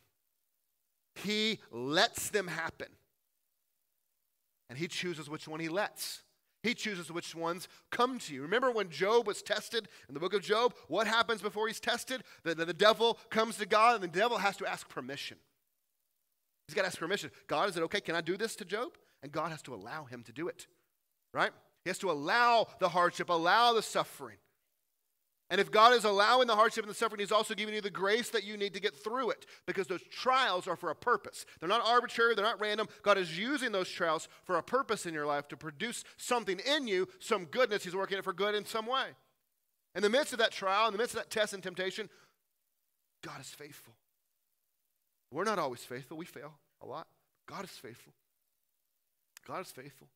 He 1.16 1.58
lets 1.70 2.30
them 2.30 2.46
happen. 2.46 2.88
And 4.68 4.78
He 4.78 4.88
chooses 4.88 5.28
which 5.28 5.48
one 5.48 5.60
He 5.60 5.68
lets. 5.68 6.22
He 6.62 6.74
chooses 6.74 7.10
which 7.10 7.34
ones 7.34 7.68
come 7.90 8.18
to 8.20 8.34
you. 8.34 8.42
Remember 8.42 8.70
when 8.70 8.90
Job 8.90 9.26
was 9.26 9.42
tested 9.42 9.88
in 10.08 10.14
the 10.14 10.20
book 10.20 10.34
of 10.34 10.42
Job? 10.42 10.74
What 10.88 11.06
happens 11.06 11.40
before 11.40 11.68
he's 11.68 11.80
tested? 11.80 12.22
The, 12.42 12.54
the, 12.54 12.66
the 12.66 12.74
devil 12.74 13.18
comes 13.30 13.56
to 13.56 13.66
God, 13.66 13.94
and 13.94 14.04
the 14.04 14.18
devil 14.18 14.36
has 14.36 14.58
to 14.58 14.66
ask 14.66 14.88
permission. 14.88 15.38
He's 16.68 16.74
got 16.74 16.82
to 16.82 16.88
ask 16.88 16.98
permission. 16.98 17.30
God, 17.46 17.70
is 17.70 17.76
it 17.76 17.82
okay? 17.84 18.00
Can 18.00 18.14
I 18.14 18.20
do 18.20 18.36
this 18.36 18.56
to 18.56 18.64
Job? 18.66 18.90
And 19.22 19.32
God 19.32 19.50
has 19.50 19.62
to 19.62 19.74
allow 19.74 20.04
him 20.04 20.22
to 20.24 20.32
do 20.32 20.48
it, 20.48 20.66
right? 21.32 21.50
He 21.84 21.90
has 21.90 21.98
to 21.98 22.10
allow 22.10 22.66
the 22.78 22.88
hardship, 22.88 23.30
allow 23.30 23.72
the 23.72 23.82
suffering. 23.82 24.36
And 25.50 25.60
if 25.60 25.72
God 25.72 25.92
is 25.94 26.04
allowing 26.04 26.46
the 26.46 26.54
hardship 26.54 26.84
and 26.84 26.90
the 26.90 26.96
suffering, 26.96 27.18
He's 27.18 27.32
also 27.32 27.54
giving 27.54 27.74
you 27.74 27.80
the 27.80 27.90
grace 27.90 28.30
that 28.30 28.44
you 28.44 28.56
need 28.56 28.72
to 28.74 28.80
get 28.80 28.94
through 28.94 29.30
it 29.30 29.46
because 29.66 29.88
those 29.88 30.02
trials 30.02 30.68
are 30.68 30.76
for 30.76 30.90
a 30.90 30.94
purpose. 30.94 31.44
They're 31.58 31.68
not 31.68 31.84
arbitrary, 31.84 32.36
they're 32.36 32.44
not 32.44 32.60
random. 32.60 32.86
God 33.02 33.18
is 33.18 33.36
using 33.36 33.72
those 33.72 33.90
trials 33.90 34.28
for 34.44 34.56
a 34.56 34.62
purpose 34.62 35.06
in 35.06 35.14
your 35.14 35.26
life 35.26 35.48
to 35.48 35.56
produce 35.56 36.04
something 36.16 36.60
in 36.60 36.86
you, 36.86 37.08
some 37.18 37.46
goodness. 37.46 37.82
He's 37.82 37.96
working 37.96 38.16
it 38.16 38.24
for 38.24 38.32
good 38.32 38.54
in 38.54 38.64
some 38.64 38.86
way. 38.86 39.06
In 39.96 40.02
the 40.02 40.10
midst 40.10 40.32
of 40.32 40.38
that 40.38 40.52
trial, 40.52 40.86
in 40.86 40.92
the 40.92 40.98
midst 40.98 41.16
of 41.16 41.22
that 41.22 41.30
test 41.30 41.52
and 41.52 41.62
temptation, 41.62 42.08
God 43.22 43.40
is 43.40 43.48
faithful. 43.48 43.94
We're 45.32 45.44
not 45.44 45.58
always 45.58 45.80
faithful, 45.80 46.16
we 46.16 46.26
fail 46.26 46.54
a 46.80 46.86
lot. 46.86 47.08
God 47.48 47.64
is 47.64 47.70
faithful. 47.70 48.12
God 49.46 49.62
is 49.62 49.72
faithful. 49.72 50.08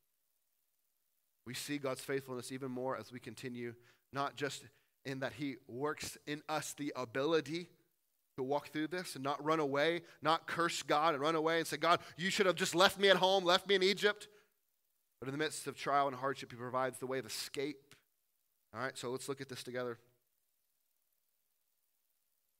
We 1.45 1.53
see 1.53 1.77
God's 1.77 2.01
faithfulness 2.01 2.51
even 2.51 2.71
more 2.71 2.97
as 2.97 3.11
we 3.11 3.19
continue, 3.19 3.73
not 4.11 4.35
just 4.35 4.63
in 5.05 5.19
that 5.19 5.33
He 5.33 5.57
works 5.67 6.17
in 6.25 6.41
us 6.49 6.73
the 6.77 6.91
ability 6.95 7.69
to 8.37 8.43
walk 8.43 8.69
through 8.69 8.87
this 8.87 9.15
and 9.15 9.23
not 9.23 9.43
run 9.43 9.59
away, 9.59 10.01
not 10.21 10.47
curse 10.47 10.81
God 10.81 11.13
and 11.13 11.21
run 11.21 11.35
away 11.35 11.59
and 11.59 11.67
say, 11.67 11.77
God, 11.77 11.99
you 12.17 12.29
should 12.29 12.45
have 12.45 12.55
just 12.55 12.75
left 12.75 12.99
me 12.99 13.09
at 13.09 13.17
home, 13.17 13.45
left 13.45 13.67
me 13.67 13.75
in 13.75 13.83
Egypt. 13.83 14.27
But 15.19 15.27
in 15.27 15.31
the 15.31 15.37
midst 15.37 15.67
of 15.67 15.75
trial 15.77 16.07
and 16.07 16.15
hardship, 16.15 16.51
He 16.51 16.57
provides 16.57 16.97
the 16.99 17.07
way 17.07 17.19
of 17.19 17.25
escape. 17.25 17.95
All 18.73 18.81
right, 18.81 18.97
so 18.97 19.11
let's 19.11 19.29
look 19.29 19.39
at 19.39 19.47
this 19.47 19.63
together. 19.63 19.97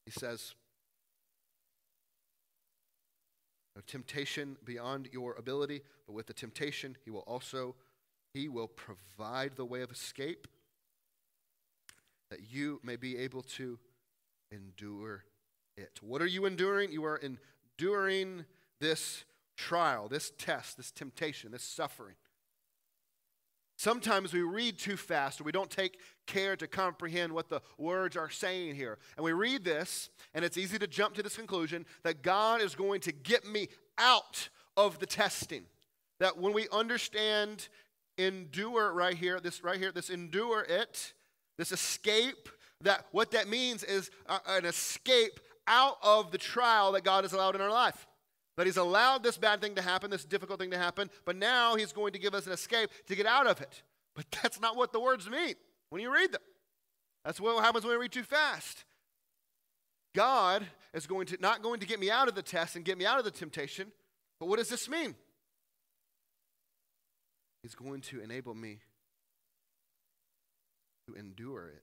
He 0.05 0.11
says, 0.11 0.53
temptation 3.87 4.57
beyond 4.63 5.09
your 5.11 5.35
ability, 5.35 5.81
but 6.07 6.13
with 6.13 6.27
the 6.27 6.33
temptation, 6.33 6.97
He 7.03 7.11
will 7.11 7.23
also 7.27 7.75
he 8.35 8.49
will 8.49 8.67
provide 8.67 9.55
the 9.55 9.63
way 9.63 9.81
of 9.81 9.89
escape 9.89 10.45
that 12.29 12.51
you 12.51 12.81
may 12.83 12.97
be 12.97 13.17
able 13.17 13.41
to 13.41 13.79
endure 14.51 15.23
it. 15.77 15.99
What 16.01 16.21
are 16.21 16.27
you 16.27 16.45
enduring? 16.45 16.91
You 16.91 17.05
are 17.05 17.21
enduring 17.79 18.43
this 18.81 19.23
trial, 19.55 20.09
this 20.09 20.33
test, 20.37 20.75
this 20.75 20.91
temptation, 20.91 21.53
this 21.53 21.63
suffering. 21.63 22.15
Sometimes 23.77 24.33
we 24.33 24.41
read 24.41 24.77
too 24.77 24.97
fast 24.97 25.39
or 25.39 25.45
we 25.45 25.53
don't 25.53 25.71
take 25.71 25.97
care 26.27 26.57
to 26.57 26.67
comprehend 26.67 27.31
what 27.31 27.47
the 27.47 27.61
words 27.77 28.17
are 28.17 28.29
saying 28.29 28.75
here. 28.75 28.97
And 29.15 29.23
we 29.23 29.31
read 29.31 29.63
this, 29.63 30.09
and 30.33 30.43
it's 30.43 30.57
easy 30.57 30.77
to 30.79 30.87
jump 30.87 31.15
to 31.15 31.23
this 31.23 31.37
conclusion 31.37 31.85
that 32.03 32.21
God 32.21 32.61
is 32.61 32.75
going 32.75 32.99
to 33.01 33.13
get 33.13 33.45
me 33.45 33.69
out 33.97 34.49
of 34.75 34.99
the 34.99 35.05
testing. 35.05 35.63
That 36.19 36.37
when 36.37 36.51
we 36.51 36.67
understand 36.71 37.69
endure 38.17 38.93
right 38.93 39.15
here, 39.15 39.39
this 39.39 39.63
right 39.63 39.77
here, 39.77 39.91
this 39.91 40.09
endure 40.09 40.61
it, 40.61 41.13
this 41.57 41.71
escape, 41.71 42.49
that 42.81 43.05
what 43.11 43.31
that 43.31 43.47
means 43.47 43.83
is 43.83 44.11
uh, 44.27 44.39
an 44.47 44.65
escape 44.65 45.39
out 45.67 45.97
of 46.03 46.31
the 46.31 46.37
trial 46.37 46.91
that 46.93 47.03
God 47.03 47.23
has 47.23 47.33
allowed 47.33 47.55
in 47.55 47.61
our 47.61 47.71
life. 47.71 48.07
That 48.57 48.65
He's 48.65 48.77
allowed 48.77 49.23
this 49.23 49.37
bad 49.37 49.61
thing 49.61 49.75
to 49.75 49.81
happen, 49.81 50.09
this 50.09 50.25
difficult 50.25 50.59
thing 50.59 50.71
to 50.71 50.77
happen, 50.77 51.09
but 51.25 51.35
now 51.35 51.75
He's 51.75 51.91
going 51.91 52.13
to 52.13 52.19
give 52.19 52.33
us 52.33 52.45
an 52.45 52.53
escape 52.53 52.89
to 53.07 53.15
get 53.15 53.25
out 53.25 53.47
of 53.47 53.61
it. 53.61 53.81
But 54.15 54.25
that's 54.43 54.59
not 54.59 54.75
what 54.75 54.93
the 54.93 54.99
words 54.99 55.29
mean 55.29 55.55
when 55.89 56.01
you 56.01 56.13
read 56.13 56.31
them. 56.31 56.41
That's 57.23 57.41
what 57.41 57.63
happens 57.63 57.83
when 57.83 57.93
we 57.93 58.01
read 58.01 58.11
too 58.11 58.23
fast. 58.23 58.85
God 60.13 60.65
is 60.93 61.07
going 61.07 61.27
to 61.27 61.37
not 61.41 61.61
going 61.61 61.81
to 61.81 61.87
get 61.87 61.99
me 61.99 62.09
out 62.09 62.27
of 62.27 62.35
the 62.35 62.41
test 62.41 62.75
and 62.75 62.85
get 62.85 62.97
me 62.97 63.05
out 63.05 63.19
of 63.19 63.25
the 63.25 63.31
temptation, 63.31 63.91
but 64.39 64.47
what 64.47 64.59
does 64.59 64.69
this 64.69 64.87
mean? 64.87 65.15
He's 67.65 67.73
going 67.73 68.01
to 68.01 68.21
enable 68.21 68.53
me 68.53 68.77
to 71.07 71.15
endure 71.15 71.69
it. 71.69 71.81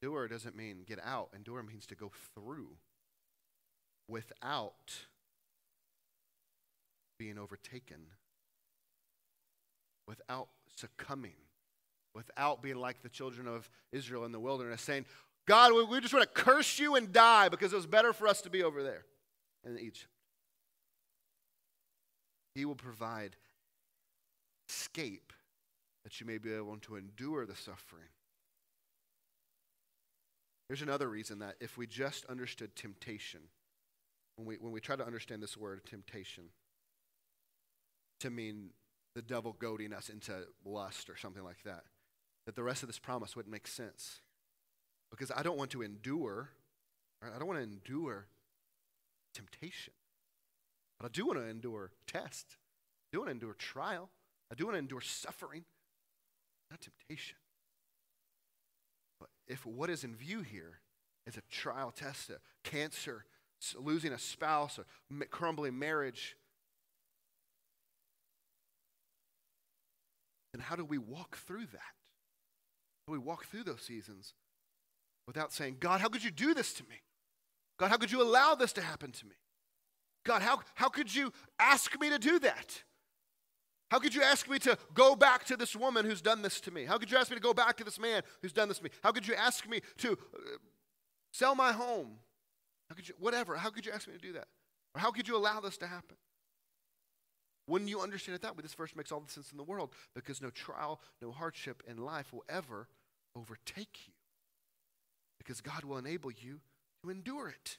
Endure 0.00 0.28
doesn't 0.28 0.54
mean 0.54 0.84
get 0.86 1.00
out, 1.04 1.30
endure 1.34 1.64
means 1.64 1.84
to 1.86 1.96
go 1.96 2.12
through 2.32 2.68
without 4.06 4.94
being 7.18 7.38
overtaken, 7.38 8.02
without 10.06 10.46
succumbing, 10.76 11.32
without 12.14 12.62
being 12.62 12.76
like 12.76 13.02
the 13.02 13.08
children 13.08 13.48
of 13.48 13.68
Israel 13.90 14.26
in 14.26 14.30
the 14.30 14.38
wilderness, 14.38 14.80
saying, 14.80 15.06
God, 15.44 15.72
we 15.90 16.00
just 16.00 16.14
want 16.14 16.22
to 16.22 16.40
curse 16.40 16.78
you 16.78 16.94
and 16.94 17.12
die 17.12 17.48
because 17.48 17.72
it 17.72 17.76
was 17.76 17.86
better 17.86 18.12
for 18.12 18.28
us 18.28 18.42
to 18.42 18.48
be 18.48 18.62
over 18.62 18.84
there 18.84 19.06
in 19.66 19.76
Egypt. 19.76 20.06
He 22.58 22.64
will 22.64 22.74
provide 22.74 23.36
escape 24.68 25.32
that 26.02 26.20
you 26.20 26.26
may 26.26 26.38
be 26.38 26.52
able 26.52 26.76
to 26.78 26.96
endure 26.96 27.46
the 27.46 27.54
suffering. 27.54 28.08
Here's 30.68 30.82
another 30.82 31.08
reason 31.08 31.38
that 31.38 31.54
if 31.60 31.78
we 31.78 31.86
just 31.86 32.24
understood 32.24 32.74
temptation, 32.74 33.42
when 34.34 34.48
we, 34.48 34.56
when 34.56 34.72
we 34.72 34.80
try 34.80 34.96
to 34.96 35.06
understand 35.06 35.40
this 35.40 35.56
word, 35.56 35.86
temptation, 35.86 36.46
to 38.18 38.28
mean 38.28 38.70
the 39.14 39.22
devil 39.22 39.54
goading 39.56 39.92
us 39.92 40.08
into 40.08 40.32
lust 40.64 41.08
or 41.08 41.16
something 41.16 41.44
like 41.44 41.62
that, 41.62 41.84
that 42.46 42.56
the 42.56 42.64
rest 42.64 42.82
of 42.82 42.88
this 42.88 42.98
promise 42.98 43.36
wouldn't 43.36 43.52
make 43.52 43.68
sense. 43.68 44.20
Because 45.12 45.30
I 45.30 45.44
don't 45.44 45.58
want 45.58 45.70
to 45.70 45.82
endure, 45.82 46.50
right? 47.22 47.30
I 47.32 47.38
don't 47.38 47.46
want 47.46 47.60
to 47.60 47.62
endure 47.62 48.26
temptation. 49.32 49.92
But 50.98 51.06
I 51.06 51.08
do 51.12 51.26
want 51.26 51.38
to 51.38 51.46
endure 51.46 51.92
test. 52.06 52.46
I 52.56 53.08
do 53.12 53.20
want 53.20 53.28
to 53.28 53.32
endure 53.32 53.54
trial. 53.54 54.10
I 54.50 54.54
do 54.54 54.64
want 54.64 54.74
to 54.74 54.80
endure 54.80 55.00
suffering, 55.00 55.64
not 56.70 56.80
temptation. 56.80 57.36
But 59.20 59.28
if 59.46 59.66
what 59.66 59.90
is 59.90 60.04
in 60.04 60.14
view 60.16 60.40
here 60.40 60.80
is 61.26 61.36
a 61.36 61.42
trial 61.50 61.90
test, 61.90 62.30
a 62.30 62.38
cancer, 62.64 63.24
losing 63.76 64.12
a 64.12 64.18
spouse, 64.18 64.78
a 64.78 65.24
crumbling 65.26 65.78
marriage, 65.78 66.36
then 70.52 70.62
how 70.62 70.76
do 70.76 70.84
we 70.84 70.98
walk 70.98 71.36
through 71.36 71.66
that? 71.66 71.94
How 73.06 73.08
do 73.08 73.12
we 73.12 73.18
walk 73.18 73.46
through 73.46 73.64
those 73.64 73.82
seasons 73.82 74.34
without 75.26 75.52
saying, 75.52 75.76
God, 75.78 76.00
how 76.00 76.08
could 76.08 76.24
you 76.24 76.30
do 76.30 76.54
this 76.54 76.72
to 76.74 76.82
me? 76.84 77.02
God, 77.78 77.90
how 77.90 77.96
could 77.96 78.10
you 78.10 78.22
allow 78.22 78.54
this 78.54 78.72
to 78.74 78.82
happen 78.82 79.12
to 79.12 79.26
me? 79.26 79.36
God, 80.28 80.42
how, 80.42 80.60
how 80.74 80.90
could 80.90 81.12
you 81.12 81.32
ask 81.58 81.98
me 81.98 82.10
to 82.10 82.18
do 82.18 82.38
that? 82.40 82.82
How 83.90 83.98
could 83.98 84.14
you 84.14 84.22
ask 84.22 84.46
me 84.46 84.58
to 84.58 84.76
go 84.92 85.16
back 85.16 85.46
to 85.46 85.56
this 85.56 85.74
woman 85.74 86.04
who's 86.04 86.20
done 86.20 86.42
this 86.42 86.60
to 86.60 86.70
me? 86.70 86.84
How 86.84 86.98
could 86.98 87.10
you 87.10 87.16
ask 87.16 87.30
me 87.30 87.36
to 87.36 87.42
go 87.42 87.54
back 87.54 87.78
to 87.78 87.84
this 87.84 87.98
man 87.98 88.20
who's 88.42 88.52
done 88.52 88.68
this 88.68 88.76
to 88.76 88.84
me? 88.84 88.90
How 89.02 89.10
could 89.10 89.26
you 89.26 89.34
ask 89.34 89.66
me 89.66 89.80
to 89.96 90.12
uh, 90.12 90.16
sell 91.32 91.54
my 91.54 91.72
home? 91.72 92.18
How 92.90 92.94
could 92.94 93.08
you, 93.08 93.14
whatever, 93.18 93.56
how 93.56 93.70
could 93.70 93.86
you 93.86 93.92
ask 93.92 94.06
me 94.06 94.12
to 94.12 94.20
do 94.20 94.34
that? 94.34 94.48
Or 94.94 95.00
how 95.00 95.10
could 95.10 95.26
you 95.26 95.34
allow 95.34 95.60
this 95.60 95.78
to 95.78 95.86
happen? 95.86 96.18
When 97.64 97.88
you 97.88 98.00
understand 98.00 98.36
it 98.36 98.42
that 98.42 98.54
way, 98.54 98.60
this 98.60 98.74
verse 98.74 98.94
makes 98.94 99.10
all 99.10 99.20
the 99.20 99.32
sense 99.32 99.50
in 99.50 99.56
the 99.56 99.64
world 99.64 99.94
because 100.14 100.42
no 100.42 100.50
trial, 100.50 101.00
no 101.22 101.30
hardship 101.30 101.82
in 101.88 101.96
life 101.96 102.34
will 102.34 102.44
ever 102.50 102.86
overtake 103.34 104.06
you 104.06 104.12
because 105.38 105.62
God 105.62 105.84
will 105.84 105.96
enable 105.96 106.30
you 106.30 106.60
to 107.02 107.08
endure 107.08 107.48
it 107.48 107.78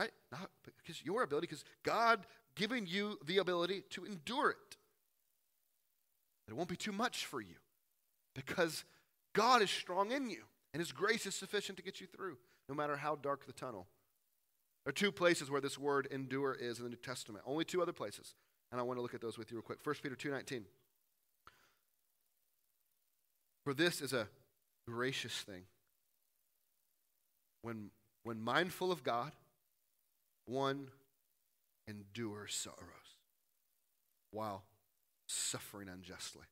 right? 0.00 0.10
Not 0.32 0.50
because 0.78 1.04
your 1.04 1.22
ability, 1.22 1.46
because 1.46 1.64
God 1.82 2.20
giving 2.54 2.86
you 2.86 3.18
the 3.26 3.38
ability 3.38 3.84
to 3.90 4.04
endure 4.04 4.50
it. 4.50 4.76
It 6.48 6.56
won't 6.56 6.68
be 6.68 6.76
too 6.76 6.92
much 6.92 7.26
for 7.26 7.40
you 7.40 7.56
because 8.34 8.84
God 9.34 9.62
is 9.62 9.70
strong 9.70 10.10
in 10.10 10.30
you 10.30 10.42
and 10.72 10.80
His 10.80 10.90
grace 10.90 11.26
is 11.26 11.34
sufficient 11.34 11.76
to 11.76 11.84
get 11.84 12.00
you 12.00 12.06
through, 12.06 12.38
no 12.68 12.74
matter 12.74 12.96
how 12.96 13.16
dark 13.16 13.46
the 13.46 13.52
tunnel. 13.52 13.86
There 14.84 14.90
are 14.90 14.92
two 14.92 15.12
places 15.12 15.50
where 15.50 15.60
this 15.60 15.78
word 15.78 16.08
endure 16.10 16.56
is 16.58 16.78
in 16.78 16.84
the 16.84 16.90
New 16.90 16.96
Testament. 16.96 17.44
Only 17.46 17.64
two 17.64 17.82
other 17.82 17.92
places. 17.92 18.34
And 18.72 18.80
I 18.80 18.84
want 18.84 18.96
to 18.96 19.02
look 19.02 19.14
at 19.14 19.20
those 19.20 19.36
with 19.36 19.50
you 19.50 19.58
real 19.58 19.62
quick. 19.62 19.80
1 19.84 19.96
Peter 20.02 20.16
2.19. 20.16 20.62
For 23.64 23.74
this 23.74 24.00
is 24.00 24.14
a 24.14 24.26
gracious 24.88 25.34
thing. 25.34 25.64
When, 27.60 27.90
when 28.24 28.40
mindful 28.40 28.90
of 28.90 29.04
God, 29.04 29.32
one 30.50 30.88
endure 31.88 32.46
sorrows 32.48 32.76
while 34.32 34.64
suffering 35.26 35.88
unjustly. 35.88 36.46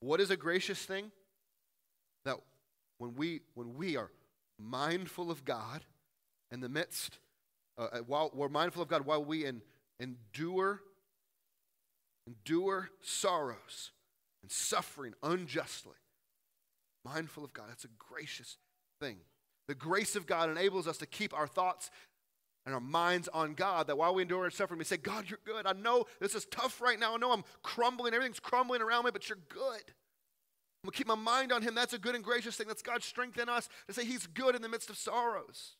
What 0.00 0.20
is 0.20 0.30
a 0.30 0.36
gracious 0.36 0.84
thing? 0.84 1.10
that 2.26 2.36
when 2.98 3.14
we, 3.14 3.40
when 3.54 3.74
we 3.74 3.96
are 3.96 4.10
mindful 4.58 5.30
of 5.30 5.44
God 5.44 5.84
in 6.50 6.60
the 6.60 6.68
midst, 6.68 7.18
uh, 7.78 7.88
uh 7.92 7.98
while 8.00 8.30
we're 8.34 8.48
mindful 8.48 8.82
of 8.82 8.88
God 8.88 9.06
while 9.06 9.24
we 9.24 9.46
in, 9.46 9.62
endure, 9.98 10.82
endure 12.26 12.90
sorrows 13.00 13.92
and 14.42 14.50
suffering 14.50 15.14
unjustly, 15.22 15.96
mindful 17.04 17.44
of 17.44 17.54
God, 17.54 17.66
that's 17.68 17.84
a 17.84 17.88
gracious 17.98 18.58
thing. 19.00 19.16
The 19.68 19.74
grace 19.74 20.14
of 20.14 20.26
God 20.26 20.50
enables 20.50 20.86
us 20.86 20.98
to 20.98 21.06
keep 21.06 21.32
our 21.34 21.46
thoughts 21.46 21.90
and 22.66 22.74
our 22.74 22.80
minds 22.80 23.28
on 23.32 23.54
God, 23.54 23.86
that 23.86 23.96
while 23.96 24.12
we 24.12 24.22
endure 24.22 24.42
our 24.42 24.50
suffering, 24.50 24.78
we 24.78 24.84
say, 24.84 24.96
God, 24.96 25.26
you're 25.30 25.38
good. 25.44 25.66
I 25.66 25.72
know 25.72 26.04
this 26.20 26.34
is 26.34 26.44
tough 26.46 26.80
right 26.80 26.98
now. 26.98 27.14
I 27.14 27.16
know 27.16 27.32
I'm 27.32 27.44
crumbling. 27.62 28.12
Everything's 28.12 28.40
crumbling 28.40 28.82
around 28.82 29.04
me, 29.04 29.12
but 29.12 29.28
you're 29.28 29.38
good. 29.48 29.62
I'm 29.62 30.88
going 30.88 30.92
to 30.92 30.98
keep 30.98 31.06
my 31.06 31.14
mind 31.14 31.52
on 31.52 31.62
Him. 31.62 31.76
That's 31.76 31.92
a 31.92 31.98
good 31.98 32.16
and 32.16 32.24
gracious 32.24 32.56
thing. 32.56 32.66
That's 32.66 32.82
God's 32.82 33.06
strength 33.06 33.38
in 33.38 33.48
us 33.48 33.68
to 33.86 33.94
say 33.94 34.04
He's 34.04 34.26
good 34.26 34.56
in 34.56 34.62
the 34.62 34.68
midst 34.68 34.90
of 34.90 34.96
sorrows. 34.98 35.76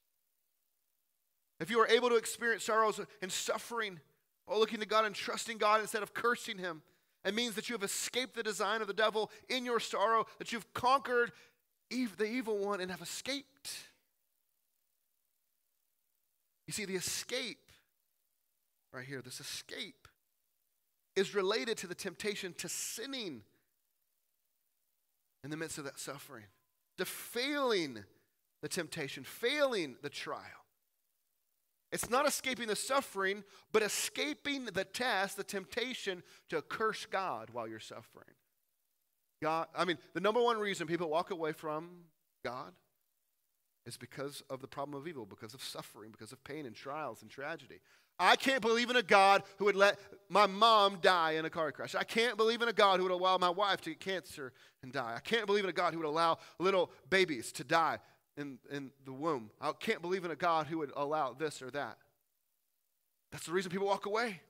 If 1.58 1.70
you 1.70 1.80
are 1.80 1.88
able 1.88 2.08
to 2.08 2.16
experience 2.16 2.64
sorrows 2.64 3.00
and 3.20 3.32
suffering 3.32 3.98
while 4.46 4.60
looking 4.60 4.78
to 4.78 4.86
God 4.86 5.04
and 5.04 5.14
trusting 5.14 5.58
God 5.58 5.80
instead 5.80 6.04
of 6.04 6.14
cursing 6.14 6.58
Him, 6.58 6.82
it 7.24 7.34
means 7.34 7.56
that 7.56 7.68
you 7.68 7.74
have 7.74 7.82
escaped 7.82 8.36
the 8.36 8.44
design 8.44 8.80
of 8.80 8.86
the 8.86 8.94
devil 8.94 9.32
in 9.48 9.64
your 9.64 9.80
sorrow, 9.80 10.26
that 10.38 10.52
you've 10.52 10.72
conquered 10.72 11.32
the 11.90 12.24
evil 12.24 12.58
one 12.58 12.80
and 12.80 12.92
have 12.92 13.02
escaped. 13.02 13.72
You 16.66 16.72
see, 16.72 16.84
the 16.84 16.96
escape, 16.96 17.70
right 18.92 19.04
here, 19.04 19.22
this 19.22 19.40
escape 19.40 20.08
is 21.14 21.34
related 21.34 21.76
to 21.78 21.86
the 21.86 21.94
temptation 21.94 22.54
to 22.58 22.68
sinning 22.68 23.42
in 25.44 25.50
the 25.50 25.56
midst 25.56 25.78
of 25.78 25.84
that 25.84 25.98
suffering, 25.98 26.44
to 26.98 27.04
failing 27.04 28.04
the 28.62 28.68
temptation, 28.68 29.22
failing 29.22 29.96
the 30.02 30.10
trial. 30.10 30.40
It's 31.92 32.10
not 32.10 32.26
escaping 32.26 32.66
the 32.66 32.76
suffering, 32.76 33.44
but 33.72 33.82
escaping 33.82 34.64
the 34.64 34.84
test, 34.84 35.36
the 35.36 35.44
temptation 35.44 36.22
to 36.48 36.60
curse 36.62 37.06
God 37.06 37.50
while 37.52 37.68
you're 37.68 37.78
suffering. 37.78 38.34
God, 39.40 39.68
I 39.74 39.84
mean, 39.84 39.98
the 40.14 40.20
number 40.20 40.42
one 40.42 40.58
reason 40.58 40.86
people 40.88 41.08
walk 41.08 41.30
away 41.30 41.52
from 41.52 41.90
God 42.44 42.72
is 43.86 43.96
because 43.96 44.42
of 44.50 44.60
the 44.60 44.66
problem 44.66 45.00
of 45.00 45.06
evil, 45.06 45.24
because 45.24 45.54
of 45.54 45.62
suffering, 45.62 46.10
because 46.10 46.32
of 46.32 46.42
pain 46.44 46.66
and 46.66 46.74
trials 46.74 47.22
and 47.22 47.30
tragedy. 47.30 47.80
I 48.18 48.36
can't 48.36 48.62
believe 48.62 48.90
in 48.90 48.96
a 48.96 49.02
God 49.02 49.42
who 49.58 49.66
would 49.66 49.76
let 49.76 49.98
my 50.28 50.46
mom 50.46 50.98
die 51.02 51.32
in 51.32 51.44
a 51.44 51.50
car 51.50 51.70
crash. 51.70 51.94
I 51.94 52.02
can't 52.02 52.36
believe 52.36 52.62
in 52.62 52.68
a 52.68 52.72
God 52.72 52.96
who 52.96 53.04
would 53.04 53.12
allow 53.12 53.38
my 53.38 53.50
wife 53.50 53.80
to 53.82 53.90
get 53.90 54.00
cancer 54.00 54.52
and 54.82 54.92
die. 54.92 55.14
I 55.14 55.20
can't 55.20 55.46
believe 55.46 55.64
in 55.64 55.70
a 55.70 55.74
God 55.74 55.92
who 55.92 56.00
would 56.00 56.08
allow 56.08 56.38
little 56.58 56.90
babies 57.10 57.52
to 57.52 57.64
die 57.64 57.98
in, 58.36 58.58
in 58.70 58.90
the 59.04 59.12
womb. 59.12 59.50
I 59.60 59.72
can't 59.72 60.00
believe 60.00 60.24
in 60.24 60.30
a 60.30 60.36
God 60.36 60.66
who 60.66 60.78
would 60.78 60.92
allow 60.96 61.34
this 61.34 61.60
or 61.60 61.70
that. 61.72 61.98
That's 63.30 63.46
the 63.46 63.52
reason 63.52 63.70
people 63.70 63.86
walk 63.86 64.06
away. 64.06 64.40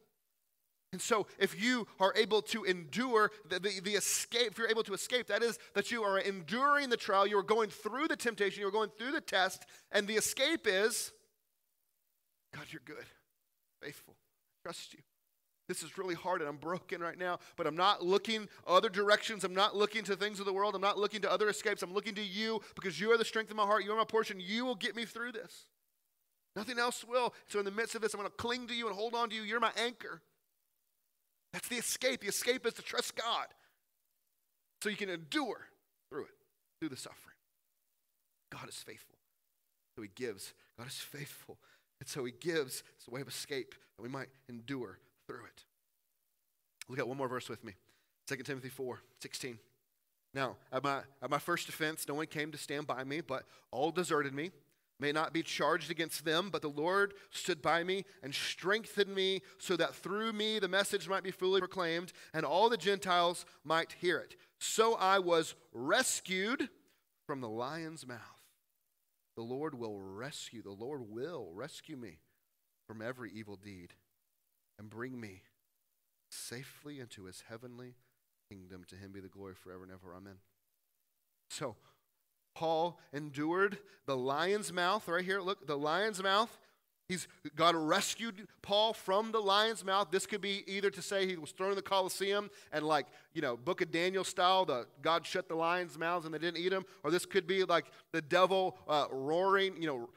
And 0.92 1.00
so, 1.00 1.26
if 1.38 1.60
you 1.60 1.86
are 2.00 2.14
able 2.16 2.40
to 2.42 2.64
endure 2.64 3.30
the, 3.48 3.58
the, 3.58 3.80
the, 3.80 3.90
escape, 3.92 4.52
if 4.52 4.58
you're 4.58 4.70
able 4.70 4.84
to 4.84 4.94
escape, 4.94 5.26
that 5.26 5.42
is 5.42 5.58
that 5.74 5.90
you 5.90 6.02
are 6.04 6.18
enduring 6.18 6.90
the 6.90 6.96
trial, 6.96 7.26
you 7.26 7.36
are 7.38 7.42
going 7.42 7.70
through 7.70 8.08
the 8.08 8.16
temptation, 8.16 8.60
you're 8.60 8.70
going 8.70 8.90
through 8.96 9.12
the 9.12 9.20
test, 9.20 9.66
and 9.92 10.06
the 10.06 10.14
escape 10.14 10.66
is 10.66 11.12
God, 12.54 12.66
you're 12.70 12.82
good, 12.84 13.04
faithful, 13.82 14.14
trust 14.62 14.94
you. 14.94 15.00
This 15.68 15.82
is 15.82 15.98
really 15.98 16.14
hard 16.14 16.40
and 16.40 16.48
I'm 16.48 16.58
broken 16.58 17.00
right 17.00 17.18
now, 17.18 17.40
but 17.56 17.66
I'm 17.66 17.76
not 17.76 18.04
looking 18.04 18.48
other 18.66 18.88
directions. 18.88 19.42
I'm 19.42 19.54
not 19.54 19.76
looking 19.76 20.04
to 20.04 20.14
things 20.14 20.38
of 20.38 20.46
the 20.46 20.52
world. 20.52 20.76
I'm 20.76 20.80
not 20.80 20.96
looking 20.96 21.20
to 21.22 21.30
other 21.30 21.48
escapes. 21.48 21.82
I'm 21.82 21.92
looking 21.92 22.14
to 22.14 22.22
you 22.22 22.60
because 22.76 23.00
you 23.00 23.10
are 23.10 23.18
the 23.18 23.24
strength 23.24 23.50
of 23.50 23.56
my 23.56 23.64
heart. 23.64 23.84
You 23.84 23.92
are 23.92 23.96
my 23.96 24.04
portion. 24.04 24.38
You 24.38 24.64
will 24.64 24.76
get 24.76 24.94
me 24.94 25.04
through 25.04 25.32
this. 25.32 25.66
Nothing 26.54 26.78
else 26.78 27.04
will. 27.04 27.34
So, 27.48 27.58
in 27.58 27.64
the 27.64 27.70
midst 27.70 27.96
of 27.96 28.00
this, 28.00 28.14
I'm 28.14 28.20
going 28.20 28.30
to 28.30 28.36
cling 28.36 28.68
to 28.68 28.74
you 28.74 28.86
and 28.86 28.96
hold 28.96 29.14
on 29.14 29.28
to 29.28 29.34
you. 29.34 29.42
You're 29.42 29.60
my 29.60 29.72
anchor. 29.76 30.22
That's 31.56 31.68
the 31.68 31.76
escape. 31.76 32.20
The 32.20 32.28
escape 32.28 32.66
is 32.66 32.74
to 32.74 32.82
trust 32.82 33.16
God 33.16 33.46
so 34.82 34.90
you 34.90 34.96
can 34.96 35.08
endure 35.08 35.68
through 36.10 36.24
it, 36.24 36.34
through 36.78 36.90
the 36.90 36.98
suffering. 36.98 37.34
God 38.52 38.68
is 38.68 38.74
faithful. 38.74 39.16
So 39.96 40.02
he 40.02 40.10
gives. 40.14 40.52
God 40.76 40.86
is 40.86 40.98
faithful. 40.98 41.56
And 41.98 42.06
so 42.06 42.26
he 42.26 42.32
gives. 42.38 42.82
It's 42.98 43.08
a 43.08 43.10
way 43.10 43.22
of 43.22 43.28
escape 43.28 43.74
that 43.96 44.02
we 44.02 44.10
might 44.10 44.28
endure 44.50 44.98
through 45.26 45.46
it. 45.46 45.64
Look 46.90 46.98
at 46.98 47.08
one 47.08 47.16
more 47.16 47.26
verse 47.26 47.48
with 47.48 47.64
me 47.64 47.72
2 48.28 48.36
Timothy 48.42 48.68
4 48.68 49.00
16. 49.20 49.58
Now, 50.34 50.56
at 50.70 50.84
my, 50.84 51.00
at 51.22 51.30
my 51.30 51.38
first 51.38 51.64
defense, 51.64 52.04
no 52.06 52.16
one 52.16 52.26
came 52.26 52.52
to 52.52 52.58
stand 52.58 52.86
by 52.86 53.02
me, 53.02 53.22
but 53.22 53.44
all 53.70 53.90
deserted 53.90 54.34
me 54.34 54.50
may 54.98 55.12
not 55.12 55.32
be 55.32 55.42
charged 55.42 55.90
against 55.90 56.24
them, 56.24 56.48
but 56.50 56.62
the 56.62 56.68
Lord 56.68 57.14
stood 57.30 57.60
by 57.60 57.84
me 57.84 58.04
and 58.22 58.34
strengthened 58.34 59.14
me 59.14 59.42
so 59.58 59.76
that 59.76 59.94
through 59.94 60.32
me 60.32 60.58
the 60.58 60.68
message 60.68 61.08
might 61.08 61.22
be 61.22 61.30
fully 61.30 61.60
proclaimed 61.60 62.12
and 62.32 62.46
all 62.46 62.68
the 62.68 62.76
Gentiles 62.76 63.44
might 63.64 63.96
hear 64.00 64.18
it. 64.18 64.36
So 64.58 64.94
I 64.94 65.18
was 65.18 65.54
rescued 65.72 66.68
from 67.26 67.40
the 67.40 67.48
lion's 67.48 68.06
mouth. 68.06 68.20
The 69.36 69.42
Lord 69.42 69.78
will 69.78 70.00
rescue, 70.00 70.62
the 70.62 70.70
Lord 70.70 71.02
will 71.10 71.50
rescue 71.52 71.96
me 71.96 72.20
from 72.86 73.02
every 73.02 73.30
evil 73.32 73.56
deed 73.56 73.92
and 74.78 74.88
bring 74.88 75.20
me 75.20 75.42
safely 76.30 77.00
into 77.00 77.24
his 77.24 77.44
heavenly 77.48 77.96
kingdom. 78.50 78.84
To 78.88 78.96
him 78.96 79.12
be 79.12 79.20
the 79.20 79.28
glory 79.28 79.54
forever 79.54 79.82
and 79.82 79.92
ever. 79.92 80.14
Amen. 80.16 80.36
So, 81.50 81.76
Paul 82.56 82.98
endured 83.12 83.78
the 84.06 84.16
lion's 84.16 84.72
mouth, 84.72 85.06
right 85.08 85.22
here, 85.22 85.42
look, 85.42 85.66
the 85.66 85.76
lion's 85.76 86.22
mouth. 86.22 86.56
He's 87.06 87.28
God 87.54 87.76
rescued 87.76 88.48
Paul 88.62 88.94
from 88.94 89.30
the 89.30 89.40
lion's 89.40 89.84
mouth. 89.84 90.08
This 90.10 90.26
could 90.26 90.40
be 90.40 90.64
either 90.66 90.90
to 90.90 91.02
say 91.02 91.26
he 91.26 91.36
was 91.36 91.52
thrown 91.52 91.70
in 91.70 91.76
the 91.76 91.82
Colosseum 91.82 92.50
and 92.72 92.84
like, 92.84 93.06
you 93.34 93.42
know, 93.42 93.58
Book 93.58 93.82
of 93.82 93.92
Daniel 93.92 94.24
style, 94.24 94.64
the 94.64 94.86
God 95.02 95.26
shut 95.26 95.48
the 95.48 95.54
lions' 95.54 95.98
mouths 95.98 96.24
and 96.24 96.34
they 96.34 96.38
didn't 96.38 96.56
eat 96.56 96.72
him, 96.72 96.86
Or 97.04 97.10
this 97.10 97.26
could 97.26 97.46
be 97.46 97.62
like 97.62 97.92
the 98.12 98.22
devil 98.22 98.78
uh, 98.88 99.04
roaring, 99.12 99.80
you 99.80 99.86
know, 99.86 100.08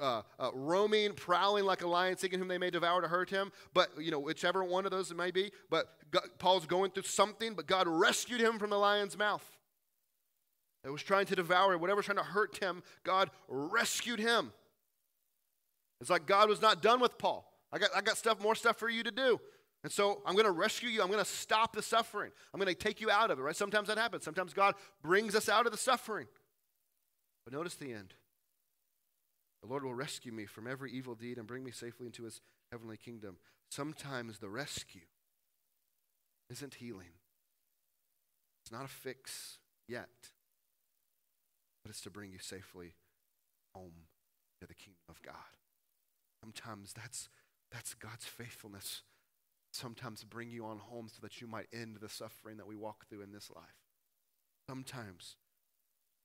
uh, 0.00 0.22
uh, 0.38 0.50
roaming, 0.52 1.14
prowling 1.14 1.64
like 1.64 1.82
a 1.82 1.88
lion, 1.88 2.18
seeking 2.18 2.38
whom 2.38 2.48
they 2.48 2.58
may 2.58 2.70
devour 2.70 3.00
to 3.00 3.08
hurt 3.08 3.30
him. 3.30 3.50
But, 3.72 3.90
you 3.98 4.10
know, 4.10 4.20
whichever 4.20 4.62
one 4.62 4.84
of 4.84 4.90
those 4.90 5.10
it 5.10 5.16
may 5.16 5.30
be. 5.30 5.50
But 5.70 5.88
God, 6.10 6.24
Paul's 6.38 6.66
going 6.66 6.90
through 6.90 7.04
something, 7.04 7.54
but 7.54 7.66
God 7.66 7.88
rescued 7.88 8.40
him 8.40 8.58
from 8.58 8.70
the 8.70 8.78
lion's 8.78 9.16
mouth 9.16 9.57
that 10.84 10.92
was 10.92 11.02
trying 11.02 11.26
to 11.26 11.36
devour 11.36 11.74
him, 11.74 11.80
whatever 11.80 11.98
was 11.98 12.06
trying 12.06 12.18
to 12.18 12.24
hurt 12.24 12.58
him, 12.58 12.82
God 13.04 13.30
rescued 13.48 14.20
him. 14.20 14.52
It's 16.00 16.10
like 16.10 16.26
God 16.26 16.48
was 16.48 16.62
not 16.62 16.82
done 16.82 17.00
with 17.00 17.18
Paul. 17.18 17.50
I 17.72 17.78
got, 17.78 17.90
I 17.94 18.00
got 18.00 18.16
stuff, 18.16 18.40
more 18.40 18.54
stuff 18.54 18.76
for 18.76 18.88
you 18.88 19.02
to 19.02 19.10
do. 19.10 19.40
And 19.84 19.92
so 19.92 20.22
I'm 20.26 20.34
going 20.34 20.46
to 20.46 20.52
rescue 20.52 20.88
you. 20.88 21.02
I'm 21.02 21.08
going 21.08 21.24
to 21.24 21.30
stop 21.30 21.74
the 21.74 21.82
suffering. 21.82 22.30
I'm 22.52 22.60
going 22.60 22.72
to 22.72 22.74
take 22.74 23.00
you 23.00 23.10
out 23.10 23.30
of 23.30 23.38
it, 23.38 23.42
right? 23.42 23.54
Sometimes 23.54 23.88
that 23.88 23.98
happens. 23.98 24.24
Sometimes 24.24 24.52
God 24.52 24.74
brings 25.02 25.34
us 25.34 25.48
out 25.48 25.66
of 25.66 25.72
the 25.72 25.78
suffering. 25.78 26.26
But 27.44 27.52
notice 27.52 27.74
the 27.74 27.92
end. 27.92 28.14
The 29.62 29.68
Lord 29.68 29.84
will 29.84 29.94
rescue 29.94 30.32
me 30.32 30.46
from 30.46 30.66
every 30.66 30.92
evil 30.92 31.14
deed 31.14 31.38
and 31.38 31.46
bring 31.46 31.64
me 31.64 31.72
safely 31.72 32.06
into 32.06 32.24
his 32.24 32.40
heavenly 32.70 32.96
kingdom. 32.96 33.36
Sometimes 33.70 34.38
the 34.38 34.48
rescue 34.48 35.02
isn't 36.50 36.74
healing, 36.74 37.12
it's 38.62 38.72
not 38.72 38.84
a 38.84 38.88
fix 38.88 39.58
yet 39.86 40.08
but 41.88 41.94
it's 41.94 42.02
to 42.02 42.10
bring 42.10 42.30
you 42.30 42.38
safely 42.38 42.92
home 43.74 44.04
to 44.60 44.66
the 44.66 44.74
kingdom 44.74 45.00
of 45.08 45.22
God. 45.22 45.56
Sometimes 46.44 46.92
that's, 46.92 47.30
that's 47.72 47.94
God's 47.94 48.26
faithfulness. 48.26 49.00
Sometimes 49.72 50.22
bring 50.22 50.50
you 50.50 50.66
on 50.66 50.80
home 50.80 51.08
so 51.08 51.20
that 51.22 51.40
you 51.40 51.46
might 51.46 51.66
end 51.72 51.96
the 51.98 52.10
suffering 52.10 52.58
that 52.58 52.66
we 52.66 52.76
walk 52.76 53.06
through 53.08 53.22
in 53.22 53.32
this 53.32 53.50
life. 53.56 53.64
Sometimes 54.68 55.36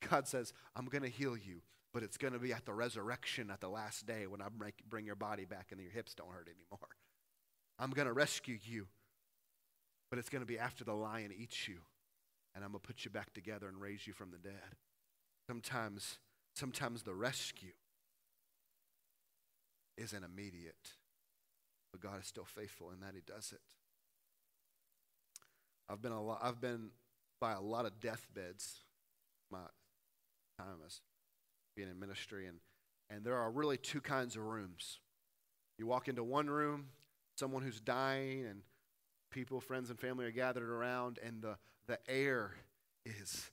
God 0.10 0.28
says, 0.28 0.52
I'm 0.76 0.88
going 0.88 1.04
to 1.04 1.10
heal 1.10 1.38
you, 1.38 1.62
but 1.94 2.04
it's 2.04 2.18
going 2.18 2.34
to 2.34 2.40
be 2.40 2.52
at 2.52 2.66
the 2.66 2.74
resurrection 2.74 3.50
at 3.50 3.62
the 3.62 3.70
last 3.70 4.06
day 4.06 4.28
when 4.28 4.42
I 4.42 4.48
bring 4.90 5.06
your 5.06 5.16
body 5.16 5.46
back 5.46 5.68
and 5.72 5.80
your 5.80 5.92
hips 5.92 6.14
don't 6.14 6.34
hurt 6.34 6.50
anymore. 6.50 6.90
I'm 7.80 7.92
going 7.92 8.08
to 8.08 8.14
rescue 8.14 8.58
you, 8.66 8.88
but 10.10 10.20
it's 10.20 10.28
going 10.28 10.42
to 10.42 10.46
be 10.46 10.60
after 10.60 10.84
the 10.84 10.94
lion 10.94 11.32
eats 11.34 11.70
you, 11.70 11.78
and 12.54 12.66
I'm 12.66 12.72
going 12.72 12.82
to 12.82 12.88
put 12.88 13.06
you 13.06 13.12
back 13.12 13.34
together 13.34 13.70
and 13.70 13.80
raise 13.80 14.06
you 14.06 14.12
from 14.12 14.32
the 14.32 14.38
dead. 14.38 14.76
Sometimes, 15.48 16.20
sometimes 16.56 17.04
the 17.04 17.14
rescue 17.14 17.74
isn't 19.98 20.24
immediate, 20.24 20.94
but 21.92 22.02
God 22.02 22.22
is 22.22 22.28
still 22.28 22.46
faithful 22.46 22.92
in 22.92 23.00
that 23.02 23.14
He 23.14 23.22
does 23.26 23.52
it. 23.54 23.62
I've 25.90 26.02
been 26.02 26.12
a 26.12 26.24
lot, 26.24 26.40
I've 26.42 26.62
been 26.62 26.90
by 27.40 27.54
a 27.54 27.62
lot 27.62 27.86
of 27.86 28.00
deathbeds 28.00 28.80
my 29.52 29.60
time 30.58 30.78
as 30.86 31.02
being 31.76 31.90
in 31.90 32.00
ministry, 32.00 32.48
and 32.48 32.60
and 33.10 33.24
there 33.24 33.38
are 33.38 33.52
really 33.52 33.78
two 33.78 34.02
kinds 34.02 34.36
of 34.36 34.44
rooms. 34.44 35.00
You 35.78 35.88
walk 35.88 36.08
into 36.08 36.24
one 36.24 36.50
room, 36.50 36.88
someone 37.38 37.64
who's 37.64 37.80
dying, 37.80 38.46
and 38.46 38.62
people, 39.30 39.60
friends, 39.60 39.90
and 39.90 40.00
family 40.00 40.26
are 40.26 40.32
gathered 40.32 40.70
around, 40.70 41.20
and 41.24 41.42
the, 41.42 41.58
the 41.88 42.00
air 42.08 42.52
is 43.06 43.50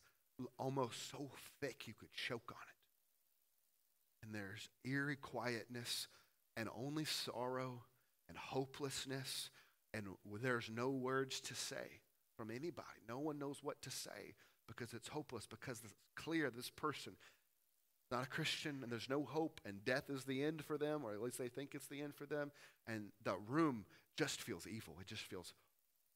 almost 0.58 1.10
so 1.10 1.30
thick 1.60 1.86
you 1.86 1.94
could 1.94 2.12
choke 2.12 2.50
on 2.50 2.62
it. 2.62 4.26
And 4.26 4.34
there's 4.34 4.68
eerie 4.84 5.16
quietness 5.16 6.08
and 6.56 6.68
only 6.76 7.04
sorrow 7.04 7.84
and 8.28 8.36
hopelessness, 8.36 9.50
and 9.94 10.06
there's 10.42 10.70
no 10.70 10.90
words 10.90 11.40
to 11.40 11.54
say 11.54 12.00
from 12.36 12.50
anybody. 12.50 12.86
No 13.08 13.18
one 13.18 13.38
knows 13.38 13.58
what 13.62 13.80
to 13.82 13.90
say 13.90 14.34
because 14.68 14.92
it's 14.94 15.08
hopeless, 15.08 15.46
because 15.46 15.80
it's 15.82 15.94
clear 16.16 16.50
this 16.50 16.70
person 16.70 17.14
is 17.14 18.10
not 18.10 18.24
a 18.24 18.28
Christian 18.28 18.80
and 18.82 18.92
there's 18.92 19.08
no 19.08 19.24
hope, 19.24 19.60
and 19.64 19.84
death 19.84 20.10
is 20.10 20.24
the 20.24 20.44
end 20.44 20.64
for 20.64 20.78
them, 20.78 21.02
or 21.04 21.12
at 21.12 21.20
least 21.20 21.38
they 21.38 21.48
think 21.48 21.74
it's 21.74 21.88
the 21.88 22.02
end 22.02 22.14
for 22.14 22.26
them, 22.26 22.52
and 22.86 23.06
the 23.24 23.36
room 23.48 23.84
just 24.16 24.42
feels 24.42 24.66
evil. 24.66 24.96
It 25.00 25.06
just 25.06 25.22
feels 25.22 25.54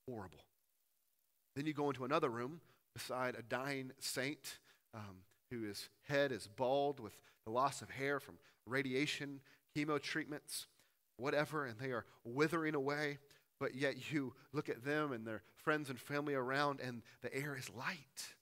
horrible. 0.08 0.44
Then 1.56 1.66
you 1.66 1.72
go 1.72 1.88
into 1.88 2.04
another 2.04 2.28
room 2.28 2.60
beside 2.94 3.34
a 3.36 3.42
dying 3.42 3.92
saint 3.98 4.58
um, 4.94 5.22
whose 5.50 5.88
head 6.08 6.32
is 6.32 6.46
bald 6.46 7.00
with 7.00 7.12
the 7.44 7.50
loss 7.50 7.82
of 7.82 7.90
hair 7.90 8.20
from 8.20 8.36
radiation, 8.66 9.40
chemo 9.76 10.00
treatments, 10.00 10.66
whatever, 11.16 11.66
and 11.66 11.78
they 11.78 11.90
are 11.90 12.06
withering 12.24 12.74
away. 12.74 13.18
But 13.60 13.74
yet 13.74 14.12
you 14.12 14.34
look 14.52 14.68
at 14.68 14.84
them 14.84 15.12
and 15.12 15.26
their 15.26 15.42
friends 15.56 15.90
and 15.90 15.98
family 15.98 16.34
around, 16.34 16.80
and 16.80 17.02
the 17.22 17.34
air 17.34 17.56
is 17.58 17.70
light, 17.70 18.34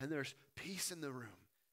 and 0.00 0.10
there's 0.10 0.34
peace 0.54 0.90
in 0.90 1.00
the 1.00 1.10
room, 1.10 1.28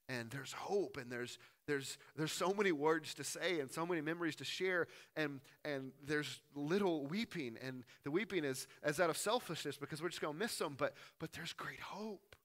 and 0.08 0.30
there's 0.30 0.54
hope, 0.54 0.98
and 0.98 1.12
there's 1.12 1.38
there's 1.68 1.98
there's 2.16 2.32
so 2.32 2.54
many 2.54 2.72
words 2.72 3.14
to 3.16 3.24
say 3.24 3.60
and 3.60 3.72
so 3.72 3.86
many 3.86 4.02
memories 4.02 4.36
to 4.38 4.46
share, 4.46 4.88
and 5.16 5.40
and 5.64 5.92
there's 6.06 6.42
little 6.56 7.06
weeping, 7.08 7.58
and 7.62 7.84
the 8.04 8.12
weeping 8.12 8.44
is 8.44 8.68
as 8.84 9.00
out 9.00 9.10
of 9.10 9.18
selfishness 9.18 9.78
because 9.78 10.02
we're 10.02 10.10
just 10.10 10.22
going 10.22 10.34
to 10.34 10.40
miss 10.40 10.58
them, 10.58 10.76
but 10.78 10.94
but 11.20 11.34
there's 11.34 11.54
great 11.54 11.80
hope. 11.80 12.36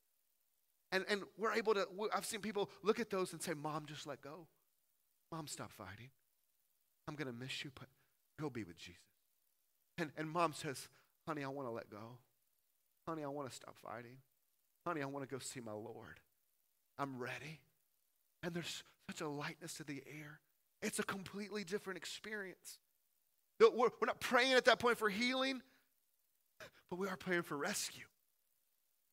And, 0.92 1.04
and 1.08 1.22
we're 1.38 1.52
able 1.52 1.74
to, 1.74 1.86
I've 2.12 2.24
seen 2.24 2.40
people 2.40 2.68
look 2.82 2.98
at 2.98 3.10
those 3.10 3.32
and 3.32 3.40
say, 3.40 3.52
Mom, 3.54 3.86
just 3.86 4.08
let 4.08 4.20
go. 4.20 4.48
Mom, 5.30 5.46
stop 5.46 5.70
fighting. 5.70 6.10
I'm 7.06 7.14
going 7.14 7.28
to 7.28 7.32
miss 7.32 7.62
you, 7.62 7.70
but 7.78 7.86
go 8.40 8.50
be 8.50 8.64
with 8.64 8.76
Jesus. 8.76 9.00
And, 9.98 10.10
and 10.16 10.28
mom 10.28 10.52
says, 10.52 10.88
Honey, 11.26 11.44
I 11.44 11.48
want 11.48 11.68
to 11.68 11.72
let 11.72 11.90
go. 11.90 12.18
Honey, 13.06 13.22
I 13.22 13.28
want 13.28 13.48
to 13.48 13.54
stop 13.54 13.76
fighting. 13.76 14.16
Honey, 14.86 15.02
I 15.02 15.06
want 15.06 15.28
to 15.28 15.32
go 15.32 15.38
see 15.38 15.60
my 15.60 15.72
Lord. 15.72 16.20
I'm 16.98 17.18
ready. 17.18 17.60
And 18.42 18.54
there's 18.54 18.82
such 19.11 19.20
a 19.20 19.28
lightness 19.28 19.74
to 19.74 19.84
the 19.84 20.02
air. 20.06 20.40
It's 20.82 20.98
a 20.98 21.02
completely 21.02 21.64
different 21.64 21.96
experience. 21.96 22.78
We're, 23.58 23.70
we're 23.74 24.06
not 24.06 24.20
praying 24.20 24.52
at 24.54 24.64
that 24.66 24.78
point 24.78 24.98
for 24.98 25.08
healing, 25.08 25.61
but 26.88 26.98
we 26.98 27.08
are 27.08 27.16
praying 27.16 27.42
for 27.42 27.56
rescue. 27.56 28.04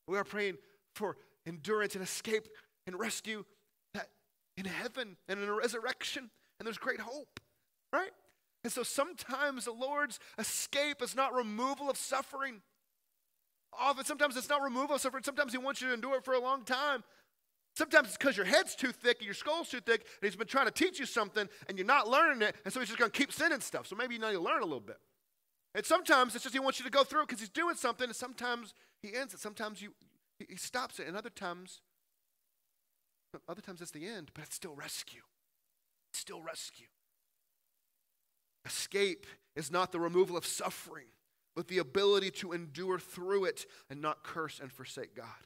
We 0.07 0.17
are 0.17 0.23
praying 0.23 0.57
for 0.93 1.17
endurance 1.45 1.95
and 1.95 2.03
escape 2.03 2.47
and 2.85 2.97
rescue 2.97 3.43
that 3.93 4.09
in 4.55 4.65
heaven 4.65 5.17
and 5.27 5.41
in 5.41 5.49
a 5.49 5.53
resurrection. 5.53 6.29
And 6.59 6.65
there's 6.65 6.77
great 6.77 6.99
hope, 6.99 7.39
right? 7.91 8.11
And 8.63 8.71
so 8.71 8.83
sometimes 8.83 9.65
the 9.65 9.71
Lord's 9.71 10.19
escape 10.37 11.01
is 11.01 11.15
not 11.15 11.33
removal 11.33 11.89
of 11.89 11.97
suffering. 11.97 12.61
Oh, 13.73 13.89
Often, 13.89 14.05
sometimes 14.05 14.37
it's 14.37 14.49
not 14.49 14.61
removal 14.61 14.95
of 14.95 15.01
suffering. 15.01 15.23
Sometimes 15.23 15.51
He 15.51 15.57
wants 15.57 15.81
you 15.81 15.87
to 15.89 15.93
endure 15.93 16.17
it 16.17 16.23
for 16.23 16.33
a 16.33 16.39
long 16.39 16.63
time. 16.63 17.03
Sometimes 17.77 18.07
it's 18.07 18.17
because 18.17 18.35
your 18.35 18.47
head's 18.47 18.73
too 18.73 18.91
thick 18.91 19.17
and 19.19 19.25
your 19.25 19.35
skull's 19.35 19.69
too 19.69 19.79
thick, 19.79 20.01
and 20.01 20.27
He's 20.27 20.35
been 20.35 20.47
trying 20.47 20.65
to 20.65 20.71
teach 20.71 20.99
you 20.99 21.05
something, 21.05 21.47
and 21.69 21.77
you're 21.77 21.85
not 21.85 22.07
learning 22.07 22.41
it, 22.41 22.55
and 22.65 22.73
so 22.73 22.79
He's 22.79 22.89
just 22.89 22.97
going 22.97 23.11
to 23.11 23.15
keep 23.15 23.31
sending 23.31 23.59
stuff. 23.59 23.85
So 23.85 23.95
maybe 23.95 24.15
you 24.15 24.19
know 24.19 24.31
you 24.31 24.41
learn 24.41 24.63
a 24.63 24.65
little 24.65 24.79
bit. 24.79 24.97
And 25.75 25.85
sometimes 25.85 26.33
it's 26.33 26.43
just 26.43 26.55
He 26.55 26.59
wants 26.59 26.79
you 26.79 26.85
to 26.85 26.91
go 26.91 27.03
through 27.03 27.21
it 27.21 27.27
because 27.27 27.39
He's 27.39 27.49
doing 27.49 27.75
something, 27.75 28.05
and 28.07 28.15
sometimes 28.15 28.73
He 29.03 29.15
ends 29.15 29.35
it. 29.35 29.39
Sometimes 29.39 29.79
you, 29.79 29.93
He 30.39 30.55
stops 30.55 30.97
it, 30.99 31.07
and 31.07 31.15
other 31.15 31.29
times, 31.29 31.81
other 33.47 33.61
times 33.61 33.79
it's 33.79 33.91
the 33.91 34.07
end, 34.07 34.31
but 34.33 34.45
it's 34.45 34.55
still 34.55 34.73
rescue. 34.73 35.21
It's 36.09 36.17
still 36.17 36.41
rescue. 36.41 36.87
Escape 38.65 39.27
is 39.55 39.69
not 39.69 39.91
the 39.91 39.99
removal 39.99 40.35
of 40.35 40.47
suffering, 40.47 41.09
but 41.55 41.67
the 41.67 41.77
ability 41.77 42.31
to 42.31 42.53
endure 42.53 42.97
through 42.97 43.45
it 43.45 43.67
and 43.87 44.01
not 44.01 44.23
curse 44.23 44.59
and 44.59 44.71
forsake 44.71 45.15
God. 45.15 45.45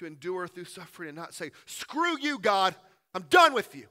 To 0.00 0.06
endure 0.06 0.48
through 0.48 0.64
suffering 0.64 1.10
and 1.10 1.18
not 1.18 1.34
say, 1.34 1.50
screw 1.66 2.18
you, 2.18 2.38
God, 2.38 2.74
I'm 3.14 3.26
done 3.28 3.52
with 3.52 3.74
you. 3.76 3.86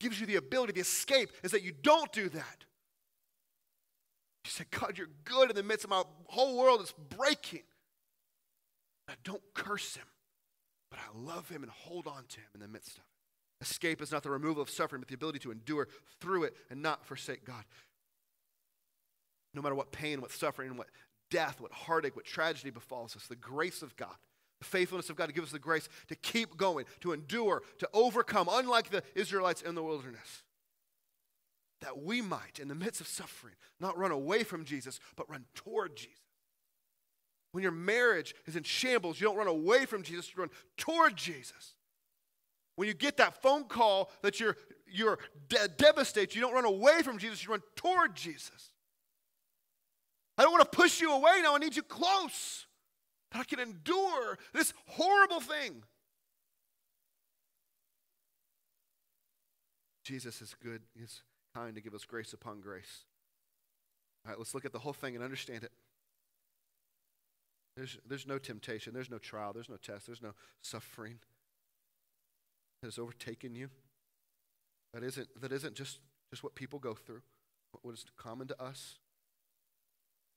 Gives 0.00 0.18
you 0.18 0.26
the 0.26 0.36
ability, 0.36 0.72
the 0.72 0.80
escape 0.80 1.30
is 1.44 1.50
that 1.50 1.62
you 1.62 1.72
don't 1.72 2.10
do 2.10 2.30
that. 2.30 2.64
You 4.46 4.50
say, 4.50 4.64
God, 4.70 4.96
you're 4.96 5.10
good 5.24 5.50
in 5.50 5.56
the 5.56 5.62
midst 5.62 5.84
of 5.84 5.90
my 5.90 6.04
whole 6.28 6.56
world 6.56 6.80
is 6.80 6.94
breaking. 7.18 7.64
I 9.10 9.12
don't 9.24 9.42
curse 9.52 9.94
him, 9.94 10.06
but 10.90 11.00
I 11.00 11.18
love 11.18 11.50
him 11.50 11.62
and 11.62 11.70
hold 11.70 12.06
on 12.06 12.24
to 12.26 12.38
him 12.38 12.48
in 12.54 12.60
the 12.60 12.68
midst 12.68 12.96
of 12.96 13.04
it. 13.04 13.66
Escape 13.66 14.00
is 14.00 14.10
not 14.10 14.22
the 14.22 14.30
removal 14.30 14.62
of 14.62 14.70
suffering, 14.70 15.02
but 15.02 15.08
the 15.08 15.16
ability 15.16 15.40
to 15.40 15.50
endure 15.50 15.86
through 16.18 16.44
it 16.44 16.56
and 16.70 16.80
not 16.80 17.04
forsake 17.04 17.44
God. 17.44 17.64
No 19.52 19.60
matter 19.60 19.74
what 19.74 19.92
pain, 19.92 20.22
what 20.22 20.32
suffering, 20.32 20.78
what 20.78 20.88
death, 21.30 21.60
what 21.60 21.72
heartache, 21.72 22.16
what 22.16 22.24
tragedy 22.24 22.70
befalls 22.70 23.14
us, 23.16 23.26
the 23.26 23.36
grace 23.36 23.82
of 23.82 23.94
God, 23.96 24.16
the 24.60 24.66
faithfulness 24.66 25.10
of 25.10 25.16
God 25.16 25.26
to 25.26 25.32
give 25.32 25.42
us 25.42 25.50
the 25.50 25.58
grace 25.58 25.88
to 26.08 26.14
keep 26.14 26.56
going, 26.56 26.84
to 27.00 27.12
endure, 27.12 27.62
to 27.78 27.88
overcome, 27.92 28.48
unlike 28.50 28.90
the 28.90 29.02
Israelites 29.14 29.62
in 29.62 29.74
the 29.74 29.82
wilderness. 29.82 30.42
That 31.80 32.02
we 32.02 32.20
might, 32.20 32.58
in 32.60 32.68
the 32.68 32.74
midst 32.74 33.00
of 33.00 33.08
suffering, 33.08 33.54
not 33.80 33.96
run 33.96 34.10
away 34.10 34.44
from 34.44 34.64
Jesus, 34.64 35.00
but 35.16 35.28
run 35.30 35.46
toward 35.54 35.96
Jesus. 35.96 36.18
When 37.52 37.62
your 37.62 37.72
marriage 37.72 38.34
is 38.46 38.54
in 38.54 38.62
shambles, 38.62 39.20
you 39.20 39.26
don't 39.26 39.36
run 39.36 39.48
away 39.48 39.86
from 39.86 40.02
Jesus, 40.02 40.30
you 40.32 40.40
run 40.40 40.50
toward 40.76 41.16
Jesus. 41.16 41.74
When 42.76 42.86
you 42.86 42.94
get 42.94 43.16
that 43.16 43.42
phone 43.42 43.64
call 43.64 44.10
that 44.22 44.38
you're, 44.38 44.56
you're 44.86 45.18
de- 45.48 45.68
devastated, 45.68 46.34
you 46.34 46.42
don't 46.42 46.54
run 46.54 46.66
away 46.66 47.02
from 47.02 47.18
Jesus, 47.18 47.42
you 47.42 47.50
run 47.50 47.62
toward 47.76 48.14
Jesus. 48.14 48.70
I 50.36 50.42
don't 50.42 50.52
want 50.52 50.70
to 50.70 50.76
push 50.76 51.00
you 51.00 51.12
away 51.12 51.40
now, 51.42 51.54
I 51.54 51.58
need 51.58 51.76
you 51.76 51.82
close. 51.82 52.66
That 53.32 53.40
I 53.40 53.44
can 53.44 53.60
endure 53.60 54.38
this 54.52 54.72
horrible 54.86 55.40
thing. 55.40 55.82
Jesus 60.04 60.42
is 60.42 60.54
good, 60.62 60.82
He's 60.98 61.22
kind 61.54 61.74
to 61.74 61.80
give 61.80 61.94
us 61.94 62.04
grace 62.04 62.32
upon 62.32 62.60
grace. 62.60 63.04
All 64.24 64.30
right, 64.30 64.38
let's 64.38 64.54
look 64.54 64.64
at 64.64 64.72
the 64.72 64.78
whole 64.78 64.92
thing 64.92 65.14
and 65.14 65.24
understand 65.24 65.64
it. 65.64 65.72
There's, 67.76 67.98
there's 68.06 68.26
no 68.26 68.38
temptation, 68.38 68.92
there's 68.92 69.10
no 69.10 69.18
trial, 69.18 69.52
there's 69.52 69.68
no 69.68 69.76
test, 69.76 70.06
there's 70.06 70.22
no 70.22 70.34
suffering 70.62 71.18
that 72.82 72.88
has 72.88 72.98
overtaken 72.98 73.54
you. 73.54 73.68
That 74.92 75.04
isn't, 75.04 75.28
that 75.40 75.52
isn't 75.52 75.74
just, 75.74 76.00
just 76.30 76.42
what 76.42 76.54
people 76.54 76.78
go 76.78 76.94
through, 76.94 77.22
what 77.82 77.94
is 77.94 78.04
common 78.16 78.48
to 78.48 78.62
us. 78.62 78.98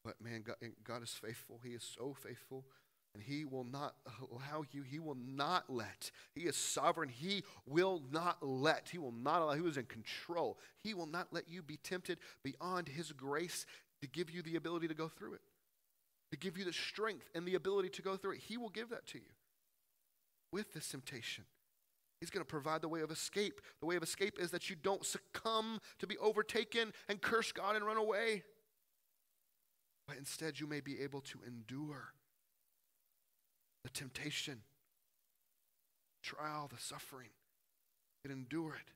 But 0.06 0.22
man, 0.22 0.44
God, 0.46 0.58
God 0.84 1.02
is 1.02 1.10
faithful. 1.10 1.60
He 1.64 1.72
is 1.72 1.84
so 1.84 2.14
faithful. 2.14 2.66
And 3.14 3.22
He 3.22 3.46
will 3.46 3.64
not 3.64 3.96
allow 4.32 4.64
you, 4.72 4.82
He 4.84 5.00
will 5.00 5.18
not 5.24 5.66
let. 5.70 6.12
He 6.34 6.42
is 6.42 6.56
sovereign. 6.56 7.10
He 7.10 7.44
will 7.68 8.02
not 8.12 8.38
let. 8.42 8.90
He 8.90 8.98
will 8.98 9.12
not 9.12 9.42
allow. 9.42 9.54
He 9.54 9.62
is 9.62 9.78
in 9.78 9.86
control. 9.86 10.58
He 10.84 10.94
will 10.94 11.06
not 11.06 11.28
let 11.32 11.48
you 11.48 11.62
be 11.62 11.78
tempted 11.78 12.18
beyond 12.44 12.88
His 12.88 13.12
grace 13.12 13.66
to 14.02 14.08
give 14.08 14.32
you 14.32 14.42
the 14.42 14.56
ability 14.56 14.88
to 14.88 14.94
go 14.96 15.08
through 15.08 15.34
it, 15.34 15.42
to 16.32 16.38
give 16.38 16.58
you 16.58 16.66
the 16.66 16.74
strength 16.74 17.30
and 17.36 17.46
the 17.46 17.56
ability 17.56 17.90
to 17.90 18.02
go 18.02 18.18
through 18.18 18.34
it. 18.34 18.40
He 18.40 18.58
will 18.58 18.70
give 18.70 18.90
that 18.90 19.06
to 19.08 19.20
you 19.20 19.32
with 20.52 20.74
this 20.74 20.90
temptation. 20.90 21.46
He's 22.20 22.30
going 22.30 22.46
to 22.46 22.50
provide 22.50 22.82
the 22.82 22.88
way 22.88 23.02
of 23.02 23.12
escape. 23.12 23.60
The 23.82 23.86
way 23.86 23.98
of 23.98 24.04
escape 24.04 24.40
is 24.40 24.50
that 24.52 24.70
you 24.70 24.76
don't 24.76 25.06
succumb 25.06 25.80
to 26.00 26.08
be 26.08 26.18
overtaken 26.20 26.94
and 27.10 27.22
curse 27.22 27.52
God 27.52 27.76
and 27.76 27.86
run 27.86 27.98
away. 27.98 28.44
But 30.08 30.18
instead, 30.18 30.60
you 30.60 30.66
may 30.66 30.80
be 30.80 31.02
able 31.02 31.22
to 31.22 31.40
endure 31.46 32.14
the 33.84 33.90
temptation, 33.90 34.62
trial, 36.22 36.70
the 36.74 36.82
suffering. 36.82 37.30
Can 38.24 38.32
endure 38.32 38.74
it. 38.76 38.94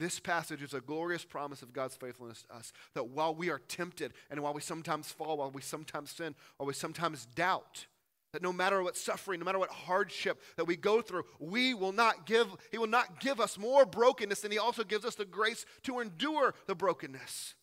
This 0.00 0.18
passage 0.18 0.62
is 0.62 0.72
a 0.72 0.80
glorious 0.80 1.24
promise 1.24 1.60
of 1.60 1.74
God's 1.74 1.94
faithfulness 1.94 2.42
to 2.42 2.56
us 2.56 2.72
that 2.94 3.08
while 3.08 3.34
we 3.34 3.50
are 3.50 3.60
tempted 3.68 4.14
and 4.30 4.40
while 4.40 4.54
we 4.54 4.62
sometimes 4.62 5.10
fall, 5.10 5.36
while 5.36 5.50
we 5.50 5.60
sometimes 5.60 6.10
sin, 6.10 6.34
while 6.56 6.66
we 6.66 6.72
sometimes 6.72 7.26
doubt, 7.34 7.86
that 8.32 8.42
no 8.42 8.52
matter 8.52 8.82
what 8.82 8.96
suffering, 8.96 9.40
no 9.40 9.44
matter 9.44 9.58
what 9.58 9.70
hardship 9.70 10.40
that 10.56 10.64
we 10.64 10.74
go 10.74 11.02
through, 11.02 11.24
we 11.38 11.74
will 11.74 11.92
not 11.92 12.24
give, 12.24 12.48
He 12.70 12.78
will 12.78 12.86
not 12.86 13.20
give 13.20 13.40
us 13.40 13.58
more 13.58 13.84
brokenness 13.84 14.40
than 14.40 14.50
He 14.50 14.58
also 14.58 14.84
gives 14.84 15.04
us 15.04 15.14
the 15.14 15.26
grace 15.26 15.66
to 15.82 16.00
endure 16.00 16.54
the 16.66 16.74
brokenness. 16.74 17.54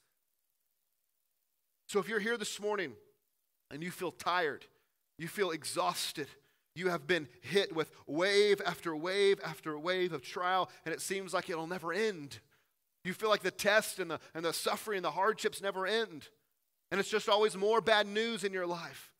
So 1.88 1.99
if 1.99 2.07
you're 2.07 2.20
here 2.20 2.38
this 2.38 2.59
morning 2.61 2.93
and 3.72 3.82
you 3.82 3.89
feel 3.89 4.11
tired, 4.11 4.63
you 5.17 5.28
feel 5.28 5.49
exhausted, 5.49 6.28
you 6.80 6.89
have 6.89 7.05
been 7.05 7.27
hit 7.41 7.75
with 7.75 7.91
wave 8.07 8.61
after 8.65 8.95
wave 8.95 9.39
after 9.43 9.77
wave 9.77 10.13
of 10.13 10.23
trial, 10.23 10.71
and 10.86 10.93
it 10.93 11.01
seems 11.01 11.34
like 11.34 11.49
it'll 11.49 11.67
never 11.67 11.93
end. 11.93 12.39
You 13.03 13.13
feel 13.13 13.30
like 13.30 13.43
the 13.43 13.51
test 13.51 13.99
and 13.99 14.09
the, 14.11 14.19
and 14.34 14.43
the 14.43 14.53
suffering 14.53 14.97
and 14.97 15.05
the 15.05 15.11
hardships 15.11 15.61
never 15.61 15.86
end. 15.86 16.27
And 16.91 16.99
it's 16.99 17.09
just 17.09 17.30
always 17.30 17.55
more 17.55 17.82
bad 17.82 18.07
news 18.07 18.43
in 18.43 18.53
your 18.53 18.65
life. 18.65 19.11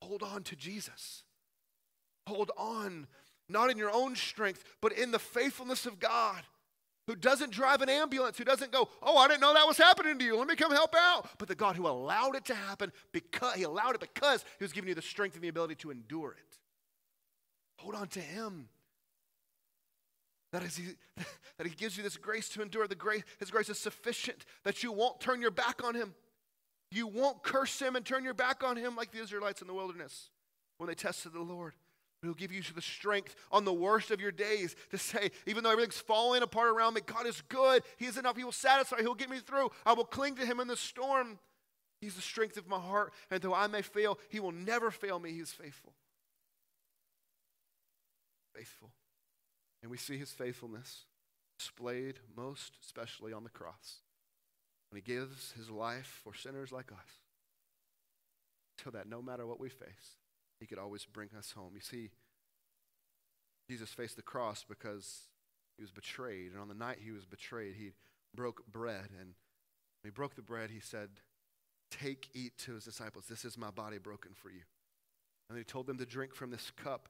Hold 0.00 0.22
on 0.22 0.42
to 0.44 0.56
Jesus. 0.56 1.24
Hold 2.26 2.50
on, 2.56 3.06
not 3.48 3.70
in 3.70 3.76
your 3.76 3.90
own 3.90 4.16
strength, 4.16 4.64
but 4.80 4.92
in 4.92 5.10
the 5.10 5.18
faithfulness 5.18 5.84
of 5.84 6.00
God 6.00 6.42
who 7.06 7.14
doesn't 7.14 7.50
drive 7.50 7.82
an 7.82 7.88
ambulance, 7.88 8.38
who 8.38 8.44
doesn't 8.44 8.72
go, 8.72 8.88
Oh, 9.02 9.16
I 9.18 9.28
didn't 9.28 9.40
know 9.40 9.54
that 9.54 9.66
was 9.66 9.76
happening 9.76 10.18
to 10.18 10.24
you. 10.24 10.36
Let 10.36 10.48
me 10.48 10.56
come 10.56 10.72
help 10.72 10.94
out. 10.96 11.28
But 11.38 11.48
the 11.48 11.54
God 11.54 11.76
who 11.76 11.86
allowed 11.86 12.36
it 12.36 12.44
to 12.46 12.54
happen 12.54 12.92
because 13.12 13.54
he 13.54 13.62
allowed 13.62 13.94
it 13.94 14.00
because 14.00 14.44
he 14.58 14.64
was 14.64 14.72
giving 14.72 14.88
you 14.88 14.94
the 14.94 15.02
strength 15.02 15.34
and 15.34 15.44
the 15.44 15.48
ability 15.48 15.74
to 15.76 15.90
endure 15.90 16.32
it. 16.32 16.58
Hold 17.78 17.94
on 17.94 18.08
to 18.08 18.20
him. 18.20 18.68
That, 20.52 20.62
is 20.62 20.76
he, 20.76 20.84
that 21.58 21.66
he 21.66 21.74
gives 21.74 21.96
you 21.96 22.02
this 22.02 22.16
grace 22.16 22.48
to 22.50 22.62
endure. 22.62 22.86
The 22.86 22.94
grace, 22.94 23.22
his 23.38 23.50
grace 23.50 23.68
is 23.68 23.78
sufficient 23.78 24.44
that 24.62 24.82
you 24.82 24.92
won't 24.92 25.20
turn 25.20 25.40
your 25.40 25.50
back 25.50 25.82
on 25.84 25.94
him. 25.94 26.14
You 26.90 27.08
won't 27.08 27.42
curse 27.42 27.80
him 27.80 27.96
and 27.96 28.06
turn 28.06 28.22
your 28.24 28.34
back 28.34 28.62
on 28.62 28.76
him 28.76 28.94
like 28.94 29.10
the 29.10 29.20
Israelites 29.20 29.60
in 29.60 29.66
the 29.66 29.74
wilderness 29.74 30.30
when 30.78 30.86
they 30.86 30.94
tested 30.94 31.32
the 31.32 31.40
Lord. 31.40 31.74
He'll 32.24 32.34
give 32.34 32.52
you 32.52 32.62
the 32.74 32.82
strength 32.82 33.34
on 33.50 33.64
the 33.64 33.72
worst 33.72 34.10
of 34.10 34.20
your 34.20 34.32
days 34.32 34.74
to 34.90 34.98
say, 34.98 35.30
even 35.46 35.62
though 35.62 35.70
everything's 35.70 35.98
falling 35.98 36.42
apart 36.42 36.68
around 36.68 36.94
me, 36.94 37.00
God 37.04 37.26
is 37.26 37.42
good. 37.48 37.82
He 37.96 38.06
is 38.06 38.16
enough. 38.16 38.36
He 38.36 38.44
will 38.44 38.52
satisfy. 38.52 39.00
He'll 39.00 39.14
get 39.14 39.30
me 39.30 39.38
through. 39.38 39.70
I 39.84 39.92
will 39.92 40.04
cling 40.04 40.36
to 40.36 40.46
him 40.46 40.60
in 40.60 40.68
the 40.68 40.76
storm. 40.76 41.38
He's 42.00 42.14
the 42.14 42.22
strength 42.22 42.56
of 42.56 42.68
my 42.68 42.78
heart. 42.78 43.12
And 43.30 43.40
though 43.40 43.54
I 43.54 43.66
may 43.66 43.82
fail, 43.82 44.18
he 44.28 44.40
will 44.40 44.52
never 44.52 44.90
fail 44.90 45.18
me. 45.18 45.32
He 45.32 45.40
is 45.40 45.52
faithful. 45.52 45.92
Faithful. 48.54 48.90
And 49.82 49.90
we 49.90 49.98
see 49.98 50.16
his 50.16 50.30
faithfulness 50.30 51.04
displayed 51.58 52.18
most 52.36 52.72
especially 52.84 53.32
on 53.32 53.44
the 53.44 53.50
cross 53.50 54.00
when 54.90 55.00
he 55.00 55.12
gives 55.12 55.52
his 55.52 55.70
life 55.70 56.20
for 56.24 56.34
sinners 56.34 56.72
like 56.72 56.90
us 56.90 57.20
so 58.82 58.90
that 58.90 59.08
no 59.08 59.22
matter 59.22 59.46
what 59.46 59.60
we 59.60 59.68
face, 59.68 60.18
he 60.60 60.66
could 60.66 60.78
always 60.78 61.04
bring 61.04 61.30
us 61.36 61.52
home. 61.52 61.72
You 61.74 61.80
see, 61.80 62.10
Jesus 63.68 63.90
faced 63.90 64.16
the 64.16 64.22
cross 64.22 64.64
because 64.68 65.28
he 65.76 65.82
was 65.82 65.90
betrayed. 65.90 66.52
And 66.52 66.60
on 66.60 66.68
the 66.68 66.74
night 66.74 66.98
he 67.04 67.10
was 67.10 67.24
betrayed, 67.24 67.74
he 67.76 67.92
broke 68.34 68.66
bread. 68.66 69.08
And 69.18 69.34
when 70.02 70.04
he 70.04 70.10
broke 70.10 70.36
the 70.36 70.42
bread, 70.42 70.70
he 70.70 70.80
said, 70.80 71.10
Take, 71.90 72.28
eat 72.34 72.58
to 72.58 72.74
his 72.74 72.84
disciples. 72.84 73.26
This 73.28 73.44
is 73.44 73.56
my 73.56 73.70
body 73.70 73.98
broken 73.98 74.32
for 74.34 74.50
you. 74.50 74.62
And 75.48 75.58
he 75.58 75.64
told 75.64 75.86
them 75.86 75.98
to 75.98 76.06
drink 76.06 76.34
from 76.34 76.50
this 76.50 76.72
cup, 76.76 77.08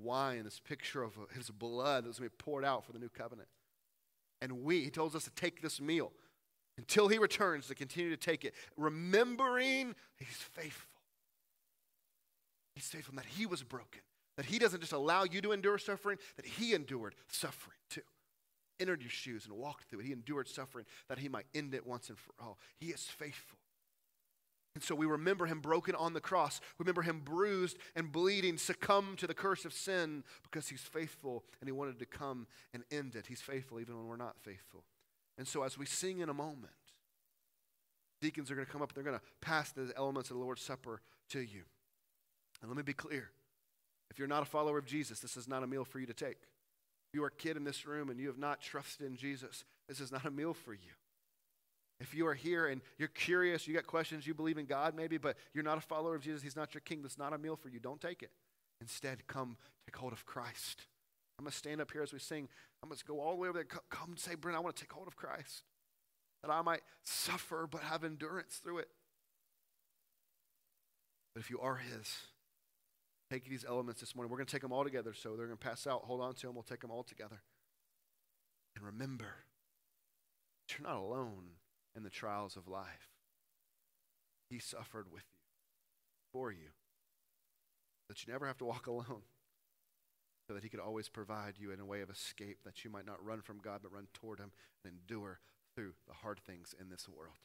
wine, 0.00 0.44
this 0.44 0.60
picture 0.60 1.02
of 1.02 1.12
his 1.34 1.50
blood 1.50 2.04
that 2.04 2.08
was 2.08 2.18
going 2.18 2.30
to 2.30 2.36
be 2.36 2.42
poured 2.42 2.64
out 2.64 2.84
for 2.84 2.92
the 2.92 2.98
new 2.98 3.08
covenant. 3.08 3.48
And 4.40 4.62
we, 4.62 4.82
he 4.84 4.90
tells 4.90 5.14
us 5.14 5.24
to 5.24 5.30
take 5.30 5.60
this 5.60 5.80
meal 5.80 6.12
until 6.78 7.08
he 7.08 7.18
returns 7.18 7.66
to 7.66 7.74
continue 7.74 8.10
to 8.10 8.16
take 8.16 8.44
it, 8.44 8.54
remembering 8.76 9.94
he's 10.16 10.28
faithful. 10.28 10.91
He's 12.74 12.86
faithful 12.86 13.14
that 13.16 13.26
he 13.26 13.46
was 13.46 13.62
broken, 13.62 14.00
that 14.36 14.46
he 14.46 14.58
doesn't 14.58 14.80
just 14.80 14.92
allow 14.92 15.24
you 15.24 15.40
to 15.42 15.52
endure 15.52 15.78
suffering, 15.78 16.18
that 16.36 16.46
he 16.46 16.74
endured 16.74 17.14
suffering 17.28 17.76
too. 17.90 18.02
Entered 18.80 19.02
your 19.02 19.10
shoes 19.10 19.46
and 19.46 19.54
walked 19.54 19.84
through 19.84 20.00
it. 20.00 20.06
He 20.06 20.12
endured 20.12 20.48
suffering 20.48 20.86
that 21.08 21.18
he 21.18 21.28
might 21.28 21.46
end 21.54 21.74
it 21.74 21.86
once 21.86 22.08
and 22.08 22.18
for 22.18 22.32
all. 22.40 22.58
He 22.78 22.86
is 22.86 23.02
faithful. 23.02 23.58
And 24.74 24.82
so 24.82 24.94
we 24.94 25.04
remember 25.04 25.44
him 25.46 25.60
broken 25.60 25.94
on 25.94 26.14
the 26.14 26.20
cross. 26.20 26.60
We 26.78 26.84
remember 26.84 27.02
him 27.02 27.20
bruised 27.22 27.76
and 27.94 28.10
bleeding, 28.10 28.56
succumb 28.56 29.16
to 29.18 29.26
the 29.26 29.34
curse 29.34 29.66
of 29.66 29.74
sin 29.74 30.24
because 30.42 30.68
he's 30.68 30.80
faithful 30.80 31.44
and 31.60 31.68
he 31.68 31.72
wanted 31.72 31.98
to 31.98 32.06
come 32.06 32.46
and 32.72 32.82
end 32.90 33.14
it. 33.14 33.26
He's 33.26 33.42
faithful 33.42 33.80
even 33.80 33.96
when 33.98 34.06
we're 34.06 34.16
not 34.16 34.36
faithful. 34.40 34.84
And 35.36 35.46
so 35.46 35.62
as 35.62 35.76
we 35.76 35.84
sing 35.84 36.20
in 36.20 36.30
a 36.30 36.34
moment, 36.34 36.72
deacons 38.22 38.50
are 38.50 38.54
going 38.54 38.66
to 38.66 38.72
come 38.72 38.80
up, 38.80 38.94
they're 38.94 39.04
going 39.04 39.18
to 39.18 39.24
pass 39.42 39.72
the 39.72 39.92
elements 39.96 40.30
of 40.30 40.36
the 40.36 40.42
Lord's 40.42 40.62
Supper 40.62 41.02
to 41.30 41.40
you. 41.40 41.64
And 42.62 42.70
let 42.70 42.76
me 42.76 42.82
be 42.82 42.92
clear 42.92 43.30
if 44.10 44.18
you're 44.18 44.28
not 44.28 44.42
a 44.42 44.46
follower 44.46 44.78
of 44.78 44.86
Jesus, 44.86 45.20
this 45.20 45.36
is 45.36 45.48
not 45.48 45.62
a 45.62 45.66
meal 45.66 45.84
for 45.84 45.98
you 45.98 46.06
to 46.06 46.14
take. 46.14 46.38
If 47.12 47.14
you 47.14 47.24
are 47.24 47.28
a 47.28 47.30
kid 47.30 47.56
in 47.56 47.64
this 47.64 47.86
room 47.86 48.08
and 48.08 48.20
you 48.20 48.28
have 48.28 48.38
not 48.38 48.60
trusted 48.60 49.06
in 49.06 49.16
Jesus, 49.16 49.64
this 49.88 50.00
is 50.00 50.12
not 50.12 50.24
a 50.24 50.30
meal 50.30 50.54
for 50.54 50.72
you. 50.72 50.92
If 52.00 52.14
you 52.14 52.26
are 52.26 52.34
here 52.34 52.66
and 52.66 52.80
you're 52.98 53.08
curious, 53.08 53.66
you 53.66 53.74
got 53.74 53.86
questions, 53.86 54.26
you 54.26 54.34
believe 54.34 54.58
in 54.58 54.66
God 54.66 54.94
maybe, 54.94 55.18
but 55.18 55.36
you're 55.54 55.64
not 55.64 55.78
a 55.78 55.82
follower 55.82 56.14
of 56.14 56.22
Jesus, 56.22 56.42
He's 56.42 56.56
not 56.56 56.74
your 56.74 56.80
king, 56.80 57.02
that's 57.02 57.18
not 57.18 57.32
a 57.32 57.38
meal 57.38 57.56
for 57.56 57.68
you. 57.68 57.78
Don't 57.78 58.00
take 58.00 58.22
it. 58.22 58.30
Instead, 58.80 59.26
come 59.28 59.56
take 59.86 59.96
hold 59.96 60.12
of 60.12 60.26
Christ. 60.26 60.86
I'm 61.38 61.44
going 61.44 61.52
to 61.52 61.56
stand 61.56 61.80
up 61.80 61.90
here 61.92 62.02
as 62.02 62.12
we 62.12 62.18
sing. 62.18 62.48
I'm 62.82 62.88
going 62.88 62.98
to 62.98 63.04
go 63.04 63.20
all 63.20 63.30
the 63.30 63.36
way 63.36 63.48
over 63.48 63.58
there. 63.58 63.80
Come 63.90 64.10
and 64.10 64.18
say, 64.18 64.34
Brent, 64.34 64.56
I 64.56 64.60
want 64.60 64.76
to 64.76 64.82
take 64.82 64.92
hold 64.92 65.06
of 65.06 65.16
Christ. 65.16 65.62
That 66.42 66.50
I 66.50 66.60
might 66.62 66.82
suffer 67.04 67.68
but 67.70 67.82
have 67.82 68.04
endurance 68.04 68.60
through 68.62 68.78
it. 68.78 68.88
But 71.34 71.40
if 71.40 71.50
you 71.50 71.60
are 71.60 71.76
His, 71.76 72.08
take 73.32 73.48
these 73.48 73.64
elements 73.66 74.00
this 74.00 74.14
morning. 74.14 74.30
We're 74.30 74.36
going 74.36 74.46
to 74.46 74.52
take 74.52 74.62
them 74.62 74.72
all 74.72 74.84
together, 74.84 75.14
so 75.14 75.36
they're 75.36 75.46
going 75.46 75.58
to 75.58 75.64
pass 75.64 75.86
out. 75.86 76.02
Hold 76.04 76.20
on 76.20 76.34
to 76.34 76.46
them. 76.46 76.54
We'll 76.54 76.62
take 76.62 76.80
them 76.80 76.90
all 76.90 77.02
together. 77.02 77.40
And 78.76 78.84
remember, 78.84 79.44
you're 80.68 80.86
not 80.86 80.98
alone 80.98 81.56
in 81.96 82.02
the 82.02 82.10
trials 82.10 82.56
of 82.56 82.68
life. 82.68 83.08
He 84.50 84.58
suffered 84.58 85.06
with 85.10 85.24
you, 85.32 85.38
for 86.32 86.52
you, 86.52 86.72
that 88.08 88.26
you 88.26 88.32
never 88.32 88.46
have 88.46 88.58
to 88.58 88.64
walk 88.66 88.86
alone, 88.86 89.22
so 90.46 90.54
that 90.54 90.62
He 90.62 90.68
could 90.68 90.80
always 90.80 91.08
provide 91.08 91.54
you 91.58 91.70
in 91.70 91.80
a 91.80 91.86
way 91.86 92.02
of 92.02 92.10
escape, 92.10 92.58
that 92.64 92.84
you 92.84 92.90
might 92.90 93.06
not 93.06 93.24
run 93.24 93.40
from 93.40 93.58
God, 93.58 93.80
but 93.82 93.94
run 93.94 94.08
toward 94.12 94.40
Him 94.40 94.52
and 94.84 94.92
endure 94.92 95.40
through 95.74 95.92
the 96.06 96.14
hard 96.14 96.38
things 96.40 96.74
in 96.78 96.90
this 96.90 97.08
world. 97.08 97.36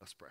Let's 0.00 0.14
pray. 0.14 0.30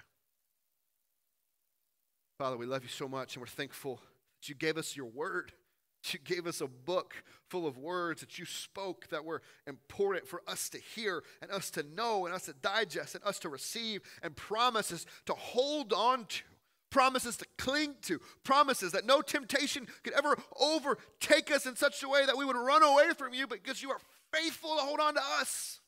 Father, 2.40 2.58
we 2.58 2.66
love 2.66 2.82
you 2.82 2.90
so 2.90 3.08
much, 3.08 3.36
and 3.36 3.42
we're 3.42 3.48
thankful 3.48 4.00
that 4.40 4.50
you 4.50 4.56
gave 4.56 4.78
us 4.78 4.96
your 4.96 5.08
word. 5.08 5.52
You 6.14 6.20
gave 6.24 6.48
us 6.48 6.62
a 6.62 6.68
book 6.68 7.14
full 7.50 7.68
of 7.68 7.78
words 7.78 8.22
that 8.22 8.40
you 8.40 8.46
spoke 8.46 9.10
that 9.10 9.26
were 9.26 9.42
important 9.68 10.30
for 10.30 10.42
us 10.48 10.70
to 10.70 10.80
hear 10.80 11.24
and 11.42 11.52
us 11.52 11.70
to 11.72 11.84
know 11.84 12.26
and 12.26 12.34
us 12.34 12.46
to 12.46 12.54
digest 12.54 13.16
and 13.16 13.24
us 13.26 13.38
to 13.40 13.50
receive 13.50 14.00
and 14.24 14.34
promises 14.34 15.06
to 15.26 15.34
hold 15.34 15.92
on 15.92 16.24
to, 16.24 16.44
promises 16.90 17.36
to 17.36 17.46
cling 17.58 17.96
to, 18.04 18.18
promises 18.46 18.94
that 18.94 19.06
no 19.06 19.22
temptation 19.22 19.88
could 20.04 20.14
ever 20.14 20.38
overtake 20.58 21.52
us 21.52 21.66
in 21.66 21.76
such 21.76 22.02
a 22.02 22.08
way 22.08 22.26
that 22.26 22.38
we 22.38 22.46
would 22.46 22.56
run 22.56 22.82
away 22.82 23.12
from 23.18 23.34
you 23.34 23.46
because 23.46 23.84
you 23.84 23.92
are 23.92 24.00
faithful 24.34 24.78
to 24.78 24.82
hold 24.82 25.02
on 25.02 25.16
to 25.16 25.22
us. 25.42 25.82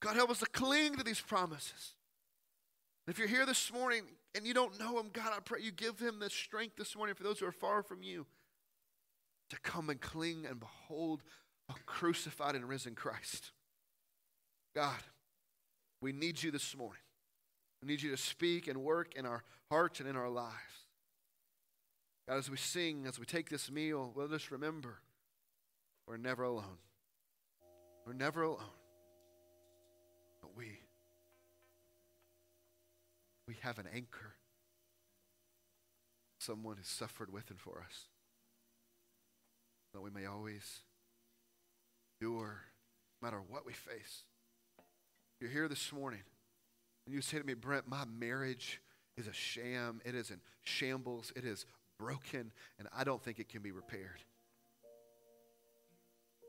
God, 0.00 0.14
help 0.14 0.28
us 0.28 0.40
to 0.40 0.46
cling 0.46 0.96
to 0.96 1.02
these 1.02 1.22
promises. 1.22 1.92
If 3.08 3.18
you're 3.18 3.28
here 3.28 3.46
this 3.46 3.72
morning 3.72 4.02
and 4.34 4.46
you 4.46 4.54
don't 4.54 4.78
know 4.78 4.98
him, 4.98 5.10
God, 5.12 5.32
I 5.34 5.40
pray 5.40 5.60
you 5.60 5.70
give 5.70 5.98
him 5.98 6.18
the 6.18 6.30
strength 6.30 6.76
this 6.76 6.96
morning 6.96 7.14
for 7.14 7.22
those 7.22 7.38
who 7.38 7.46
are 7.46 7.52
far 7.52 7.82
from 7.82 8.02
you 8.02 8.26
to 9.50 9.60
come 9.60 9.90
and 9.90 10.00
cling 10.00 10.46
and 10.48 10.58
behold 10.58 11.22
a 11.68 11.74
crucified 11.86 12.54
and 12.54 12.68
risen 12.68 12.94
Christ. 12.94 13.52
God, 14.74 15.00
we 16.00 16.12
need 16.12 16.42
you 16.42 16.50
this 16.50 16.76
morning. 16.76 17.00
We 17.80 17.88
need 17.88 18.02
you 18.02 18.10
to 18.10 18.16
speak 18.16 18.66
and 18.66 18.82
work 18.82 19.14
in 19.14 19.26
our 19.26 19.44
hearts 19.70 20.00
and 20.00 20.08
in 20.08 20.16
our 20.16 20.28
lives. 20.28 20.54
God, 22.28 22.38
as 22.38 22.50
we 22.50 22.56
sing, 22.56 23.06
as 23.06 23.18
we 23.18 23.26
take 23.26 23.50
this 23.50 23.70
meal, 23.70 24.12
let 24.14 24.30
us 24.32 24.50
remember 24.50 24.98
we're 26.06 26.16
never 26.16 26.42
alone. 26.42 26.78
We're 28.06 28.12
never 28.14 28.42
alone. 28.42 28.60
But 30.42 30.56
we 30.56 30.78
we 33.46 33.56
have 33.60 33.78
an 33.78 33.86
anchor. 33.94 34.34
Someone 36.38 36.76
who 36.76 36.82
suffered 36.84 37.32
with 37.32 37.50
and 37.50 37.60
for 37.60 37.82
us. 37.86 38.08
That 39.92 40.00
we 40.00 40.10
may 40.10 40.26
always 40.26 40.80
endure 42.20 42.60
no 43.20 43.26
matter 43.26 43.40
what 43.48 43.64
we 43.64 43.72
face. 43.72 44.24
You're 45.40 45.50
here 45.50 45.68
this 45.68 45.92
morning 45.92 46.22
and 47.06 47.14
you 47.14 47.20
say 47.20 47.38
to 47.38 47.44
me, 47.44 47.54
Brent, 47.54 47.86
my 47.86 48.04
marriage 48.18 48.80
is 49.16 49.26
a 49.26 49.32
sham. 49.32 50.00
It 50.04 50.14
is 50.14 50.30
in 50.30 50.40
shambles. 50.62 51.32
It 51.36 51.44
is 51.44 51.66
broken, 51.98 52.50
and 52.78 52.88
I 52.96 53.04
don't 53.04 53.22
think 53.22 53.38
it 53.38 53.48
can 53.48 53.62
be 53.62 53.72
repaired. 53.72 54.22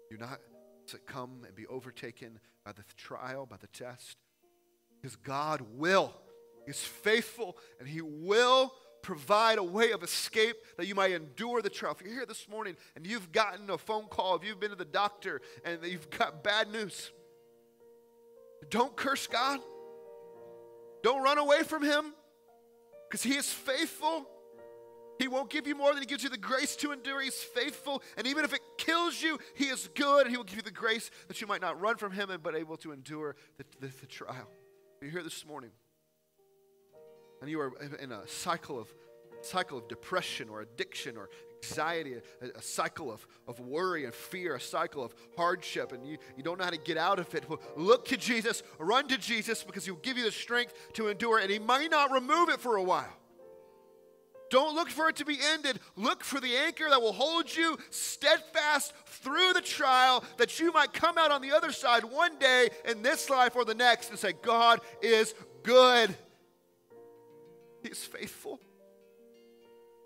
Do 0.09 0.17
not 0.17 0.39
succumb 0.85 1.43
and 1.45 1.55
be 1.55 1.67
overtaken 1.67 2.39
by 2.63 2.71
the 2.71 2.83
trial, 2.95 3.45
by 3.45 3.57
the 3.57 3.67
test, 3.67 4.17
because 5.01 5.15
God 5.15 5.61
will. 5.75 6.13
He's 6.65 6.81
faithful 6.81 7.57
and 7.79 7.87
He 7.87 8.01
will 8.01 8.73
provide 9.05 9.59
a 9.59 9.63
way 9.63 9.91
of 9.91 10.01
escape 10.01 10.55
that 10.77 10.87
you 10.87 10.95
might 10.95 11.11
endure 11.11 11.61
the 11.61 11.69
trial. 11.69 11.95
If 11.97 12.03
you're 12.03 12.15
here 12.15 12.25
this 12.25 12.49
morning 12.49 12.75
and 12.95 13.05
you've 13.05 13.31
gotten 13.31 13.69
a 13.69 13.77
phone 13.77 14.05
call, 14.05 14.35
if 14.35 14.43
you've 14.43 14.59
been 14.59 14.71
to 14.71 14.75
the 14.75 14.83
doctor 14.83 15.41
and 15.63 15.79
you've 15.83 16.09
got 16.09 16.43
bad 16.43 16.71
news, 16.71 17.11
don't 18.71 18.95
curse 18.95 19.27
God. 19.27 19.59
Don't 21.03 21.21
run 21.21 21.37
away 21.37 21.61
from 21.61 21.83
Him 21.83 22.13
because 23.07 23.21
He 23.21 23.35
is 23.35 23.47
faithful. 23.47 24.25
He 25.19 25.27
won't 25.27 25.51
give 25.51 25.67
you 25.67 25.75
more 25.75 25.93
than 25.93 26.01
He 26.01 26.07
gives 26.07 26.23
you 26.23 26.29
the 26.29 26.37
grace 26.37 26.75
to 26.77 26.91
endure. 26.91 27.21
He's 27.21 27.35
faithful. 27.35 28.01
And 28.17 28.25
even 28.25 28.43
if 28.43 28.53
it 28.53 28.61
kills 28.79 29.21
you, 29.21 29.37
He 29.53 29.65
is 29.65 29.87
good. 29.93 30.21
And 30.21 30.31
He 30.31 30.37
will 30.37 30.43
give 30.45 30.55
you 30.55 30.63
the 30.63 30.71
grace 30.71 31.11
that 31.27 31.39
you 31.39 31.45
might 31.45 31.61
not 31.61 31.79
run 31.79 31.97
from 31.97 32.11
Him, 32.11 32.31
but 32.41 32.55
able 32.55 32.77
to 32.77 32.91
endure 32.91 33.35
the, 33.57 33.65
the, 33.79 33.93
the 34.01 34.07
trial. 34.07 34.49
You're 34.99 35.11
here 35.11 35.23
this 35.23 35.45
morning 35.45 35.69
and 37.45 37.51
you 37.51 37.59
are 37.59 37.73
in 38.01 38.11
a 38.11 38.27
cycle 38.27 38.79
of 38.79 38.91
cycle 39.41 39.77
of 39.77 39.87
depression 39.87 40.49
or 40.49 40.61
addiction 40.61 41.15
or 41.15 41.29
anxiety, 41.61 42.15
a, 42.15 42.57
a, 42.57 42.61
cycle 42.61 43.11
of, 43.11 43.27
of 43.47 43.59
worry 43.59 44.05
and 44.05 44.15
fear, 44.15 44.55
a 44.55 44.59
cycle 44.59 45.03
of 45.03 45.13
hardship, 45.37 45.91
and 45.91 46.07
you, 46.07 46.17
you 46.35 46.41
don't 46.41 46.57
know 46.57 46.63
how 46.63 46.71
to 46.71 46.79
get 46.79 46.97
out 46.97 47.19
of 47.19 47.31
it, 47.35 47.45
look 47.77 48.05
to 48.05 48.17
Jesus, 48.17 48.63
run 48.79 49.07
to 49.09 49.17
Jesus 49.19 49.63
because 49.63 49.85
He'll 49.85 49.93
give 49.97 50.17
you 50.17 50.23
the 50.23 50.31
strength 50.31 50.73
to 50.93 51.09
endure, 51.09 51.37
and 51.37 51.51
He 51.51 51.59
might 51.59 51.91
not 51.91 52.11
remove 52.11 52.49
it 52.49 52.59
for 52.59 52.77
a 52.77 52.83
while. 52.83 53.13
Don't 54.49 54.73
look 54.73 54.89
for 54.89 55.07
it 55.09 55.17
to 55.17 55.25
be 55.25 55.37
ended. 55.53 55.79
Look 55.95 56.23
for 56.23 56.39
the 56.39 56.55
anchor 56.55 56.89
that 56.89 56.99
will 56.99 57.13
hold 57.13 57.55
you 57.55 57.77
steadfast 57.91 58.93
through 59.05 59.53
the 59.53 59.61
trial 59.61 60.23
that 60.37 60.59
you 60.59 60.71
might 60.71 60.93
come 60.93 61.19
out 61.19 61.29
on 61.29 61.43
the 61.43 61.51
other 61.51 61.71
side 61.71 62.03
one 62.03 62.39
day 62.39 62.69
in 62.85 63.03
this 63.03 63.29
life 63.29 63.55
or 63.55 63.63
the 63.63 63.75
next 63.75 64.09
and 64.09 64.17
say, 64.17 64.33
God 64.41 64.81
is 65.03 65.35
good. 65.61 66.15
He's 67.87 68.03
faithful. 68.03 68.59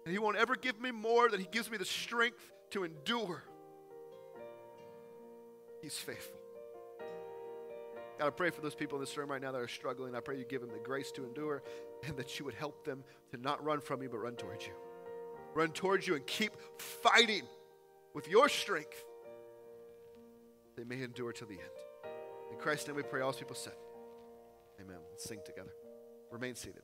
And 0.06 0.12
He 0.12 0.20
won't 0.20 0.38
ever 0.38 0.56
give 0.56 0.80
me 0.80 0.92
more 0.92 1.30
than 1.30 1.40
He 1.40 1.48
gives 1.52 1.70
me 1.72 1.78
the 1.78 1.86
strength 1.86 2.52
to 2.72 2.84
endure. 2.84 3.44
He's 5.82 5.98
faithful. 5.98 6.40
God, 8.20 8.28
I 8.28 8.30
pray 8.32 8.50
for 8.50 8.60
those 8.60 8.76
people 8.76 8.98
in 8.98 9.02
this 9.02 9.16
room 9.16 9.32
right 9.32 9.42
now 9.42 9.54
that 9.54 9.62
are 9.62 9.68
struggling. 9.68 10.14
I 10.14 10.20
pray 10.20 10.38
you 10.38 10.44
give 10.44 10.60
them 10.60 10.72
the 10.72 10.84
grace 10.84 11.10
to 11.14 11.24
endure 11.24 11.64
and 12.06 12.18
that 12.18 12.38
you 12.38 12.44
would 12.46 12.54
help 12.54 12.84
them 12.84 13.04
to 13.32 13.38
not 13.38 13.64
run 13.64 13.80
from 13.80 14.02
you, 14.02 14.10
but 14.10 14.18
run 14.18 14.36
towards 14.36 14.66
you. 14.66 14.74
Run 15.54 15.70
towards 15.70 16.06
you 16.06 16.16
and 16.16 16.28
keep 16.28 16.52
fighting 16.78 17.44
with 18.14 18.28
your 18.28 18.50
strength. 18.50 19.06
They 20.76 20.84
may 20.84 21.02
endure 21.02 21.32
to 21.32 21.46
the 21.46 21.54
end. 21.54 21.62
In 22.52 22.58
Christ's 22.58 22.88
name 22.88 22.98
we 22.98 23.04
pray, 23.04 23.22
all 23.22 23.32
people 23.32 23.56
said. 23.56 23.74
Amen. 24.82 24.98
Let's 25.12 25.24
sing 25.24 25.40
together. 25.46 25.72
Remain 26.32 26.56
seated. 26.56 26.84